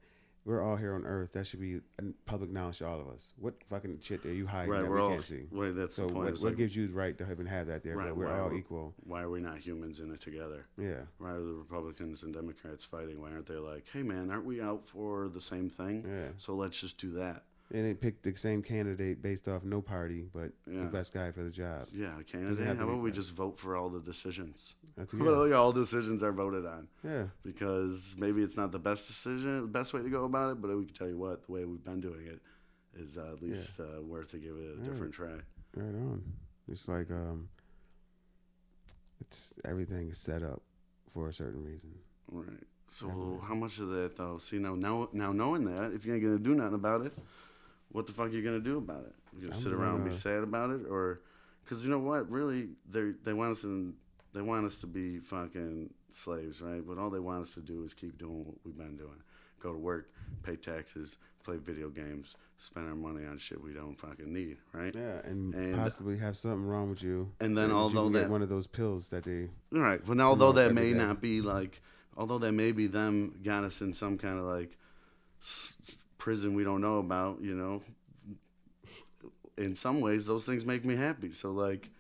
We're 0.48 0.62
all 0.62 0.76
here 0.76 0.94
on 0.94 1.04
Earth. 1.04 1.32
That 1.32 1.46
should 1.46 1.60
be 1.60 1.80
public 2.24 2.50
knowledge 2.50 2.78
to 2.78 2.86
all 2.86 2.98
of 2.98 3.08
us. 3.08 3.34
What 3.38 3.62
fucking 3.66 3.98
shit 4.00 4.24
are 4.24 4.32
you 4.32 4.46
hiding 4.46 4.70
Right, 4.70 4.80
that 4.80 4.90
we 4.90 4.98
all. 4.98 5.10
can't 5.10 5.22
see? 5.22 5.42
Wait, 5.52 5.76
that's 5.76 5.94
So 5.94 6.06
the 6.06 6.12
point. 6.14 6.24
what, 6.24 6.32
what 6.40 6.42
like, 6.42 6.56
gives 6.56 6.74
you 6.74 6.86
the 6.86 6.94
right 6.94 7.18
to 7.18 7.30
even 7.30 7.44
have 7.44 7.66
that 7.66 7.82
there? 7.84 7.96
Right, 7.98 8.16
we're 8.16 8.32
all 8.32 8.48
are- 8.48 8.54
equal. 8.54 8.94
why 9.04 9.20
are 9.20 9.28
we 9.28 9.40
not 9.40 9.58
humans 9.58 10.00
in 10.00 10.10
it 10.10 10.22
together? 10.22 10.64
Yeah. 10.78 11.02
Why 11.18 11.32
are 11.32 11.40
the 11.40 11.52
Republicans 11.52 12.22
and 12.22 12.32
Democrats 12.32 12.82
fighting? 12.82 13.20
Why 13.20 13.30
aren't 13.30 13.44
they 13.44 13.56
like, 13.56 13.88
hey 13.92 14.02
man, 14.02 14.30
aren't 14.30 14.46
we 14.46 14.62
out 14.62 14.88
for 14.88 15.28
the 15.28 15.40
same 15.40 15.68
thing? 15.68 16.02
Yeah. 16.08 16.28
So 16.38 16.54
let's 16.54 16.80
just 16.80 16.96
do 16.96 17.10
that. 17.10 17.42
And 17.70 17.84
they 17.84 17.92
picked 17.92 18.22
the 18.22 18.34
same 18.34 18.62
candidate 18.62 19.20
based 19.20 19.46
off 19.46 19.62
no 19.62 19.82
party, 19.82 20.26
but 20.32 20.52
Yeah. 20.66 20.84
the 20.84 20.86
best 20.86 21.12
guy 21.12 21.30
for 21.32 21.42
the 21.42 21.50
job. 21.50 21.88
Yeah, 21.92 22.14
candidate. 22.26 22.64
How 22.78 22.84
about 22.84 23.02
we 23.02 23.10
just 23.12 23.34
vote 23.34 23.58
for 23.58 23.76
all 23.76 23.90
the 23.90 24.00
decisions? 24.00 24.74
That's 24.96 25.12
How 25.18 25.18
yeah. 25.18 25.30
about 25.30 25.52
all 25.52 25.72
decisions 25.72 26.22
are 26.22 26.32
voted 26.32 26.64
on? 26.64 26.88
yeah. 27.04 27.26
Because 27.44 28.16
maybe 28.18 28.42
it's 28.42 28.56
not 28.56 28.72
the 28.72 28.78
best 28.78 29.06
decision, 29.06 29.60
the 29.60 29.66
best 29.66 29.92
way 29.92 30.02
to 30.02 30.08
go 30.08 30.24
about 30.24 30.52
it, 30.52 30.62
but 30.62 30.74
we 30.78 30.86
can 30.86 30.94
tell 30.94 31.08
you 31.08 31.18
what, 31.18 31.44
the 31.46 31.52
way 31.52 31.64
we've 31.66 31.84
been 31.84 32.00
doing 32.00 32.26
it 32.26 32.40
is 32.98 33.18
uh, 33.18 33.32
at 33.34 33.42
least 33.42 33.78
uh, 33.80 34.00
worth 34.02 34.30
to 34.30 34.38
give 34.38 34.56
it 34.56 34.78
a 34.78 34.82
Yeah. 34.82 34.88
different 34.88 35.12
try. 35.12 35.34
Right 35.76 35.94
on. 35.94 36.22
It's 36.68 36.88
like 36.88 37.10
um, 37.10 37.50
it's 39.20 39.54
everything 39.64 40.08
is 40.08 40.18
set 40.18 40.42
up 40.42 40.62
for 41.08 41.28
a 41.28 41.32
certain 41.34 41.62
reason. 41.62 41.90
Right. 42.30 42.46
So 42.90 43.06
Definitely. 43.08 43.38
how 43.46 43.54
much 43.54 43.78
of 43.78 43.88
that 43.90 44.16
though? 44.16 44.38
See 44.38 44.58
now, 44.58 44.74
now, 44.74 45.08
now 45.12 45.32
knowing 45.32 45.64
that, 45.64 45.92
if 45.92 46.06
you 46.06 46.14
ain't 46.14 46.22
gonna 46.22 46.38
do 46.38 46.54
nothing 46.54 46.74
about 46.74 47.04
it, 47.04 47.12
what 47.92 48.06
the 48.06 48.12
fuck 48.12 48.26
are 48.26 48.30
you 48.30 48.42
gonna 48.42 48.60
do 48.60 48.78
about 48.78 49.04
it? 49.06 49.14
You 49.34 49.42
gonna 49.48 49.54
I'm 49.54 49.60
sit 49.60 49.72
around 49.72 49.96
and 49.96 50.04
be 50.04 50.12
sad 50.14 50.42
about 50.42 50.70
it, 50.70 50.82
or 50.88 51.20
because 51.64 51.84
you 51.84 51.90
know 51.90 51.98
what? 51.98 52.30
Really, 52.30 52.68
they 52.90 53.12
they 53.24 53.32
want 53.32 53.52
us 53.52 53.64
in, 53.64 53.94
they 54.34 54.42
want 54.42 54.66
us 54.66 54.78
to 54.78 54.86
be 54.86 55.18
fucking 55.18 55.90
slaves, 56.10 56.60
right? 56.60 56.82
But 56.86 56.98
all 56.98 57.10
they 57.10 57.18
want 57.20 57.42
us 57.42 57.54
to 57.54 57.60
do 57.60 57.84
is 57.84 57.94
keep 57.94 58.18
doing 58.18 58.44
what 58.46 58.56
we've 58.64 58.76
been 58.76 58.96
doing: 58.96 59.22
go 59.60 59.72
to 59.72 59.78
work, 59.78 60.10
pay 60.42 60.56
taxes, 60.56 61.18
play 61.44 61.56
video 61.56 61.88
games, 61.88 62.36
spend 62.58 62.88
our 62.88 62.94
money 62.94 63.24
on 63.26 63.38
shit 63.38 63.62
we 63.62 63.72
don't 63.72 63.98
fucking 63.98 64.32
need, 64.32 64.56
right? 64.72 64.94
Yeah, 64.94 65.20
and, 65.24 65.54
And- 65.54 65.74
possibly 65.74 66.16
have 66.18 66.36
something 66.36 66.64
wrong 66.66 66.90
with 66.90 67.02
you. 67.02 67.30
And 67.40 67.56
then 67.56 67.70
you 67.70 67.76
although 67.76 68.08
that 68.10 68.28
one 68.30 68.42
of 68.42 68.48
those 68.48 68.66
pills 68.66 69.08
that 69.10 69.24
they 69.24 69.48
Right. 69.70 70.00
But 70.04 70.20
although 70.20 70.52
that 70.52 70.74
may 70.74 70.92
day. 70.92 70.98
not 70.98 71.20
be 71.20 71.40
like, 71.40 71.80
although 72.16 72.38
that 72.38 72.52
may 72.52 72.72
be 72.72 72.86
them 72.86 73.38
got 73.42 73.64
us 73.64 73.80
in 73.80 73.92
some 73.92 74.18
kind 74.18 74.38
of 74.38 74.44
like 74.44 74.76
prison 76.18 76.54
we 76.54 76.64
don't 76.64 76.80
know 76.80 76.98
about, 76.98 77.40
you 77.40 77.54
know, 77.54 77.82
in 79.56 79.74
some 79.74 80.00
ways, 80.00 80.26
those 80.26 80.44
things 80.44 80.64
make 80.64 80.84
me 80.84 80.94
happy. 80.96 81.32
So, 81.32 81.50
like, 81.50 81.90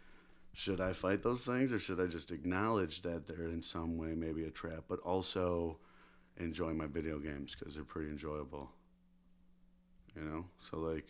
should 0.52 0.80
I 0.80 0.92
fight 0.92 1.22
those 1.22 1.42
things 1.42 1.72
or 1.72 1.78
should 1.78 2.00
I 2.00 2.06
just 2.06 2.30
acknowledge 2.30 3.02
that 3.02 3.26
they're 3.26 3.48
in 3.48 3.62
some 3.62 3.96
way 3.96 4.14
maybe 4.14 4.44
a 4.44 4.50
trap, 4.50 4.84
but 4.88 5.00
also 5.00 5.78
enjoy 6.36 6.72
my 6.72 6.86
video 6.86 7.18
games 7.18 7.54
because 7.58 7.74
they're 7.74 7.84
pretty 7.84 8.10
enjoyable? 8.10 8.70
You 10.16 10.22
know? 10.22 10.44
So, 10.70 10.78
like, 10.78 11.06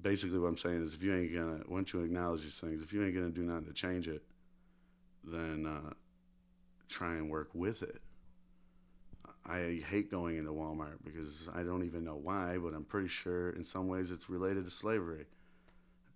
basically, 0.00 0.38
what 0.38 0.48
I'm 0.48 0.58
saying 0.58 0.84
is 0.84 0.94
if 0.94 1.02
you 1.02 1.14
ain't 1.14 1.34
gonna, 1.34 1.60
once 1.68 1.92
you 1.92 2.00
acknowledge 2.00 2.42
these 2.42 2.58
things, 2.58 2.82
if 2.82 2.92
you 2.92 3.04
ain't 3.04 3.14
gonna 3.14 3.30
do 3.30 3.42
nothing 3.42 3.66
to 3.66 3.72
change 3.72 4.08
it, 4.08 4.22
then 5.22 5.66
uh, 5.66 5.92
try 6.88 7.14
and 7.14 7.30
work 7.30 7.50
with 7.54 7.82
it. 7.82 8.00
I 9.46 9.82
hate 9.88 10.10
going 10.10 10.38
into 10.38 10.52
Walmart 10.52 10.98
because 11.04 11.48
I 11.54 11.62
don't 11.62 11.84
even 11.84 12.04
know 12.04 12.16
why, 12.16 12.56
but 12.56 12.72
I'm 12.72 12.84
pretty 12.84 13.08
sure 13.08 13.50
in 13.50 13.64
some 13.64 13.88
ways 13.88 14.10
it's 14.10 14.30
related 14.30 14.64
to 14.64 14.70
slavery. 14.70 15.26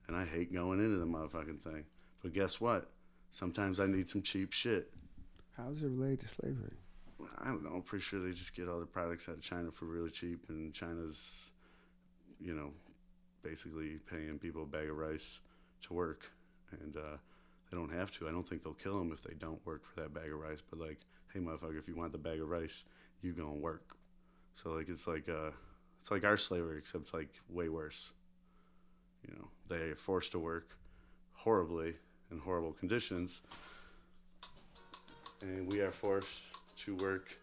And 0.07 0.17
I 0.17 0.25
hate 0.25 0.53
going 0.53 0.79
into 0.79 0.99
the 0.99 1.07
motherfucking 1.07 1.61
thing. 1.61 1.85
But 2.23 2.33
guess 2.33 2.61
what? 2.61 2.91
Sometimes 3.31 3.81
I 3.81 3.87
need 3.87 4.09
some 4.09 4.23
cheap 4.23 4.53
shit. 4.53 4.91
How 5.57 5.69
is 5.71 5.83
it 5.83 5.89
related 5.89 6.21
to 6.21 6.29
slavery? 6.29 6.77
I 7.39 7.49
don't 7.49 7.63
know. 7.63 7.73
I'm 7.75 7.83
pretty 7.83 8.03
sure 8.03 8.21
they 8.21 8.33
just 8.33 8.55
get 8.55 8.69
all 8.69 8.81
the 8.81 8.87
products 8.87 9.29
out 9.29 9.35
of 9.35 9.43
China 9.43 9.71
for 9.71 9.85
really 9.85 10.11
cheap, 10.11 10.45
and 10.49 10.73
China's, 10.73 11.51
you 12.41 12.55
know, 12.55 12.71
basically 13.43 13.99
paying 14.11 14.39
people 14.39 14.63
a 14.63 14.67
bag 14.67 14.89
of 14.89 14.97
rice 14.97 15.41
to 15.83 15.95
work, 15.95 16.31
and 16.81 16.97
uh, 16.97 17.17
they 17.71 17.77
don't 17.77 17.93
have 17.93 18.11
to. 18.13 18.29
I 18.29 18.31
don't 18.31 18.49
think 18.49 18.63
they'll 18.63 18.73
kill 18.73 18.99
them 18.99 19.13
if 19.13 19.23
they 19.23 19.35
don't 19.35 19.65
work 19.67 19.83
for 19.85 20.01
that 20.01 20.15
bag 20.15 20.33
of 20.33 20.39
rice. 20.39 20.61
But 20.71 20.79
like, 20.79 21.01
hey, 21.35 21.41
motherfucker, 21.41 21.79
if 21.79 21.89
you 21.89 21.97
want 21.97 22.13
the 22.13 22.19
bag 22.19 22.41
of 22.41 22.49
rice, 22.49 22.85
you 23.23 23.33
go 23.33 23.49
and 23.49 23.61
work. 23.61 23.97
So 24.63 24.71
like, 24.71 24.89
it's 24.89 25.07
like 25.07 25.29
uh, 25.29 25.51
it's 26.01 26.11
like 26.11 26.25
our 26.25 26.37
slavery, 26.37 26.79
except 26.79 27.05
it's 27.05 27.15
like 27.15 27.29
way 27.49 27.69
worse. 27.69 28.11
You 29.27 29.35
know, 29.37 29.49
they 29.69 29.91
are 29.91 29.97
forced 29.97 30.33
to 30.33 30.39
work 30.39 30.71
horribly 31.33 31.95
in 32.31 32.39
horrible 32.39 32.73
conditions, 32.73 33.41
and 35.43 35.71
we 35.71 35.81
are 35.81 35.91
forced 35.91 36.45
to 36.79 36.95
work 36.97 37.37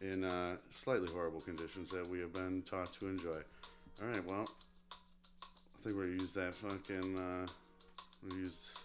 in 0.00 0.24
uh, 0.24 0.56
slightly 0.70 1.08
horrible 1.12 1.40
conditions 1.40 1.90
that 1.90 2.06
we 2.06 2.20
have 2.20 2.32
been 2.32 2.62
taught 2.62 2.92
to 2.94 3.08
enjoy. 3.08 3.40
All 4.02 4.08
right, 4.08 4.26
well, 4.26 4.48
I 4.92 5.82
think 5.82 5.96
we're 5.96 6.04
gonna 6.04 6.20
use 6.20 6.32
that 6.32 6.54
fucking. 6.54 7.18
Uh, 7.18 7.46
we'll 8.22 8.38
use 8.38 8.84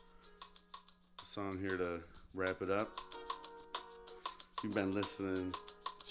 song 1.23 1.57
here 1.59 1.77
to 1.77 1.99
wrap 2.33 2.61
it 2.61 2.69
up. 2.69 2.99
You've 4.63 4.73
been 4.73 4.93
listening 4.93 5.53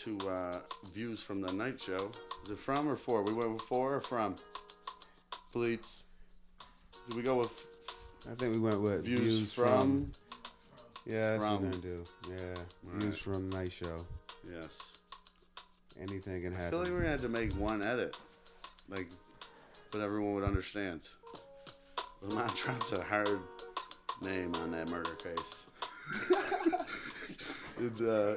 to 0.05 0.19
uh, 0.29 0.59
Views 0.93 1.23
from 1.23 1.41
the 1.41 1.53
Night 1.55 1.81
Show. 1.81 2.11
Is 2.45 2.51
it 2.51 2.59
from 2.59 2.87
or 2.89 2.97
for? 2.97 3.23
We 3.23 3.33
went 3.33 3.53
with 3.53 3.63
for 3.63 3.95
or 3.95 4.01
from? 4.01 4.35
Bleats. 5.55 6.03
Did 7.09 7.17
we 7.17 7.23
go 7.23 7.37
with 7.39 7.67
I 8.31 8.35
think 8.35 8.55
we 8.55 8.61
went 8.61 8.81
with 8.81 9.05
views, 9.05 9.21
views, 9.21 9.53
from? 9.53 10.11
Yeah, 11.07 11.33
that's 11.33 11.45
From- 11.45 11.63
what 11.63 11.73
they 11.73 11.79
do. 11.81 12.03
Yeah, 12.31 12.37
Right. 12.85 13.03
views 13.03 13.19
from 13.19 13.51
Night 13.51 13.73
Show. 13.73 13.97
Yes. 14.51 14.69
Anything 16.01 16.43
can 16.43 16.53
happen. 16.53 16.67
I 16.67 16.71
feel 16.71 16.79
like 16.81 16.89
we're 16.91 16.99
gonna 16.99 17.11
have 17.11 17.21
to 17.21 17.29
make 17.29 17.53
one 17.55 17.83
edit, 17.85 18.19
like, 18.89 19.09
but 19.91 20.01
everyone 20.01 20.35
would 20.35 20.45
understand. 20.45 21.03
Lamont 22.23 22.55
Trump's 22.57 22.93
a 22.93 23.03
hard 23.05 23.39
name 24.23 24.53
on 24.63 24.71
that 24.73 24.91
murder 24.91 25.15
case. 25.15 25.67
and, 27.79 28.01
uh, 28.09 28.37